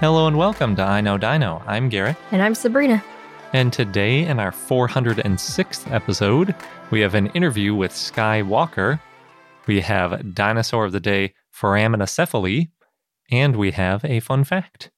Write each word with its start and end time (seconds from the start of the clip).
Hello 0.00 0.26
and 0.26 0.38
welcome 0.38 0.76
to 0.76 0.82
I 0.82 1.02
Know 1.02 1.18
Dino. 1.18 1.62
I'm 1.66 1.90
Garrett. 1.90 2.16
And 2.30 2.40
I'm 2.40 2.54
Sabrina. 2.54 3.04
And 3.52 3.70
today, 3.70 4.24
in 4.24 4.40
our 4.40 4.50
406th 4.50 5.92
episode, 5.92 6.54
we 6.90 7.00
have 7.00 7.14
an 7.14 7.26
interview 7.32 7.74
with 7.74 7.94
Skye 7.94 8.40
Walker. 8.40 8.98
We 9.66 9.82
have 9.82 10.34
Dinosaur 10.34 10.86
of 10.86 10.92
the 10.92 11.00
Day 11.00 11.34
Foraminacephale, 11.54 12.70
and 13.30 13.56
we 13.56 13.72
have 13.72 14.02
a 14.06 14.20
fun 14.20 14.44
fact. 14.44 14.90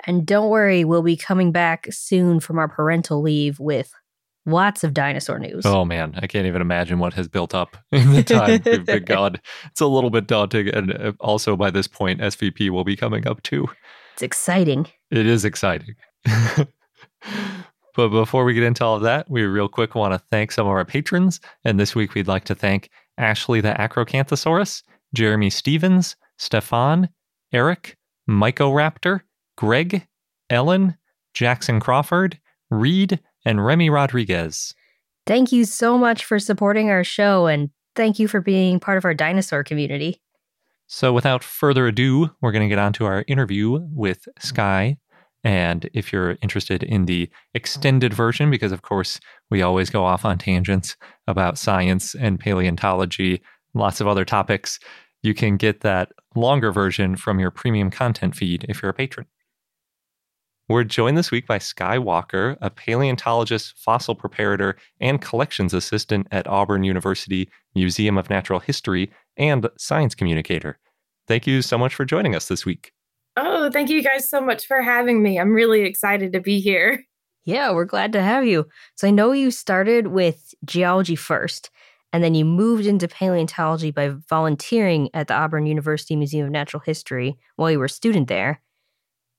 And 0.00 0.26
don't 0.26 0.50
worry, 0.50 0.84
we'll 0.84 1.00
be 1.00 1.16
coming 1.16 1.50
back 1.50 1.86
soon 1.90 2.38
from 2.38 2.58
our 2.58 2.68
parental 2.68 3.22
leave 3.22 3.58
with 3.58 3.94
lots 4.44 4.84
of 4.84 4.92
dinosaur 4.92 5.38
news. 5.38 5.64
Oh 5.64 5.86
man, 5.86 6.18
I 6.18 6.26
can't 6.26 6.46
even 6.46 6.60
imagine 6.60 6.98
what 6.98 7.14
has 7.14 7.28
built 7.28 7.54
up 7.54 7.78
in 7.92 8.12
the 8.12 8.22
time 8.22 8.60
we've 8.62 8.84
been 8.84 9.04
gone. 9.06 9.40
It's 9.70 9.80
a 9.80 9.86
little 9.86 10.10
bit 10.10 10.26
daunting. 10.26 10.68
And 10.68 10.92
uh, 10.92 11.12
also, 11.18 11.56
by 11.56 11.70
this 11.70 11.88
point, 11.88 12.20
SVP 12.20 12.68
will 12.68 12.84
be 12.84 12.94
coming 12.94 13.26
up 13.26 13.42
too. 13.42 13.68
It's 14.14 14.22
exciting. 14.22 14.86
It 15.10 15.26
is 15.26 15.44
exciting. 15.44 15.96
but 16.24 18.08
before 18.08 18.44
we 18.44 18.54
get 18.54 18.62
into 18.62 18.84
all 18.84 18.94
of 18.94 19.02
that, 19.02 19.28
we 19.28 19.42
real 19.42 19.68
quick 19.68 19.96
want 19.96 20.14
to 20.14 20.18
thank 20.30 20.52
some 20.52 20.66
of 20.66 20.72
our 20.72 20.84
patrons. 20.84 21.40
And 21.64 21.78
this 21.80 21.96
week 21.96 22.14
we'd 22.14 22.28
like 22.28 22.44
to 22.44 22.54
thank 22.54 22.90
Ashley 23.18 23.60
the 23.60 23.72
Acrocanthosaurus, 23.72 24.84
Jeremy 25.14 25.50
Stevens, 25.50 26.14
Stefan, 26.38 27.08
Eric, 27.52 27.96
Microraptor, 28.30 29.22
Greg, 29.56 30.06
Ellen, 30.48 30.96
Jackson 31.34 31.80
Crawford, 31.80 32.38
Reed, 32.70 33.18
and 33.44 33.66
Remy 33.66 33.90
Rodriguez. 33.90 34.74
Thank 35.26 35.50
you 35.50 35.64
so 35.64 35.98
much 35.98 36.24
for 36.24 36.38
supporting 36.38 36.88
our 36.88 37.02
show 37.02 37.46
and 37.46 37.70
thank 37.96 38.20
you 38.20 38.28
for 38.28 38.40
being 38.40 38.78
part 38.78 38.98
of 38.98 39.04
our 39.04 39.14
dinosaur 39.14 39.64
community. 39.64 40.20
So, 40.86 41.12
without 41.12 41.42
further 41.42 41.86
ado, 41.86 42.30
we're 42.40 42.52
going 42.52 42.62
to 42.62 42.68
get 42.68 42.78
on 42.78 42.92
to 42.94 43.06
our 43.06 43.24
interview 43.26 43.80
with 43.92 44.28
Skye. 44.38 44.98
And 45.42 45.88
if 45.92 46.12
you're 46.12 46.36
interested 46.42 46.82
in 46.82 47.04
the 47.04 47.28
extended 47.52 48.14
version, 48.14 48.50
because 48.50 48.72
of 48.72 48.82
course 48.82 49.20
we 49.50 49.60
always 49.62 49.90
go 49.90 50.04
off 50.04 50.24
on 50.24 50.38
tangents 50.38 50.96
about 51.26 51.58
science 51.58 52.14
and 52.14 52.40
paleontology, 52.40 53.42
lots 53.74 54.00
of 54.00 54.08
other 54.08 54.24
topics, 54.24 54.78
you 55.22 55.34
can 55.34 55.56
get 55.56 55.80
that 55.80 56.12
longer 56.34 56.72
version 56.72 57.16
from 57.16 57.38
your 57.38 57.50
premium 57.50 57.90
content 57.90 58.34
feed 58.34 58.64
if 58.68 58.82
you're 58.82 58.90
a 58.90 58.94
patron. 58.94 59.26
We're 60.66 60.84
joined 60.84 61.18
this 61.18 61.30
week 61.30 61.46
by 61.46 61.58
Skye 61.58 61.98
Walker, 61.98 62.56
a 62.62 62.70
paleontologist, 62.70 63.76
fossil 63.76 64.16
preparator, 64.16 64.74
and 64.98 65.20
collections 65.20 65.74
assistant 65.74 66.26
at 66.30 66.46
Auburn 66.46 66.84
University 66.84 67.50
Museum 67.74 68.16
of 68.16 68.30
Natural 68.30 68.60
History 68.60 69.12
and 69.36 69.68
science 69.76 70.14
communicator. 70.14 70.78
Thank 71.28 71.46
you 71.46 71.60
so 71.60 71.76
much 71.76 71.94
for 71.94 72.06
joining 72.06 72.34
us 72.34 72.48
this 72.48 72.64
week. 72.64 72.92
Oh, 73.36 73.68
thank 73.70 73.90
you 73.90 74.02
guys 74.02 74.30
so 74.30 74.40
much 74.40 74.66
for 74.66 74.80
having 74.80 75.22
me. 75.22 75.38
I'm 75.38 75.52
really 75.52 75.82
excited 75.82 76.32
to 76.32 76.40
be 76.40 76.60
here. 76.60 77.04
Yeah, 77.44 77.72
we're 77.72 77.84
glad 77.84 78.14
to 78.14 78.22
have 78.22 78.46
you. 78.46 78.66
So 78.94 79.06
I 79.06 79.10
know 79.10 79.32
you 79.32 79.50
started 79.50 80.06
with 80.06 80.54
geology 80.64 81.16
first, 81.16 81.68
and 82.10 82.24
then 82.24 82.34
you 82.34 82.46
moved 82.46 82.86
into 82.86 83.06
paleontology 83.06 83.90
by 83.90 84.14
volunteering 84.30 85.10
at 85.12 85.28
the 85.28 85.34
Auburn 85.34 85.66
University 85.66 86.16
Museum 86.16 86.46
of 86.46 86.52
Natural 86.52 86.80
History 86.86 87.36
while 87.56 87.70
you 87.70 87.78
were 87.78 87.84
a 87.84 87.90
student 87.90 88.28
there. 88.28 88.62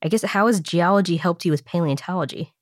I 0.05 0.07
guess 0.07 0.21
how 0.21 0.45
has 0.45 0.59
geology 0.59 1.17
helped 1.17 1.45
you 1.45 1.51
with 1.51 1.65
paleontology? 1.65 2.53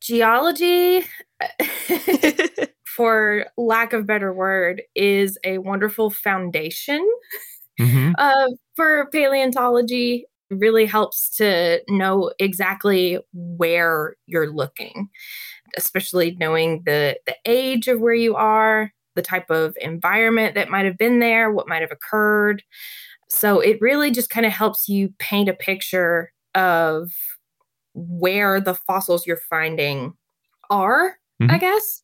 Geology, 0.00 1.04
for 2.84 3.46
lack 3.56 3.92
of 3.92 4.04
better 4.04 4.32
word, 4.32 4.82
is 4.96 5.38
a 5.44 5.58
wonderful 5.58 6.10
foundation 6.10 7.08
mm-hmm. 7.80 8.10
uh, 8.18 8.48
for 8.74 9.08
paleontology. 9.12 10.26
Really 10.50 10.84
helps 10.84 11.30
to 11.36 11.80
know 11.88 12.32
exactly 12.40 13.20
where 13.32 14.16
you're 14.26 14.50
looking, 14.50 15.08
especially 15.76 16.36
knowing 16.40 16.82
the 16.86 17.18
the 17.24 17.36
age 17.46 17.86
of 17.86 18.00
where 18.00 18.14
you 18.14 18.34
are, 18.34 18.92
the 19.14 19.22
type 19.22 19.48
of 19.48 19.76
environment 19.80 20.56
that 20.56 20.68
might 20.68 20.86
have 20.86 20.98
been 20.98 21.20
there, 21.20 21.52
what 21.52 21.68
might 21.68 21.82
have 21.82 21.92
occurred. 21.92 22.64
So 23.28 23.60
it 23.60 23.80
really 23.80 24.10
just 24.10 24.30
kind 24.30 24.46
of 24.46 24.52
helps 24.52 24.88
you 24.88 25.12
paint 25.18 25.48
a 25.48 25.54
picture 25.54 26.32
of 26.54 27.10
where 27.94 28.60
the 28.60 28.74
fossils 28.74 29.26
you're 29.26 29.40
finding 29.48 30.14
are, 30.70 31.16
mm-hmm. 31.40 31.50
I 31.50 31.58
guess. 31.58 32.02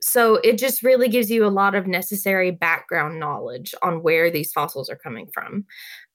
So 0.00 0.36
it 0.36 0.58
just 0.58 0.82
really 0.82 1.08
gives 1.08 1.30
you 1.30 1.46
a 1.46 1.48
lot 1.48 1.74
of 1.74 1.86
necessary 1.86 2.50
background 2.50 3.20
knowledge 3.20 3.74
on 3.82 4.02
where 4.02 4.30
these 4.30 4.52
fossils 4.52 4.90
are 4.90 4.96
coming 4.96 5.28
from, 5.32 5.64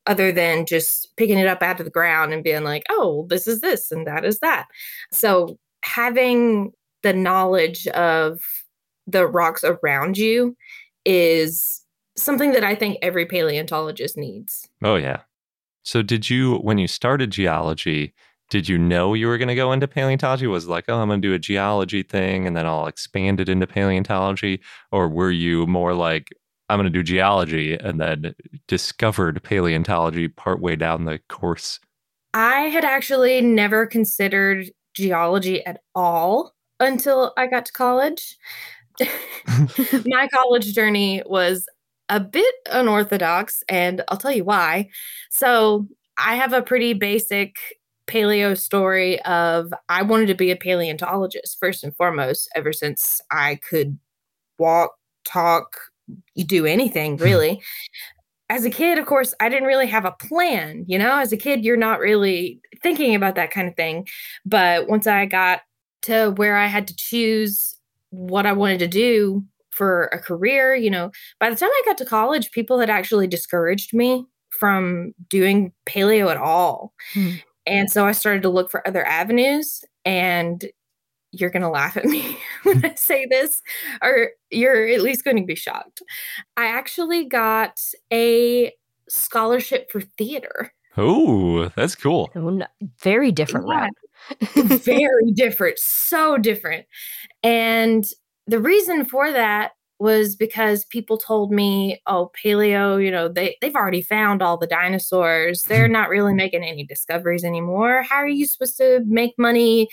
other 0.07 0.31
than 0.31 0.65
just 0.65 1.15
picking 1.15 1.37
it 1.37 1.47
up 1.47 1.61
out 1.61 1.79
of 1.79 1.85
the 1.85 1.91
ground 1.91 2.33
and 2.33 2.43
being 2.43 2.63
like, 2.63 2.83
oh, 2.89 3.27
this 3.29 3.47
is 3.47 3.61
this 3.61 3.91
and 3.91 4.05
that 4.07 4.25
is 4.25 4.39
that. 4.39 4.65
So 5.11 5.57
having 5.83 6.71
the 7.03 7.13
knowledge 7.13 7.87
of 7.87 8.39
the 9.07 9.25
rocks 9.25 9.63
around 9.63 10.17
you 10.17 10.55
is 11.05 11.83
something 12.21 12.51
that 12.53 12.63
I 12.63 12.75
think 12.75 12.97
every 13.01 13.25
paleontologist 13.25 14.17
needs. 14.17 14.67
Oh, 14.83 14.95
yeah. 14.95 15.21
So, 15.83 16.01
did 16.01 16.29
you, 16.29 16.55
when 16.57 16.77
you 16.77 16.87
started 16.87 17.31
geology, 17.31 18.13
did 18.49 18.67
you 18.67 18.77
know 18.77 19.13
you 19.13 19.27
were 19.27 19.37
going 19.37 19.47
to 19.47 19.55
go 19.55 19.71
into 19.71 19.87
paleontology? 19.87 20.47
Was 20.47 20.67
like, 20.67 20.85
oh, 20.87 20.99
I'm 20.99 21.07
going 21.07 21.21
to 21.21 21.27
do 21.27 21.33
a 21.33 21.39
geology 21.39 22.03
thing 22.03 22.47
and 22.47 22.57
then 22.57 22.65
I'll 22.65 22.87
expand 22.87 23.39
it 23.39 23.49
into 23.49 23.67
paleontology? 23.67 24.61
Or 24.91 25.07
were 25.07 25.31
you 25.31 25.67
more 25.67 25.93
like, 25.93 26.29
I'm 26.67 26.77
going 26.77 26.91
to 26.91 26.97
do 26.97 27.03
geology 27.03 27.75
and 27.75 27.99
then 27.99 28.33
discovered 28.67 29.41
paleontology 29.43 30.27
partway 30.27 30.75
down 30.75 31.05
the 31.05 31.19
course? 31.29 31.79
I 32.33 32.61
had 32.61 32.85
actually 32.85 33.41
never 33.41 33.85
considered 33.85 34.71
geology 34.93 35.65
at 35.65 35.81
all 35.95 36.53
until 36.79 37.33
I 37.37 37.47
got 37.47 37.65
to 37.67 37.71
college. 37.71 38.37
My 40.05 40.27
college 40.27 40.73
journey 40.73 41.23
was 41.25 41.65
a 42.09 42.19
bit 42.19 42.55
unorthodox, 42.71 43.63
and 43.69 44.03
I'll 44.07 44.17
tell 44.17 44.31
you 44.31 44.43
why. 44.43 44.89
So, 45.29 45.87
I 46.17 46.35
have 46.35 46.51
a 46.51 46.61
pretty 46.61 46.93
basic 46.93 47.55
paleo 48.09 48.57
story 48.57 49.21
of 49.21 49.73
I 49.87 50.01
wanted 50.01 50.27
to 50.27 50.35
be 50.35 50.51
a 50.51 50.55
paleontologist 50.55 51.57
first 51.59 51.83
and 51.83 51.95
foremost, 51.95 52.49
ever 52.55 52.73
since 52.73 53.21
I 53.31 53.59
could 53.69 53.97
walk, 54.57 54.91
talk, 55.25 55.77
do 56.45 56.65
anything 56.65 57.17
hmm. 57.17 57.23
really. 57.23 57.61
As 58.51 58.65
a 58.65 58.71
kid, 58.71 58.97
of 58.97 59.05
course, 59.05 59.33
I 59.39 59.47
didn't 59.47 59.67
really 59.67 59.85
have 59.87 60.05
a 60.05 60.11
plan. 60.11 60.83
You 60.87 60.97
know, 60.97 61.19
as 61.19 61.31
a 61.31 61.37
kid, 61.37 61.63
you're 61.63 61.77
not 61.77 61.99
really 61.99 62.59
thinking 62.81 63.13
about 63.13 63.35
that 63.35 63.51
kind 63.51 63.67
of 63.67 63.75
thing. 63.75 64.07
But 64.43 64.87
once 64.89 65.05
I 65.05 65.27
got 65.27 65.61
to 66.03 66.31
where 66.31 66.57
I 66.57 66.65
had 66.65 66.87
to 66.87 66.95
choose 66.95 67.75
what 68.09 68.47
I 68.47 68.53
wanted 68.53 68.79
to 68.79 68.87
do 68.87 69.43
for 69.79 70.03
a 70.13 70.19
career, 70.19 70.75
you 70.75 70.89
know, 70.91 71.09
by 71.39 71.49
the 71.49 71.55
time 71.55 71.69
I 71.71 71.81
got 71.85 71.97
to 71.99 72.05
college, 72.05 72.51
people 72.51 72.79
had 72.79 72.89
actually 72.89 73.25
discouraged 73.27 73.93
me 73.93 74.25
from 74.51 75.13
doing 75.29 75.71
paleo 75.87 76.29
at 76.29 76.37
all. 76.37 76.93
Hmm. 77.13 77.29
And 77.65 77.89
so 77.89 78.05
I 78.05 78.11
started 78.11 78.41
to 78.43 78.49
look 78.49 78.69
for 78.69 78.85
other 78.87 79.05
avenues. 79.05 79.83
And 80.05 80.63
you're 81.31 81.49
going 81.51 81.61
to 81.61 81.69
laugh 81.69 81.95
at 81.95 82.05
me 82.05 82.37
when 82.63 82.83
I 82.83 82.95
say 82.95 83.25
this, 83.29 83.61
or 84.01 84.31
you're 84.49 84.87
at 84.87 85.01
least 85.01 85.23
going 85.23 85.37
to 85.37 85.45
be 85.45 85.55
shocked. 85.55 86.01
I 86.57 86.65
actually 86.65 87.25
got 87.25 87.79
a 88.11 88.73
scholarship 89.07 89.91
for 89.91 90.01
theater 90.01 90.71
Oh, 90.97 91.69
that's 91.75 91.95
cool. 91.95 92.29
Oh, 92.35 92.59
Very 93.01 93.31
different 93.31 93.67
Yeah. 93.69 93.87
route. 93.87 94.81
very 94.81 95.31
different, 95.33 95.79
so 95.79 96.37
different. 96.37 96.85
And 97.43 98.03
the 98.49 98.59
reason 98.59 99.05
for 99.05 99.31
that 99.31 99.71
was 99.99 100.35
because 100.35 100.85
people 100.85 101.17
told 101.17 101.51
me, 101.51 102.01
oh, 102.07 102.31
paleo, 102.41 103.03
you 103.03 103.11
know, 103.11 103.27
they, 103.27 103.57
they've 103.61 103.75
already 103.75 104.01
found 104.01 104.41
all 104.41 104.57
the 104.57 104.65
dinosaurs. 104.65 105.63
They're 105.63 105.87
hmm. 105.87 105.93
not 105.93 106.09
really 106.09 106.33
making 106.33 106.63
any 106.63 106.85
discoveries 106.85 107.43
anymore. 107.43 108.01
How 108.01 108.15
are 108.15 108.27
you 108.27 108.45
supposed 108.45 108.77
to 108.77 109.01
make 109.05 109.33
money 109.37 109.89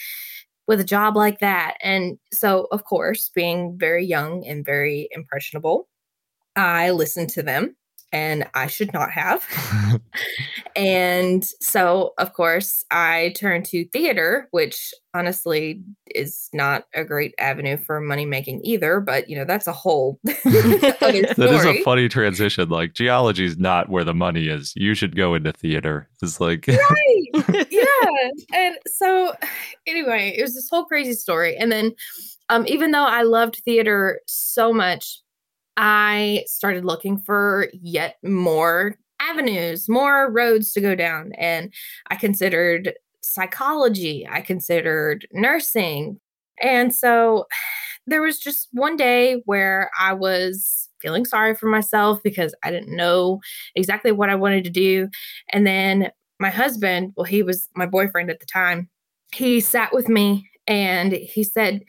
with 0.66 0.80
a 0.80 0.84
job 0.84 1.16
like 1.16 1.40
that? 1.40 1.74
And 1.82 2.18
so, 2.32 2.68
of 2.70 2.84
course, 2.84 3.30
being 3.34 3.76
very 3.76 4.06
young 4.06 4.46
and 4.46 4.64
very 4.64 5.08
impressionable, 5.10 5.88
I 6.54 6.90
listened 6.90 7.30
to 7.30 7.42
them 7.42 7.76
and 8.16 8.48
I 8.54 8.66
should 8.66 8.94
not 8.94 9.10
have. 9.10 9.46
And 10.76 11.42
so, 11.62 12.12
of 12.18 12.34
course, 12.34 12.84
I 12.90 13.32
turned 13.34 13.64
to 13.66 13.86
theater, 13.86 14.46
which 14.50 14.92
honestly 15.14 15.82
is 16.14 16.50
not 16.52 16.84
a 16.94 17.02
great 17.02 17.34
avenue 17.38 17.78
for 17.78 17.98
money 17.98 18.26
making 18.26 18.60
either. 18.62 19.00
But 19.00 19.30
you 19.30 19.38
know, 19.38 19.46
that's 19.46 19.66
a 19.66 19.72
whole 19.72 20.20
That 20.24 21.38
is 21.38 21.64
a 21.64 21.82
funny 21.82 22.10
transition. 22.10 22.68
Like 22.68 22.92
geology 22.92 23.46
is 23.46 23.56
not 23.56 23.88
where 23.88 24.04
the 24.04 24.12
money 24.12 24.48
is. 24.48 24.74
You 24.76 24.92
should 24.92 25.16
go 25.16 25.34
into 25.34 25.50
theater. 25.52 26.10
It's 26.20 26.40
like 26.40 26.66
right. 26.68 27.66
yeah. 27.70 28.30
And 28.52 28.76
so, 28.86 29.32
anyway, 29.86 30.34
it 30.36 30.42
was 30.42 30.54
this 30.54 30.68
whole 30.68 30.84
crazy 30.84 31.14
story. 31.14 31.56
And 31.56 31.72
then, 31.72 31.92
um, 32.50 32.66
even 32.66 32.90
though 32.90 33.06
I 33.06 33.22
loved 33.22 33.62
theater 33.64 34.20
so 34.26 34.74
much, 34.74 35.22
I 35.76 36.44
started 36.46 36.84
looking 36.84 37.18
for 37.18 37.68
yet 37.72 38.16
more 38.22 38.96
avenues, 39.20 39.88
more 39.88 40.30
roads 40.30 40.72
to 40.72 40.80
go 40.80 40.94
down. 40.94 41.32
And 41.38 41.72
I 42.08 42.16
considered 42.16 42.94
psychology, 43.22 44.26
I 44.30 44.40
considered 44.40 45.26
nursing. 45.32 46.20
And 46.62 46.94
so 46.94 47.46
there 48.06 48.22
was 48.22 48.38
just 48.38 48.68
one 48.72 48.96
day 48.96 49.42
where 49.46 49.90
I 49.98 50.12
was 50.12 50.88
feeling 51.00 51.24
sorry 51.24 51.54
for 51.54 51.66
myself 51.66 52.22
because 52.22 52.54
I 52.62 52.70
didn't 52.70 52.94
know 52.94 53.40
exactly 53.74 54.12
what 54.12 54.30
I 54.30 54.34
wanted 54.36 54.64
to 54.64 54.70
do. 54.70 55.08
And 55.52 55.66
then 55.66 56.10
my 56.38 56.50
husband, 56.50 57.12
well, 57.16 57.24
he 57.24 57.42
was 57.42 57.68
my 57.74 57.86
boyfriend 57.86 58.30
at 58.30 58.40
the 58.40 58.46
time, 58.46 58.88
he 59.34 59.60
sat 59.60 59.92
with 59.92 60.08
me 60.08 60.48
and 60.66 61.12
he 61.12 61.42
said, 61.42 61.82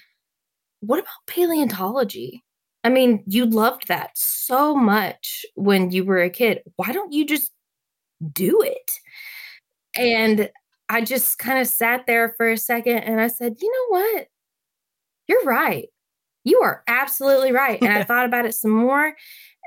What 0.82 1.00
about 1.00 1.28
paleontology? 1.28 2.44
I 2.88 2.90
mean, 2.90 3.22
you 3.28 3.46
loved 3.46 3.90
that 3.90 4.18
so 4.18 4.74
much 4.74 5.46
when 5.56 5.92
you 5.92 6.06
were 6.06 6.22
a 6.22 6.30
kid. 6.30 6.62
Why 6.78 6.94
don't 6.94 7.12
you 7.12 7.26
just 7.26 7.52
do 8.32 8.62
it? 8.62 8.92
And 9.98 10.50
I 10.88 11.02
just 11.02 11.38
kind 11.38 11.60
of 11.60 11.68
sat 11.68 12.08
there 12.08 12.34
for 12.38 12.50
a 12.50 12.56
second 12.56 13.00
and 13.00 13.20
I 13.20 13.28
said, 13.28 13.58
You 13.60 13.70
know 13.70 14.00
what? 14.00 14.28
You're 15.28 15.44
right. 15.44 15.90
You 16.46 16.62
are 16.62 16.82
absolutely 16.88 17.52
right. 17.52 17.78
And 17.82 17.92
I 17.92 18.04
thought 18.06 18.26
about 18.26 18.46
it 18.46 18.56
some 18.56 18.72
more 18.72 19.16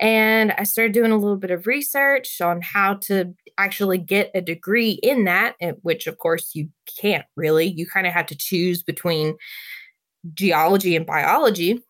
and 0.00 0.52
I 0.52 0.64
started 0.64 0.94
doing 0.94 1.12
a 1.12 1.18
little 1.18 1.36
bit 1.36 1.50
of 1.50 1.66
research 1.66 2.40
on 2.40 2.62
how 2.62 2.94
to 3.02 3.34
actually 3.58 3.98
get 3.98 4.30
a 4.34 4.40
degree 4.40 4.92
in 5.02 5.24
that, 5.24 5.56
which 5.82 6.06
of 6.06 6.16
course 6.16 6.52
you 6.54 6.70
can't 6.98 7.26
really. 7.36 7.66
You 7.66 7.86
kind 7.86 8.06
of 8.06 8.14
have 8.14 8.24
to 8.28 8.34
choose 8.34 8.82
between 8.82 9.36
geology 10.32 10.96
and 10.96 11.04
biology. 11.04 11.82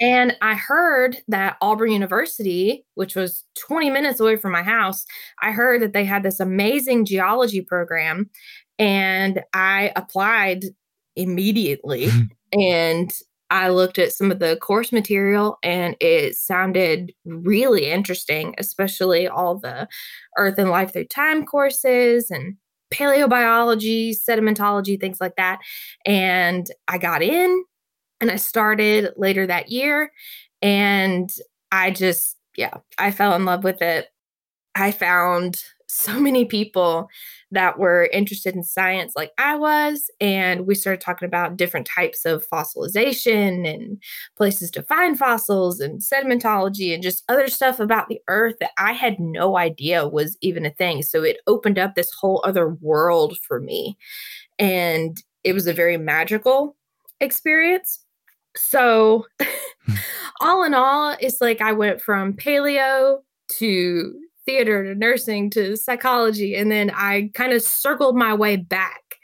And 0.00 0.36
I 0.40 0.54
heard 0.54 1.18
that 1.28 1.56
Auburn 1.60 1.90
University, 1.90 2.84
which 2.94 3.16
was 3.16 3.44
20 3.66 3.90
minutes 3.90 4.20
away 4.20 4.36
from 4.36 4.52
my 4.52 4.62
house, 4.62 5.04
I 5.42 5.50
heard 5.50 5.82
that 5.82 5.92
they 5.92 6.04
had 6.04 6.22
this 6.22 6.40
amazing 6.40 7.04
geology 7.04 7.60
program. 7.60 8.30
And 8.78 9.42
I 9.52 9.92
applied 9.96 10.66
immediately. 11.16 12.10
and 12.52 13.12
I 13.50 13.70
looked 13.70 13.98
at 13.98 14.12
some 14.12 14.30
of 14.30 14.40
the 14.40 14.56
course 14.60 14.92
material 14.92 15.58
and 15.62 15.96
it 16.00 16.36
sounded 16.36 17.12
really 17.24 17.90
interesting, 17.90 18.54
especially 18.58 19.26
all 19.26 19.58
the 19.58 19.88
Earth 20.36 20.58
and 20.58 20.70
Life 20.70 20.92
Through 20.92 21.06
Time 21.06 21.46
courses 21.46 22.30
and 22.30 22.56
paleobiology, 22.92 24.14
sedimentology, 24.28 25.00
things 25.00 25.20
like 25.20 25.36
that. 25.36 25.60
And 26.06 26.66
I 26.88 26.98
got 26.98 27.22
in 27.22 27.64
and 28.20 28.30
I 28.30 28.36
started 28.36 29.12
later 29.16 29.46
that 29.46 29.70
year. 29.70 30.12
And 30.62 31.30
I 31.70 31.90
just, 31.90 32.36
yeah, 32.56 32.78
I 32.98 33.10
fell 33.10 33.34
in 33.34 33.44
love 33.44 33.64
with 33.64 33.80
it. 33.82 34.08
I 34.74 34.90
found 34.90 35.62
so 35.90 36.20
many 36.20 36.44
people 36.44 37.08
that 37.50 37.78
were 37.78 38.10
interested 38.12 38.54
in 38.54 38.62
science 38.62 39.14
like 39.16 39.32
I 39.38 39.54
was. 39.54 40.10
And 40.20 40.66
we 40.66 40.74
started 40.74 41.00
talking 41.00 41.26
about 41.26 41.56
different 41.56 41.86
types 41.86 42.26
of 42.26 42.46
fossilization 42.46 43.66
and 43.66 44.00
places 44.36 44.70
to 44.72 44.82
find 44.82 45.18
fossils 45.18 45.80
and 45.80 46.00
sedimentology 46.00 46.92
and 46.92 47.02
just 47.02 47.24
other 47.28 47.48
stuff 47.48 47.80
about 47.80 48.08
the 48.08 48.20
earth 48.28 48.56
that 48.60 48.72
I 48.76 48.92
had 48.92 49.18
no 49.18 49.56
idea 49.56 50.06
was 50.06 50.36
even 50.42 50.66
a 50.66 50.70
thing. 50.70 51.02
So 51.02 51.22
it 51.22 51.38
opened 51.46 51.78
up 51.78 51.94
this 51.94 52.12
whole 52.12 52.42
other 52.44 52.68
world 52.68 53.38
for 53.38 53.58
me. 53.58 53.96
And 54.58 55.22
it 55.42 55.54
was 55.54 55.66
a 55.66 55.72
very 55.72 55.96
magical 55.96 56.76
experience. 57.20 58.04
So, 58.58 59.26
hmm. 59.86 59.94
all 60.40 60.64
in 60.64 60.74
all, 60.74 61.16
it's 61.20 61.40
like 61.40 61.60
I 61.60 61.72
went 61.72 62.00
from 62.02 62.34
paleo 62.34 63.20
to 63.52 64.14
theater 64.48 64.82
to 64.84 64.94
nursing 64.98 65.50
to 65.50 65.76
psychology. 65.76 66.54
And 66.54 66.72
then 66.72 66.90
I 66.94 67.30
kind 67.34 67.52
of 67.52 67.62
circled 67.62 68.16
my 68.16 68.34
way 68.34 68.56
back 68.56 69.16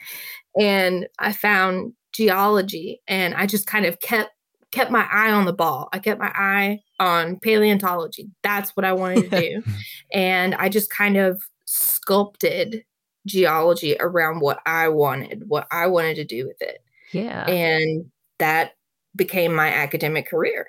and 0.58 1.06
I 1.18 1.32
found 1.32 1.94
geology 2.12 3.00
and 3.08 3.34
I 3.34 3.46
just 3.46 3.66
kind 3.66 3.86
of 3.86 4.00
kept 4.00 4.30
kept 4.70 4.90
my 4.90 5.06
eye 5.10 5.30
on 5.30 5.44
the 5.46 5.52
ball. 5.52 5.88
I 5.92 5.98
kept 6.00 6.20
my 6.20 6.32
eye 6.34 6.80
on 6.98 7.38
paleontology. 7.38 8.28
That's 8.42 8.70
what 8.76 8.84
I 8.84 8.92
wanted 8.92 9.30
to 9.30 9.40
do. 9.40 9.62
and 10.12 10.54
I 10.56 10.68
just 10.68 10.90
kind 10.90 11.16
of 11.16 11.42
sculpted 11.64 12.84
geology 13.24 13.96
around 14.00 14.40
what 14.40 14.58
I 14.66 14.88
wanted, 14.88 15.44
what 15.46 15.66
I 15.70 15.86
wanted 15.86 16.16
to 16.16 16.24
do 16.24 16.46
with 16.46 16.60
it. 16.60 16.82
Yeah. 17.12 17.46
And 17.46 18.06
that 18.38 18.72
became 19.16 19.54
my 19.54 19.68
academic 19.68 20.28
career. 20.28 20.66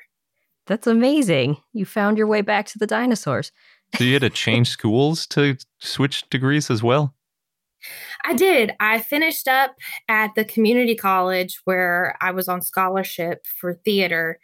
That's 0.67 0.87
amazing. 0.87 1.57
You 1.73 1.85
found 1.85 2.17
your 2.17 2.27
way 2.27 2.41
back 2.41 2.65
to 2.67 2.79
the 2.79 2.87
dinosaurs. 2.87 3.51
so 3.95 4.03
you 4.03 4.13
had 4.13 4.21
to 4.21 4.29
change 4.29 4.69
schools 4.69 5.27
to 5.27 5.57
switch 5.79 6.29
degrees 6.29 6.69
as 6.69 6.83
well? 6.83 7.14
I 8.25 8.33
did. 8.33 8.71
I 8.79 8.99
finished 8.99 9.47
up 9.47 9.75
at 10.09 10.33
the 10.35 10.45
community 10.45 10.95
college 10.95 11.59
where 11.65 12.17
I 12.21 12.31
was 12.31 12.47
on 12.47 12.61
scholarship 12.61 13.45
for 13.45 13.73
theater. 13.73 14.39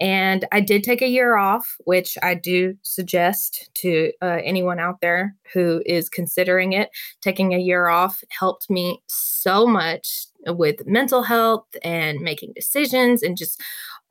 And 0.00 0.44
I 0.50 0.60
did 0.60 0.82
take 0.82 1.00
a 1.00 1.08
year 1.08 1.36
off, 1.36 1.76
which 1.84 2.18
I 2.22 2.34
do 2.34 2.74
suggest 2.82 3.70
to 3.74 4.12
uh, 4.20 4.38
anyone 4.42 4.80
out 4.80 5.00
there 5.00 5.36
who 5.52 5.82
is 5.86 6.08
considering 6.08 6.72
it. 6.72 6.90
Taking 7.20 7.54
a 7.54 7.58
year 7.58 7.88
off 7.88 8.22
helped 8.30 8.68
me 8.68 9.02
so 9.06 9.66
much 9.66 10.26
with 10.46 10.86
mental 10.86 11.22
health 11.22 11.66
and 11.82 12.20
making 12.20 12.52
decisions 12.54 13.22
and 13.22 13.36
just 13.36 13.60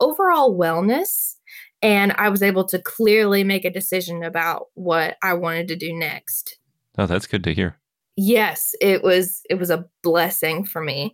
overall 0.00 0.56
wellness. 0.56 1.34
And 1.82 2.12
I 2.12 2.28
was 2.28 2.42
able 2.42 2.64
to 2.66 2.78
clearly 2.78 3.42
make 3.42 3.64
a 3.64 3.70
decision 3.70 4.22
about 4.22 4.66
what 4.74 5.16
I 5.22 5.34
wanted 5.34 5.68
to 5.68 5.76
do 5.76 5.94
next. 5.94 6.58
Oh, 6.98 7.06
that's 7.06 7.26
good 7.26 7.44
to 7.44 7.54
hear. 7.54 7.79
Yes 8.20 8.74
it 8.80 9.02
was 9.02 9.40
it 9.48 9.54
was 9.54 9.70
a 9.70 9.84
blessing 10.02 10.64
for 10.64 10.82
me. 10.82 11.12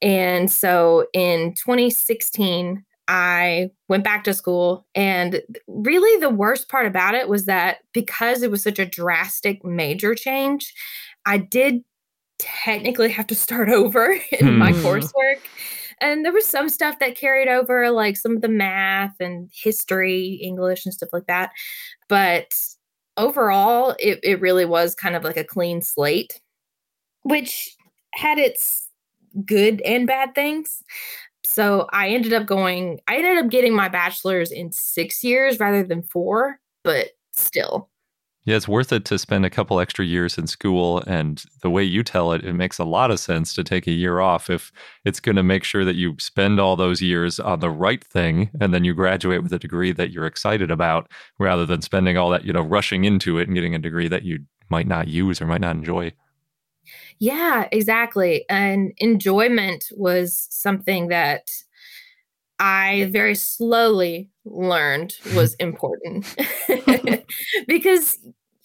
And 0.00 0.50
so 0.50 1.06
in 1.12 1.54
2016 1.54 2.84
i 3.10 3.70
went 3.88 4.04
back 4.04 4.22
to 4.24 4.34
school 4.34 4.86
and 4.94 5.40
really 5.66 6.20
the 6.20 6.28
worst 6.28 6.68
part 6.68 6.86
about 6.86 7.14
it 7.14 7.26
was 7.28 7.46
that 7.46 7.78
because 7.94 8.42
it 8.42 8.50
was 8.50 8.62
such 8.62 8.78
a 8.78 8.84
drastic 8.84 9.64
major 9.64 10.14
change 10.14 10.74
i 11.24 11.38
did 11.38 11.82
technically 12.38 13.08
have 13.10 13.26
to 13.26 13.34
start 13.34 13.68
over 13.68 14.16
in 14.40 14.58
my 14.58 14.72
Hmm. 14.72 14.86
coursework. 14.86 15.40
And 16.00 16.24
there 16.24 16.32
was 16.32 16.46
some 16.46 16.68
stuff 16.68 16.98
that 17.00 17.16
carried 17.16 17.48
over 17.48 17.90
like 17.90 18.16
some 18.16 18.36
of 18.36 18.42
the 18.42 18.48
math 18.48 19.14
and 19.20 19.50
history 19.52 20.40
english 20.42 20.84
and 20.86 20.94
stuff 20.94 21.08
like 21.12 21.26
that. 21.26 21.50
But 22.08 22.52
overall 23.18 23.94
it, 23.98 24.20
it 24.22 24.40
really 24.40 24.64
was 24.64 24.94
kind 24.94 25.14
of 25.16 25.24
like 25.24 25.36
a 25.36 25.44
clean 25.44 25.82
slate. 25.82 26.40
Which 27.22 27.76
had 28.14 28.38
its 28.38 28.88
good 29.44 29.82
and 29.82 30.06
bad 30.06 30.34
things. 30.34 30.82
So 31.44 31.86
i 31.92 32.08
ended 32.08 32.32
up 32.32 32.46
going 32.46 33.00
i 33.08 33.16
ended 33.16 33.38
up 33.38 33.50
getting 33.50 33.74
my 33.74 33.88
bachelor's 33.88 34.50
in 34.50 34.72
six 34.72 35.24
years 35.24 35.58
rather 35.58 35.82
than 35.82 36.02
four 36.02 36.58
but 36.84 37.10
still 37.32 37.88
Yeah, 38.48 38.56
it's 38.56 38.66
worth 38.66 38.94
it 38.94 39.04
to 39.04 39.18
spend 39.18 39.44
a 39.44 39.50
couple 39.50 39.78
extra 39.78 40.06
years 40.06 40.38
in 40.38 40.46
school. 40.46 41.02
And 41.06 41.44
the 41.60 41.68
way 41.68 41.84
you 41.84 42.02
tell 42.02 42.32
it, 42.32 42.46
it 42.46 42.54
makes 42.54 42.78
a 42.78 42.84
lot 42.84 43.10
of 43.10 43.20
sense 43.20 43.52
to 43.52 43.62
take 43.62 43.86
a 43.86 43.90
year 43.90 44.20
off 44.20 44.48
if 44.48 44.72
it's 45.04 45.20
going 45.20 45.36
to 45.36 45.42
make 45.42 45.64
sure 45.64 45.84
that 45.84 45.96
you 45.96 46.16
spend 46.18 46.58
all 46.58 46.74
those 46.74 47.02
years 47.02 47.38
on 47.38 47.60
the 47.60 47.68
right 47.68 48.02
thing 48.02 48.48
and 48.58 48.72
then 48.72 48.84
you 48.84 48.94
graduate 48.94 49.42
with 49.42 49.52
a 49.52 49.58
degree 49.58 49.92
that 49.92 50.12
you're 50.12 50.24
excited 50.24 50.70
about 50.70 51.10
rather 51.38 51.66
than 51.66 51.82
spending 51.82 52.16
all 52.16 52.30
that, 52.30 52.46
you 52.46 52.54
know, 52.54 52.62
rushing 52.62 53.04
into 53.04 53.36
it 53.36 53.48
and 53.48 53.54
getting 53.54 53.74
a 53.74 53.78
degree 53.78 54.08
that 54.08 54.22
you 54.22 54.38
might 54.70 54.86
not 54.86 55.08
use 55.08 55.42
or 55.42 55.46
might 55.46 55.60
not 55.60 55.76
enjoy. 55.76 56.10
Yeah, 57.18 57.68
exactly. 57.70 58.46
And 58.48 58.94
enjoyment 58.96 59.84
was 59.94 60.46
something 60.48 61.08
that 61.08 61.50
I 62.58 63.10
very 63.12 63.34
slowly 63.34 64.30
learned 64.46 65.16
was 65.34 65.54
important 65.60 66.34
because 67.66 68.18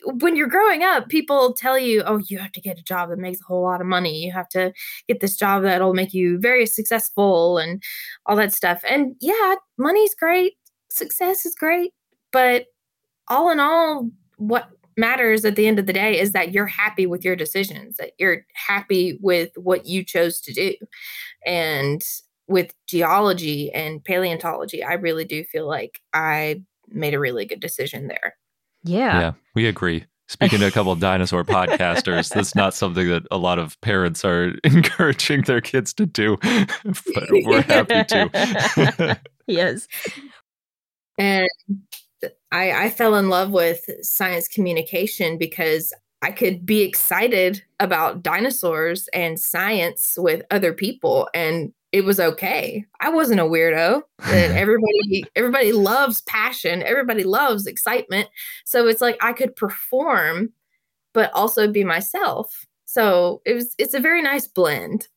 when 0.06 0.36
you're 0.36 0.48
growing 0.48 0.84
up, 0.84 1.10
people 1.10 1.54
tell 1.54 1.78
you, 1.78 2.04
oh, 2.06 2.18
you 2.28 2.38
have 2.38 2.52
to 2.54 2.62
get 2.62 2.80
a 2.80 2.84
job 2.84 3.10
that 3.10 3.20
makes 3.20 3.42
a 3.42 3.46
whole 3.46 3.64
lot 3.64 3.82
of 3.82 3.88
money. 3.88 4.26
You 4.26 4.32
have 4.32 4.50
to 4.50 4.74
get 5.08 5.20
this 5.20 5.36
job 5.36 5.64
that'll 5.64 5.94
make 5.94 6.14
you 6.14 6.40
very 6.40 6.66
successful 6.66 7.58
and 7.58 7.82
all 8.26 8.36
that 8.36 8.54
stuff. 8.54 8.84
And 8.88 9.16
yeah, 9.22 9.56
money's 9.78 10.16
great, 10.16 10.54
success 10.90 11.46
is 11.46 11.56
great. 11.56 11.94
But 12.32 12.66
all 13.28 13.50
in 13.50 13.60
all, 13.60 14.10
what 14.38 14.70
matters 14.98 15.46
at 15.46 15.56
the 15.56 15.68
end 15.68 15.80
of 15.80 15.86
the 15.86 15.94
day 15.94 16.20
is 16.20 16.34
that 16.34 16.54
you're 16.54 16.68
happy 16.68 17.06
with 17.06 17.24
your 17.24 17.36
decisions, 17.36 17.98
that 17.98 18.12
you're 18.20 18.46
happy 18.54 19.18
with 19.22 19.52
what 19.56 19.86
you 19.86 20.04
chose 20.04 20.42
to 20.42 20.54
do. 20.54 20.74
And 21.46 22.04
with 22.48 22.74
geology 22.88 23.72
and 23.72 24.04
paleontology, 24.04 24.84
I 24.84 24.94
really 24.94 25.26
do 25.26 25.44
feel 25.44 25.68
like 25.68 26.02
I 26.14 26.62
made 26.90 27.14
a 27.14 27.20
really 27.20 27.46
good 27.46 27.60
decision 27.60 28.08
there. 28.08 28.36
Yeah. 28.84 29.20
Yeah, 29.20 29.32
we 29.56 29.68
agree. 29.68 30.06
Speaking 30.28 30.60
to 30.60 30.68
a 30.68 30.72
couple 30.72 30.92
of 30.92 31.00
dinosaur 31.00 31.44
podcasters, 31.44 32.30
that's 32.30 32.56
not 32.56 32.74
something 32.74 33.08
that 33.10 33.24
a 33.30 33.38
lot 33.38 33.60
of 33.60 33.80
parents 33.82 34.24
are 34.26 34.54
encouraging 34.64 35.42
their 35.44 35.62
kids 35.62 35.94
to 35.94 36.06
do, 36.06 36.38
but 36.44 37.30
we're 37.32 37.62
happy 37.62 38.04
to. 38.06 39.20
yes. 39.48 39.88
And 41.18 41.48
I, 42.52 42.86
I 42.86 42.90
fell 42.90 43.16
in 43.16 43.30
love 43.30 43.52
with 43.52 43.90
science 44.02 44.48
communication 44.48 45.38
because 45.38 45.94
I 46.22 46.32
could 46.32 46.66
be 46.66 46.82
excited 46.82 47.62
about 47.80 48.24
dinosaurs 48.24 49.10
and 49.14 49.40
science 49.40 50.16
with 50.18 50.42
other 50.50 50.74
people 50.74 51.30
and 51.34 51.74
it 51.94 52.04
was 52.04 52.20
okay. 52.20 52.86
I 53.00 53.10
wasn't 53.10 53.40
a 53.40 53.44
weirdo. 53.44 54.02
That 54.18 54.52
everybody 54.58 55.24
everybody 55.36 55.72
loves 55.72 56.22
passion, 56.24 56.84
everybody 56.84 57.24
loves 57.24 57.68
excitement. 57.68 58.28
So 58.66 58.88
it's 58.88 59.00
like 59.00 59.18
I 59.22 59.32
could 59.32 59.56
perform 59.56 60.52
but 61.14 61.32
also 61.34 61.72
be 61.72 61.84
myself. 61.84 62.66
So 62.86 63.42
it 63.46 63.54
was 63.54 63.76
it's 63.78 63.94
a 63.94 64.00
very 64.00 64.22
nice 64.22 64.48
blend. 64.48 65.08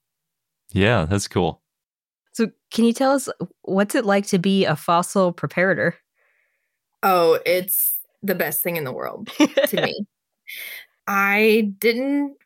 Yeah, 0.72 1.06
that's 1.06 1.26
cool. 1.26 1.62
So 2.32 2.50
can 2.70 2.84
you 2.84 2.92
tell 2.92 3.12
us 3.12 3.28
what's 3.62 3.94
it 3.94 4.04
like 4.04 4.26
to 4.26 4.38
be 4.38 4.66
a 4.66 4.76
fossil 4.76 5.32
preparator? 5.32 5.94
Oh, 7.02 7.38
it's 7.46 7.98
the 8.22 8.34
best 8.34 8.62
thing 8.62 8.76
in 8.76 8.84
the 8.84 8.92
world 8.92 9.28
to 9.38 9.80
me. 9.82 10.06
I 11.06 11.72
didn't 11.78 12.36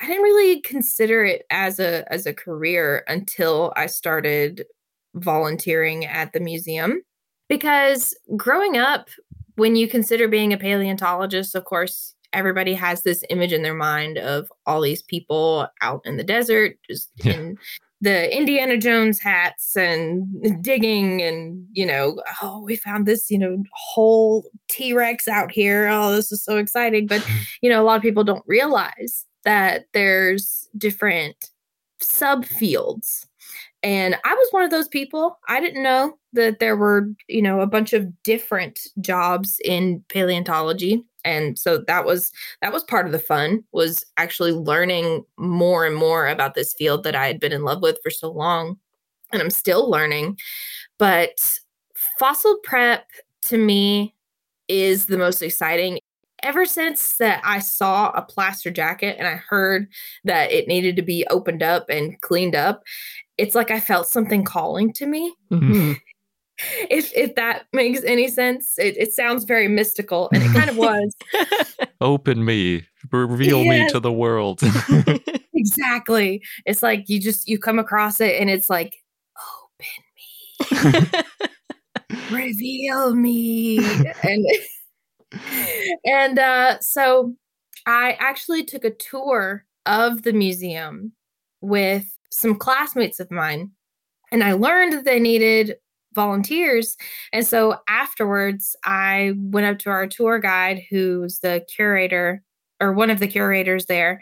I 0.00 0.06
didn't 0.06 0.22
really 0.22 0.60
consider 0.60 1.24
it 1.24 1.44
as 1.50 1.78
a 1.78 2.10
as 2.12 2.26
a 2.26 2.34
career 2.34 3.04
until 3.06 3.72
I 3.76 3.86
started 3.86 4.64
volunteering 5.14 6.04
at 6.04 6.32
the 6.32 6.40
museum. 6.40 7.02
Because 7.48 8.14
growing 8.36 8.76
up 8.76 9.08
when 9.56 9.76
you 9.76 9.86
consider 9.86 10.28
being 10.28 10.52
a 10.52 10.58
paleontologist 10.58 11.54
of 11.54 11.64
course 11.64 12.14
everybody 12.32 12.72
has 12.74 13.02
this 13.02 13.22
image 13.28 13.52
in 13.52 13.62
their 13.62 13.74
mind 13.74 14.16
of 14.16 14.50
all 14.66 14.80
these 14.80 15.02
people 15.02 15.66
out 15.82 16.00
in 16.04 16.16
the 16.16 16.24
desert 16.24 16.76
just 16.88 17.10
yeah. 17.22 17.32
in 17.32 17.58
the 18.00 18.36
Indiana 18.36 18.76
Jones 18.76 19.20
hats 19.20 19.76
and 19.76 20.26
digging 20.62 21.22
and 21.22 21.64
you 21.72 21.86
know 21.86 22.20
oh 22.42 22.62
we 22.64 22.76
found 22.76 23.06
this 23.06 23.30
you 23.30 23.38
know 23.38 23.62
whole 23.72 24.50
T-Rex 24.68 25.28
out 25.28 25.52
here. 25.52 25.88
Oh 25.88 26.10
this 26.12 26.32
is 26.32 26.44
so 26.44 26.56
exciting. 26.56 27.06
But 27.06 27.26
you 27.62 27.70
know 27.70 27.80
a 27.80 27.84
lot 27.84 27.96
of 27.96 28.02
people 28.02 28.24
don't 28.24 28.44
realize 28.46 29.24
that 29.44 29.86
there's 29.92 30.68
different 30.76 31.50
subfields. 32.00 33.26
And 33.82 34.14
I 34.24 34.34
was 34.34 34.48
one 34.52 34.62
of 34.62 34.70
those 34.70 34.88
people. 34.88 35.38
I 35.48 35.60
didn't 35.60 35.82
know 35.82 36.16
that 36.34 36.60
there 36.60 36.76
were, 36.76 37.08
you 37.28 37.42
know, 37.42 37.60
a 37.60 37.66
bunch 37.66 37.92
of 37.92 38.22
different 38.22 38.80
jobs 39.00 39.60
in 39.64 40.04
paleontology. 40.08 41.04
And 41.24 41.58
so 41.58 41.78
that 41.86 42.04
was 42.04 42.32
that 42.62 42.72
was 42.72 42.84
part 42.84 43.06
of 43.06 43.12
the 43.12 43.18
fun 43.18 43.64
was 43.72 44.04
actually 44.16 44.52
learning 44.52 45.24
more 45.36 45.84
and 45.84 45.96
more 45.96 46.28
about 46.28 46.54
this 46.54 46.74
field 46.74 47.04
that 47.04 47.16
I 47.16 47.26
had 47.26 47.40
been 47.40 47.52
in 47.52 47.64
love 47.64 47.82
with 47.82 47.98
for 48.02 48.10
so 48.10 48.30
long. 48.30 48.78
And 49.32 49.42
I'm 49.42 49.50
still 49.50 49.90
learning. 49.90 50.38
But 50.98 51.58
fossil 52.18 52.58
prep 52.62 53.06
to 53.42 53.58
me 53.58 54.14
is 54.68 55.06
the 55.06 55.18
most 55.18 55.42
exciting 55.42 55.98
ever 56.42 56.64
since 56.64 57.16
that 57.18 57.40
I 57.44 57.58
saw 57.58 58.10
a 58.10 58.22
plaster 58.22 58.70
jacket 58.70 59.16
and 59.18 59.26
I 59.26 59.34
heard 59.34 59.88
that 60.24 60.52
it 60.52 60.68
needed 60.68 60.96
to 60.96 61.02
be 61.02 61.26
opened 61.30 61.62
up 61.62 61.88
and 61.88 62.20
cleaned 62.20 62.54
up, 62.54 62.82
it's 63.38 63.54
like 63.54 63.70
I 63.70 63.80
felt 63.80 64.08
something 64.08 64.44
calling 64.44 64.92
to 64.94 65.06
me. 65.06 65.34
Mm-hmm. 65.50 65.92
if 66.90 67.12
if 67.16 67.34
that 67.34 67.64
makes 67.72 68.02
any 68.04 68.28
sense, 68.28 68.78
it, 68.78 68.96
it 68.96 69.12
sounds 69.12 69.44
very 69.44 69.68
mystical, 69.68 70.28
and 70.32 70.42
it 70.42 70.52
kind 70.52 70.70
of 70.70 70.76
was. 70.78 71.14
Open 72.00 72.44
me, 72.44 72.86
reveal 73.10 73.62
yes. 73.62 73.86
me 73.86 73.92
to 73.92 74.00
the 74.00 74.12
world. 74.12 74.60
exactly. 75.54 76.42
It's 76.66 76.82
like 76.82 77.08
you 77.08 77.20
just 77.20 77.48
you 77.48 77.58
come 77.58 77.78
across 77.78 78.20
it, 78.20 78.40
and 78.40 78.50
it's 78.50 78.68
like, 78.68 78.96
open 80.72 81.02
me, 81.12 81.22
reveal 82.30 83.14
me, 83.14 83.78
and 84.22 84.46
and 86.04 86.38
uh, 86.38 86.80
so 86.80 87.34
I 87.86 88.16
actually 88.20 88.64
took 88.64 88.84
a 88.84 88.90
tour 88.90 89.64
of 89.86 90.22
the 90.22 90.32
museum 90.32 91.12
with 91.60 92.16
some 92.30 92.54
classmates 92.54 93.20
of 93.20 93.30
mine, 93.30 93.70
and 94.30 94.42
I 94.42 94.52
learned 94.52 94.92
that 94.92 95.04
they 95.04 95.20
needed 95.20 95.76
volunteers. 96.14 96.96
And 97.32 97.46
so 97.46 97.76
afterwards, 97.88 98.76
I 98.84 99.32
went 99.36 99.66
up 99.66 99.78
to 99.80 99.90
our 99.90 100.06
tour 100.06 100.38
guide, 100.38 100.82
who's 100.90 101.38
the 101.38 101.64
curator 101.74 102.42
or 102.80 102.92
one 102.92 103.10
of 103.10 103.20
the 103.20 103.28
curators 103.28 103.86
there. 103.86 104.20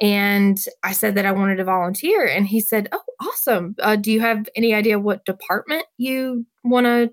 And 0.00 0.58
I 0.82 0.92
said 0.92 1.14
that 1.14 1.26
I 1.26 1.32
wanted 1.32 1.56
to 1.56 1.64
volunteer. 1.64 2.26
And 2.26 2.46
he 2.46 2.60
said, 2.60 2.88
Oh, 2.92 3.02
awesome. 3.20 3.76
Uh, 3.80 3.96
do 3.96 4.10
you 4.10 4.20
have 4.20 4.48
any 4.56 4.74
idea 4.74 4.98
what 4.98 5.24
department 5.24 5.84
you 5.98 6.44
want 6.64 6.86
to 6.86 7.12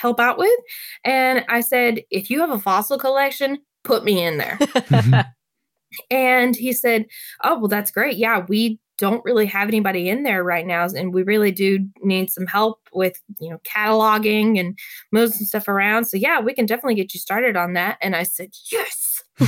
help 0.00 0.20
out 0.20 0.38
with? 0.38 0.58
And 1.04 1.44
I 1.48 1.60
said, 1.60 2.02
if 2.10 2.30
you 2.30 2.40
have 2.40 2.50
a 2.50 2.58
fossil 2.58 2.98
collection, 2.98 3.58
put 3.84 4.04
me 4.04 4.22
in 4.22 4.38
there. 4.38 4.58
and 6.10 6.56
he 6.56 6.72
said, 6.72 7.06
oh, 7.44 7.58
well, 7.58 7.68
that's 7.68 7.90
great. 7.90 8.16
Yeah, 8.16 8.44
we 8.48 8.78
don't 8.98 9.24
really 9.24 9.46
have 9.46 9.68
anybody 9.68 10.10
in 10.10 10.24
there 10.24 10.44
right 10.44 10.66
now. 10.66 10.84
And 10.84 11.14
we 11.14 11.22
really 11.22 11.50
do 11.50 11.78
need 12.02 12.30
some 12.30 12.46
help 12.46 12.80
with, 12.92 13.18
you 13.38 13.48
know, 13.48 13.58
cataloging 13.64 14.60
and 14.60 14.78
moves 15.10 15.38
and 15.38 15.48
stuff 15.48 15.68
around. 15.68 16.04
So 16.04 16.18
yeah, 16.18 16.38
we 16.38 16.52
can 16.52 16.66
definitely 16.66 16.96
get 16.96 17.14
you 17.14 17.20
started 17.20 17.56
on 17.56 17.72
that. 17.72 17.96
And 18.02 18.14
I 18.14 18.24
said, 18.24 18.50
yes. 18.70 19.22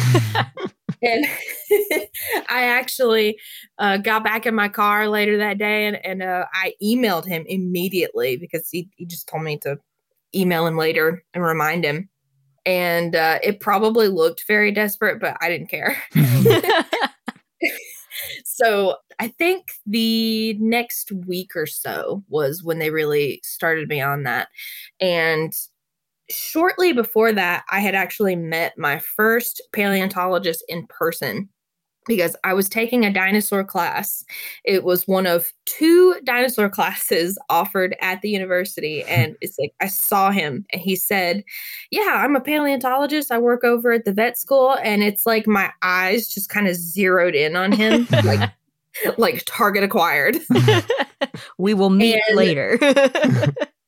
and 1.02 1.26
I 2.48 2.64
actually 2.64 3.38
uh, 3.78 3.98
got 3.98 4.24
back 4.24 4.46
in 4.46 4.54
my 4.54 4.68
car 4.68 5.08
later 5.08 5.36
that 5.36 5.58
day 5.58 5.86
and, 5.86 6.02
and 6.02 6.22
uh, 6.22 6.46
I 6.54 6.72
emailed 6.82 7.26
him 7.26 7.44
immediately 7.46 8.38
because 8.38 8.70
he, 8.70 8.88
he 8.96 9.04
just 9.04 9.28
told 9.28 9.42
me 9.42 9.58
to 9.58 9.78
email 10.34 10.66
him 10.66 10.76
later 10.76 11.22
and 11.34 11.42
remind 11.42 11.84
him. 11.84 12.08
And 12.64 13.16
uh, 13.16 13.38
it 13.42 13.60
probably 13.60 14.08
looked 14.08 14.44
very 14.46 14.70
desperate, 14.70 15.20
but 15.20 15.36
I 15.40 15.48
didn't 15.48 15.68
care. 15.68 15.96
so 18.44 18.96
I 19.18 19.28
think 19.28 19.72
the 19.86 20.54
next 20.54 21.12
week 21.12 21.56
or 21.56 21.66
so 21.66 22.22
was 22.28 22.62
when 22.62 22.78
they 22.78 22.90
really 22.90 23.40
started 23.42 23.88
me 23.88 24.00
on 24.00 24.22
that. 24.24 24.48
And 25.00 25.52
shortly 26.30 26.92
before 26.92 27.32
that, 27.32 27.64
I 27.70 27.80
had 27.80 27.94
actually 27.94 28.36
met 28.36 28.78
my 28.78 28.98
first 28.98 29.60
paleontologist 29.72 30.64
in 30.68 30.86
person 30.86 31.48
because 32.06 32.36
I 32.44 32.52
was 32.54 32.68
taking 32.68 33.04
a 33.04 33.12
dinosaur 33.12 33.64
class. 33.64 34.24
It 34.64 34.84
was 34.84 35.06
one 35.06 35.26
of 35.26 35.52
two 35.66 36.16
dinosaur 36.24 36.68
classes 36.70 37.38
offered 37.48 37.96
at 38.00 38.22
the 38.22 38.30
university. 38.30 39.04
And 39.12 39.36
it's 39.42 39.58
like, 39.58 39.74
I 39.80 39.88
saw 39.88 40.30
him 40.30 40.64
and 40.72 40.80
he 40.80 40.96
said, 40.96 41.44
Yeah, 41.90 42.22
I'm 42.24 42.34
a 42.34 42.40
paleontologist. 42.40 43.30
I 43.30 43.38
work 43.38 43.62
over 43.62 43.92
at 43.92 44.04
the 44.04 44.12
vet 44.12 44.38
school. 44.38 44.78
And 44.82 45.02
it's 45.02 45.26
like 45.26 45.46
my 45.46 45.70
eyes 45.82 46.28
just 46.32 46.48
kind 46.48 46.66
of 46.66 46.74
zeroed 46.74 47.34
in 47.34 47.54
on 47.54 47.72
him, 47.72 48.08
like, 48.24 48.50
like 49.18 49.42
target 49.44 49.84
acquired. 49.84 50.38
we 51.58 51.74
will 51.74 51.90
meet 51.90 52.20
and, 52.28 52.36
later. 52.36 52.78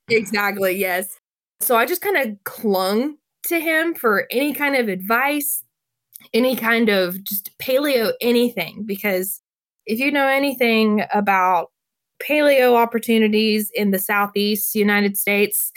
exactly. 0.08 0.76
Yes. 0.76 1.18
So 1.60 1.76
I 1.76 1.86
just 1.86 2.02
kind 2.02 2.18
of 2.18 2.36
clung 2.44 3.16
to 3.44 3.58
him 3.58 3.94
for 3.94 4.26
any 4.30 4.52
kind 4.52 4.76
of 4.76 4.88
advice, 4.88 5.63
any 6.32 6.56
kind 6.56 6.88
of 6.88 7.22
just 7.22 7.56
paleo 7.58 8.12
anything 8.20 8.84
because 8.84 9.40
if 9.86 9.98
you 9.98 10.10
know 10.10 10.26
anything 10.26 11.04
about 11.12 11.70
paleo 12.22 12.74
opportunities 12.74 13.70
in 13.74 13.90
the 13.90 13.98
southeast 13.98 14.74
United 14.74 15.16
States, 15.16 15.72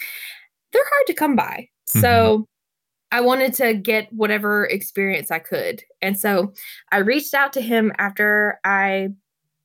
they're 0.72 0.84
hard 0.84 1.08
to 1.08 1.14
come 1.14 1.36
by. 1.36 1.68
Mm-hmm. 1.90 2.00
So 2.02 2.48
I 3.12 3.22
wanted 3.22 3.54
to 3.56 3.74
get 3.74 4.12
whatever 4.12 4.66
experience 4.66 5.32
I 5.32 5.40
could. 5.40 5.84
And 6.02 6.20
so 6.20 6.54
I 6.92 6.98
reached 6.98 7.34
out 7.34 7.54
to 7.54 7.62
him 7.62 7.92
after 7.98 8.60
I 8.64 9.10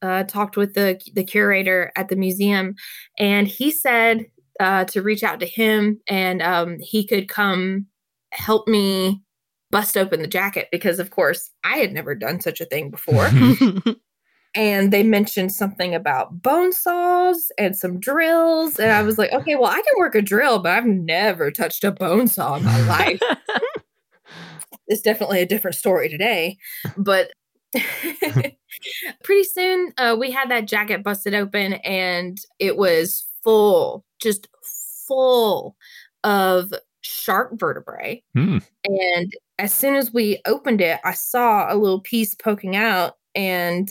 uh, 0.00 0.24
talked 0.24 0.56
with 0.56 0.74
the 0.74 1.00
the 1.14 1.24
curator 1.24 1.92
at 1.96 2.08
the 2.08 2.16
museum, 2.16 2.74
and 3.18 3.46
he 3.46 3.70
said 3.70 4.26
uh, 4.58 4.84
to 4.86 5.02
reach 5.02 5.22
out 5.22 5.40
to 5.40 5.46
him 5.46 6.00
and 6.08 6.42
um, 6.42 6.78
he 6.80 7.06
could 7.06 7.28
come 7.28 7.86
help 8.32 8.66
me 8.66 9.21
bust 9.72 9.96
open 9.96 10.20
the 10.20 10.28
jacket 10.28 10.68
because, 10.70 11.00
of 11.00 11.10
course, 11.10 11.50
I 11.64 11.78
had 11.78 11.92
never 11.92 12.14
done 12.14 12.40
such 12.40 12.60
a 12.60 12.66
thing 12.66 12.90
before. 12.90 13.28
and 14.54 14.92
they 14.92 15.02
mentioned 15.02 15.52
something 15.52 15.94
about 15.94 16.42
bone 16.42 16.72
saws 16.72 17.50
and 17.58 17.76
some 17.76 17.98
drills. 17.98 18.78
And 18.78 18.92
I 18.92 19.02
was 19.02 19.18
like, 19.18 19.32
okay, 19.32 19.56
well, 19.56 19.70
I 19.70 19.80
can 19.80 19.98
work 19.98 20.14
a 20.14 20.22
drill, 20.22 20.60
but 20.60 20.72
I've 20.72 20.86
never 20.86 21.50
touched 21.50 21.82
a 21.82 21.90
bone 21.90 22.28
saw 22.28 22.56
in 22.56 22.64
my 22.64 22.80
life. 22.86 23.20
it's 24.86 25.00
definitely 25.00 25.40
a 25.40 25.46
different 25.46 25.74
story 25.74 26.08
today. 26.08 26.58
But 26.96 27.32
pretty 29.24 29.44
soon, 29.44 29.92
uh, 29.96 30.16
we 30.20 30.30
had 30.30 30.50
that 30.50 30.68
jacket 30.68 31.02
busted 31.02 31.34
open 31.34 31.74
and 31.74 32.38
it 32.58 32.76
was 32.76 33.24
full, 33.42 34.04
just 34.20 34.48
full 35.08 35.76
of 36.24 36.72
shark 37.00 37.52
vertebrae. 37.58 38.22
Mm. 38.36 38.62
And 38.84 39.32
as 39.62 39.72
soon 39.72 39.94
as 39.94 40.12
we 40.12 40.42
opened 40.44 40.80
it, 40.80 40.98
I 41.04 41.14
saw 41.14 41.72
a 41.72 41.78
little 41.78 42.00
piece 42.00 42.34
poking 42.34 42.74
out 42.74 43.12
and 43.32 43.88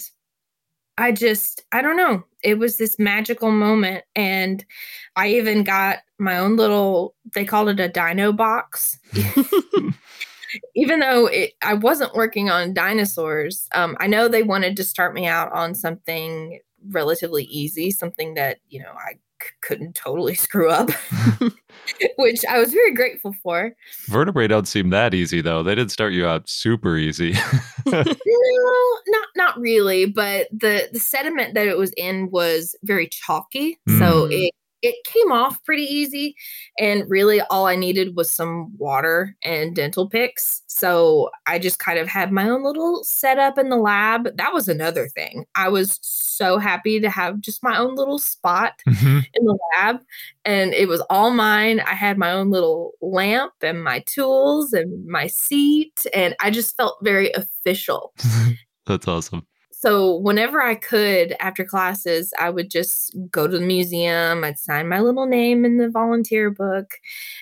I 0.97 1.13
just, 1.13 1.63
I 1.71 1.81
don't 1.81 1.95
know. 1.95 2.25
It 2.43 2.59
was 2.59 2.75
this 2.75 2.99
magical 2.99 3.51
moment. 3.51 4.03
And 4.13 4.65
I 5.15 5.29
even 5.29 5.63
got 5.63 5.99
my 6.19 6.37
own 6.37 6.57
little, 6.57 7.15
they 7.33 7.45
called 7.45 7.69
it 7.69 7.79
a 7.79 7.87
dino 7.87 8.33
box. 8.33 8.99
even 10.75 10.99
though 10.99 11.27
it, 11.27 11.53
I 11.61 11.75
wasn't 11.75 12.15
working 12.15 12.49
on 12.49 12.73
dinosaurs, 12.73 13.69
um, 13.73 13.95
I 14.01 14.07
know 14.07 14.27
they 14.27 14.43
wanted 14.43 14.75
to 14.75 14.83
start 14.83 15.13
me 15.13 15.25
out 15.25 15.53
on 15.53 15.73
something 15.73 16.59
relatively 16.89 17.45
easy, 17.45 17.91
something 17.91 18.33
that, 18.33 18.57
you 18.67 18.81
know, 18.81 18.91
I 18.91 19.13
couldn't 19.61 19.95
totally 19.95 20.35
screw 20.35 20.69
up, 20.69 20.89
which 22.17 22.43
I 22.49 22.59
was 22.59 22.71
very 22.71 22.93
grateful 22.93 23.33
for. 23.43 23.71
Vertebrae 24.07 24.47
don't 24.47 24.67
seem 24.67 24.89
that 24.89 25.13
easy 25.13 25.41
though. 25.41 25.63
They 25.63 25.75
didn't 25.75 25.91
start 25.91 26.13
you 26.13 26.27
out 26.27 26.49
super 26.49 26.97
easy. 26.97 27.33
no, 27.85 28.03
not 29.07 29.27
not 29.35 29.59
really, 29.59 30.05
but 30.05 30.47
the 30.51 30.89
the 30.91 30.99
sediment 30.99 31.53
that 31.53 31.67
it 31.67 31.77
was 31.77 31.91
in 31.97 32.29
was 32.31 32.75
very 32.83 33.07
chalky, 33.07 33.79
mm. 33.87 33.99
so 33.99 34.27
it 34.29 34.51
it 34.81 34.95
came 35.05 35.31
off 35.31 35.63
pretty 35.63 35.83
easy 35.83 36.35
and 36.79 37.09
really 37.09 37.41
all 37.49 37.67
i 37.67 37.75
needed 37.75 38.15
was 38.15 38.29
some 38.29 38.75
water 38.77 39.35
and 39.43 39.75
dental 39.75 40.09
picks 40.09 40.61
so 40.67 41.29
i 41.47 41.59
just 41.59 41.79
kind 41.79 41.99
of 41.99 42.07
had 42.07 42.31
my 42.31 42.49
own 42.49 42.63
little 42.63 43.03
setup 43.03 43.57
in 43.57 43.69
the 43.69 43.77
lab. 43.77 44.35
That 44.37 44.53
was 44.53 44.67
another 44.67 45.07
thing. 45.07 45.45
I 45.55 45.69
was 45.69 45.99
so 46.01 46.57
happy 46.57 46.99
to 46.99 47.09
have 47.09 47.39
just 47.39 47.63
my 47.63 47.77
own 47.77 47.95
little 47.95 48.19
spot 48.19 48.73
mm-hmm. 48.87 49.19
in 49.33 49.45
the 49.45 49.57
lab 49.77 50.01
and 50.45 50.73
it 50.73 50.87
was 50.87 51.01
all 51.09 51.31
mine. 51.31 51.79
I 51.81 51.93
had 51.93 52.17
my 52.17 52.31
own 52.31 52.49
little 52.51 52.93
lamp 53.01 53.53
and 53.61 53.83
my 53.83 53.99
tools 54.05 54.73
and 54.73 55.05
my 55.07 55.27
seat 55.27 56.05
and 56.13 56.35
i 56.39 56.49
just 56.49 56.75
felt 56.77 56.97
very 57.03 57.31
official. 57.33 58.13
That's 58.85 59.07
awesome 59.07 59.45
so 59.81 60.17
whenever 60.17 60.61
I 60.61 60.75
could 60.75 61.35
after 61.39 61.65
classes, 61.65 62.31
I 62.39 62.51
would 62.51 62.69
just 62.69 63.17
go 63.31 63.47
to 63.47 63.57
the 63.57 63.65
museum. 63.65 64.43
I'd 64.43 64.59
sign 64.59 64.87
my 64.87 64.99
little 64.99 65.25
name 65.25 65.65
in 65.65 65.77
the 65.77 65.89
volunteer 65.89 66.51
book 66.51 66.91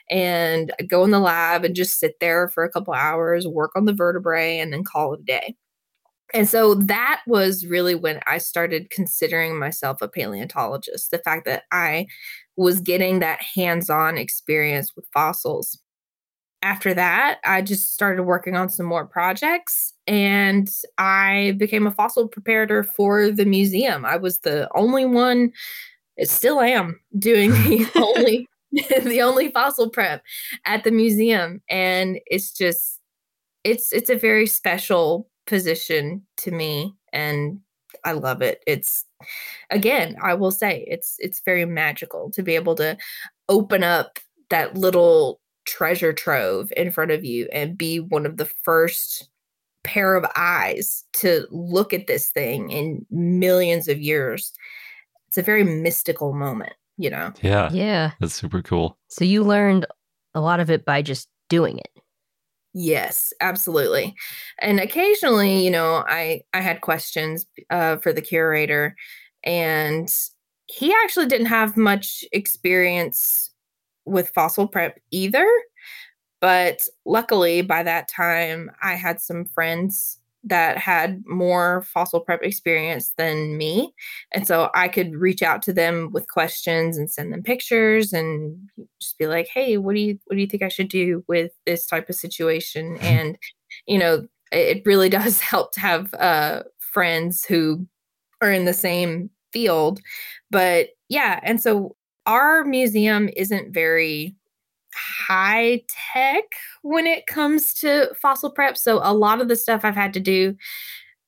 and 0.10 0.72
go 0.88 1.04
in 1.04 1.12
the 1.12 1.20
lab 1.20 1.66
and 1.66 1.76
just 1.76 2.00
sit 2.00 2.16
there 2.22 2.48
for 2.48 2.64
a 2.64 2.72
couple 2.72 2.94
hours, 2.94 3.46
work 3.46 3.72
on 3.76 3.84
the 3.84 3.94
vertebrae, 3.94 4.58
and 4.58 4.72
then 4.72 4.86
call 4.86 5.14
it 5.16 5.20
a 5.20 5.24
day. 5.24 5.56
And 6.34 6.48
so 6.48 6.76
that 6.76 7.22
was 7.28 7.66
really 7.66 7.96
when 7.96 8.22
I 8.26 8.38
started 8.38 8.90
considering 8.90 9.60
myself 9.60 10.02
a 10.02 10.08
paleontologist. 10.08 11.12
The 11.12 11.20
fact 11.20 11.44
that 11.44 11.64
I 11.74 12.08
was 12.56 12.80
getting 12.80 13.20
that 13.20 13.42
hands 13.42 13.90
on 13.90 14.18
experience 14.18 14.96
with 14.96 15.06
fossils 15.14 15.78
after 16.62 16.94
that, 16.94 17.40
I 17.46 17.62
just 17.62 17.94
started 17.94 18.24
working 18.24 18.56
on 18.56 18.70
some 18.70 18.86
more 18.86 19.06
projects 19.06 19.94
and 20.08 20.70
I 20.98 21.56
became 21.58 21.88
a 21.88 21.92
fossil 21.92 22.28
preparator 22.28 22.86
for 22.86 23.32
the 23.32 23.46
museum. 23.46 24.06
I 24.06 24.18
was 24.18 24.40
the 24.40 24.68
only 24.76 25.06
one, 25.06 25.54
it 26.18 26.30
still 26.30 26.60
am, 26.60 27.00
doing 27.18 27.52
the 27.52 27.90
only 27.96 28.48
the 28.72 29.22
only 29.22 29.50
fossil 29.50 29.90
prep 29.90 30.22
at 30.66 30.84
the 30.84 30.92
museum 30.92 31.60
and 31.72 32.20
it's 32.28 32.52
just 32.52 33.00
it's 33.64 33.92
it's 33.92 34.12
a 34.12 34.16
very 34.16 34.46
special 34.46 35.28
position 35.48 36.22
to 36.38 36.52
me 36.52 36.94
and 37.12 37.60
I 38.06 38.12
love 38.12 38.42
it. 38.42 38.62
It's 38.68 39.06
again, 39.72 40.18
I 40.22 40.34
will 40.34 40.52
say 40.52 40.86
it's 40.88 41.16
it's 41.20 41.42
very 41.44 41.66
magical 41.66 42.30
to 42.32 42.44
be 42.44 42.56
able 42.56 42.76
to 42.76 42.98
open 43.48 43.84
up 43.84 44.20
that 44.50 44.78
little 44.78 45.40
treasure 45.70 46.12
trove 46.12 46.74
in 46.76 46.92
front 46.92 47.12
of 47.12 47.24
you 47.24 47.48
and 47.54 47.78
be 47.78 48.00
one 48.00 48.26
of 48.26 48.38
the 48.38 48.50
first 48.64 49.30
pair 49.84 50.16
of 50.16 50.26
eyes 50.36 51.06
to 51.14 51.46
look 51.52 51.94
at 51.94 52.08
this 52.08 52.30
thing 52.30 52.70
in 52.72 53.06
millions 53.12 53.88
of 53.88 54.00
years. 54.00 54.52
It's 55.28 55.38
a 55.38 55.44
very 55.44 55.64
mystical 55.64 56.34
moment, 56.34 56.74
you 56.98 57.10
know? 57.10 57.32
Yeah. 57.42 57.70
Yeah. 57.72 58.12
That's 58.20 58.34
super 58.34 58.62
cool. 58.64 58.98
So 59.10 59.24
you 59.24 59.44
learned 59.44 59.86
a 60.34 60.42
lot 60.42 60.60
of 60.60 60.72
it 60.72 60.86
by 60.86 61.02
just 61.02 61.30
doing 61.50 61.78
it. 61.78 61.90
Yes, 62.74 63.32
absolutely. 63.42 64.16
And 64.62 64.80
occasionally, 64.80 65.64
you 65.64 65.72
know, 65.72 66.04
I 66.08 66.42
I 66.54 66.62
had 66.62 66.82
questions 66.82 67.48
uh, 67.70 67.98
for 67.98 68.14
the 68.14 68.22
curator, 68.22 68.96
and 69.44 70.14
he 70.68 70.94
actually 71.04 71.26
didn't 71.26 71.48
have 71.48 71.76
much 71.76 72.24
experience 72.32 73.50
with 74.10 74.30
fossil 74.30 74.68
prep 74.68 75.00
either. 75.12 75.48
But 76.42 76.88
luckily, 77.06 77.62
by 77.62 77.84
that 77.84 78.08
time, 78.08 78.72
I 78.82 78.96
had 78.96 79.22
some 79.22 79.46
friends 79.46 80.20
that 80.44 80.78
had 80.78 81.22
more 81.26 81.84
fossil 81.84 82.22
prep 82.22 82.42
experience 82.44 83.14
than 83.18 83.58
me. 83.58 83.94
And 84.34 84.48
so 84.48 84.70
I 84.74 84.88
could 84.88 85.16
reach 85.16 85.44
out 85.44 85.62
to 85.64 85.74
them 85.74 86.12
with 86.14 86.30
questions 86.30 86.98
and 86.98 87.12
send 87.12 87.34
them 87.34 87.44
pictures 87.44 88.14
and 88.14 88.58
just 89.02 89.18
be 89.18 89.28
like, 89.28 89.48
hey, 89.54 89.78
what 89.78 89.96
do 89.96 90.02
you 90.02 90.18
what 90.26 90.36
do 90.36 90.42
you 90.42 90.48
think 90.48 90.64
I 90.64 90.70
should 90.70 90.88
do 90.88 91.24
with 91.28 91.52
this 91.66 91.86
type 91.86 92.10
of 92.10 92.16
situation? 92.16 92.98
And, 93.10 93.38
you 93.88 93.98
know, 93.98 94.28
it 94.52 94.84
really 94.86 95.10
does 95.20 95.42
help 95.42 95.74
to 95.74 95.80
have 95.82 96.14
uh, 96.14 96.64
friends 96.80 97.44
who 97.44 97.86
are 98.42 98.52
in 98.52 98.66
the 98.66 98.74
same 98.74 99.30
field. 99.52 100.00
But 100.52 100.90
yeah, 101.10 101.40
and 101.44 101.62
so 101.62 101.96
our 102.30 102.64
museum 102.64 103.28
isn't 103.36 103.74
very 103.74 104.36
high 104.94 105.82
tech 106.14 106.44
when 106.84 107.08
it 107.08 107.26
comes 107.26 107.74
to 107.74 108.14
fossil 108.14 108.52
prep. 108.52 108.78
So 108.78 109.00
a 109.02 109.14
lot 109.14 109.42
of 109.42 109.48
the 109.48 109.56
stuff 109.56 109.82
I've 109.84 109.96
had 109.96 110.14
to 110.14 110.20
do 110.20 110.56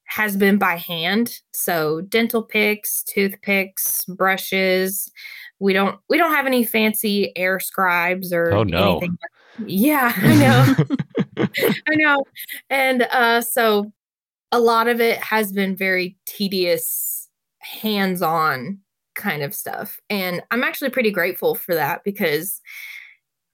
has 0.05 0.37
been 0.37 0.59
by 0.59 0.75
hand. 0.75 1.39
So 1.53 2.01
dental 2.01 2.43
picks, 2.43 3.01
toothpicks, 3.03 4.05
brushes. 4.05 5.11
We 5.59 5.73
don't 5.73 5.99
we 6.07 6.17
don't 6.17 6.35
have 6.35 6.45
any 6.45 6.63
fancy 6.63 7.35
air 7.35 7.59
scribes 7.59 8.31
or 8.31 8.53
oh 8.53 8.63
no. 8.63 8.99
anything. 8.99 9.17
Yeah, 9.65 10.13
I 10.15 10.35
know. 10.35 11.47
I 11.87 11.95
know. 11.95 12.23
And 12.69 13.03
uh 13.03 13.41
so 13.41 13.91
a 14.51 14.59
lot 14.59 14.87
of 14.87 15.01
it 15.01 15.17
has 15.17 15.51
been 15.51 15.75
very 15.75 16.15
tedious 16.25 17.27
hands-on 17.59 18.79
kind 19.15 19.43
of 19.43 19.53
stuff. 19.53 19.99
And 20.09 20.41
I'm 20.51 20.63
actually 20.63 20.89
pretty 20.89 21.11
grateful 21.11 21.55
for 21.55 21.75
that 21.75 22.03
because 22.03 22.61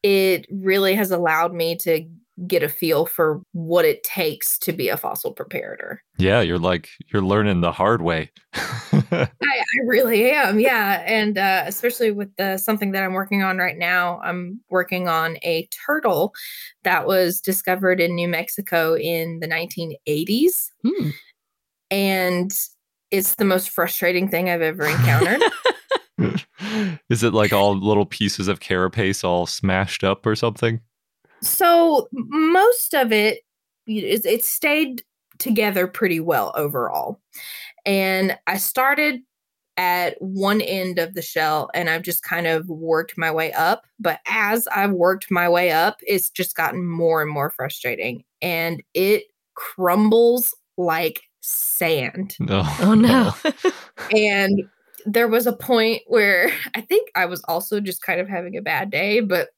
it 0.04 0.48
really 0.52 0.96
has 0.96 1.12
allowed 1.12 1.54
me 1.54 1.76
to 1.78 2.08
get 2.46 2.62
a 2.62 2.70
feel 2.70 3.06
for 3.06 3.42
what 3.54 3.84
it 3.84 4.04
takes 4.04 4.60
to 4.60 4.72
be 4.72 4.90
a 4.90 4.98
fossil 4.98 5.34
preparator. 5.34 5.98
Yeah, 6.20 6.42
you're 6.42 6.60
like 6.60 6.90
you're 7.08 7.24
learning 7.24 7.62
the 7.62 7.72
hard 7.72 8.02
way. 8.02 8.30
I, 8.54 9.28
I, 9.42 9.66
really 9.86 10.30
am. 10.32 10.60
Yeah, 10.60 11.04
and 11.08 11.38
uh, 11.38 11.64
especially 11.66 12.12
with 12.12 12.36
the 12.38 12.58
something 12.58 12.92
that 12.92 13.04
I'm 13.04 13.14
working 13.14 13.42
on 13.42 13.58
right 13.58 13.78
now, 13.78 14.20
I'm 14.24 14.62
working 14.70 15.08
on 15.08 15.38
a 15.44 15.68
turtle 15.86 16.34
that 16.84 17.08
was 17.08 17.42
discovered 17.42 18.00
in 18.00 18.14
New 18.14 18.28
Mexico 18.28 18.96
in 18.96 19.40
the 19.40 19.48
1980s, 19.48 20.70
hmm. 20.84 21.10
and 21.90 22.52
it's 23.12 23.36
the 23.36 23.46
most 23.46 23.70
frustrating 23.70 24.28
thing 24.30 24.50
I've 24.50 24.62
ever 24.62 24.86
encountered. 24.86 25.42
Is 27.10 27.24
it 27.24 27.34
like 27.34 27.54
all 27.54 27.78
little 27.78 28.06
pieces 28.06 28.48
of 28.48 28.60
carapace 28.60 29.24
all 29.24 29.46
smashed 29.46 30.04
up 30.04 30.26
or 30.26 30.36
something? 30.36 30.82
So 31.42 32.08
most 32.12 32.94
of 32.94 33.12
it, 33.12 33.42
it, 33.86 34.26
it 34.26 34.44
stayed 34.44 35.04
together 35.38 35.88
pretty 35.88 36.20
well 36.20 36.52
overall. 36.56 37.22
And 37.86 38.38
I 38.48 38.58
started 38.58 39.22
at 39.78 40.20
one 40.20 40.60
end 40.62 40.98
of 40.98 41.14
the 41.14 41.22
shell 41.22 41.70
and 41.76 41.90
I've 41.90 42.02
just 42.02 42.24
kind 42.24 42.48
of 42.48 42.68
worked 42.68 43.18
my 43.18 43.32
way 43.32 43.54
up. 43.54 43.86
But 44.00 44.20
as 44.28 44.68
I've 44.68 44.92
worked 44.92 45.30
my 45.30 45.48
way 45.48 45.72
up, 45.72 46.00
it's 46.02 46.32
just 46.32 46.56
gotten 46.56 46.86
more 46.86 47.22
and 47.22 47.32
more 47.32 47.52
frustrating 47.52 48.24
and 48.42 48.84
it 48.94 49.26
crumbles 49.56 50.56
like 50.78 51.22
sand. 51.48 52.36
Oh, 52.50 52.78
Oh 52.82 52.94
no. 52.94 53.34
And 54.16 54.64
there 55.06 55.28
was 55.28 55.48
a 55.48 55.54
point 55.54 56.02
where 56.08 56.52
I 56.76 56.82
think 56.82 57.10
I 57.16 57.26
was 57.26 57.42
also 57.48 57.80
just 57.80 58.02
kind 58.02 58.20
of 58.20 58.28
having 58.28 58.58
a 58.58 58.62
bad 58.62 58.90
day, 58.90 59.22
but 59.22 59.50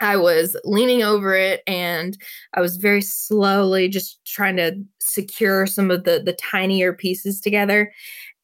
I 0.00 0.16
was 0.16 0.56
leaning 0.64 1.02
over 1.02 1.34
it 1.34 1.62
and 1.66 2.16
I 2.54 2.60
was 2.60 2.76
very 2.76 3.00
slowly 3.00 3.88
just 3.88 4.24
trying 4.26 4.56
to 4.56 4.76
secure 4.98 5.66
some 5.66 5.90
of 5.90 6.04
the 6.04 6.20
the 6.24 6.32
tinier 6.34 6.92
pieces 6.92 7.40
together. 7.40 7.92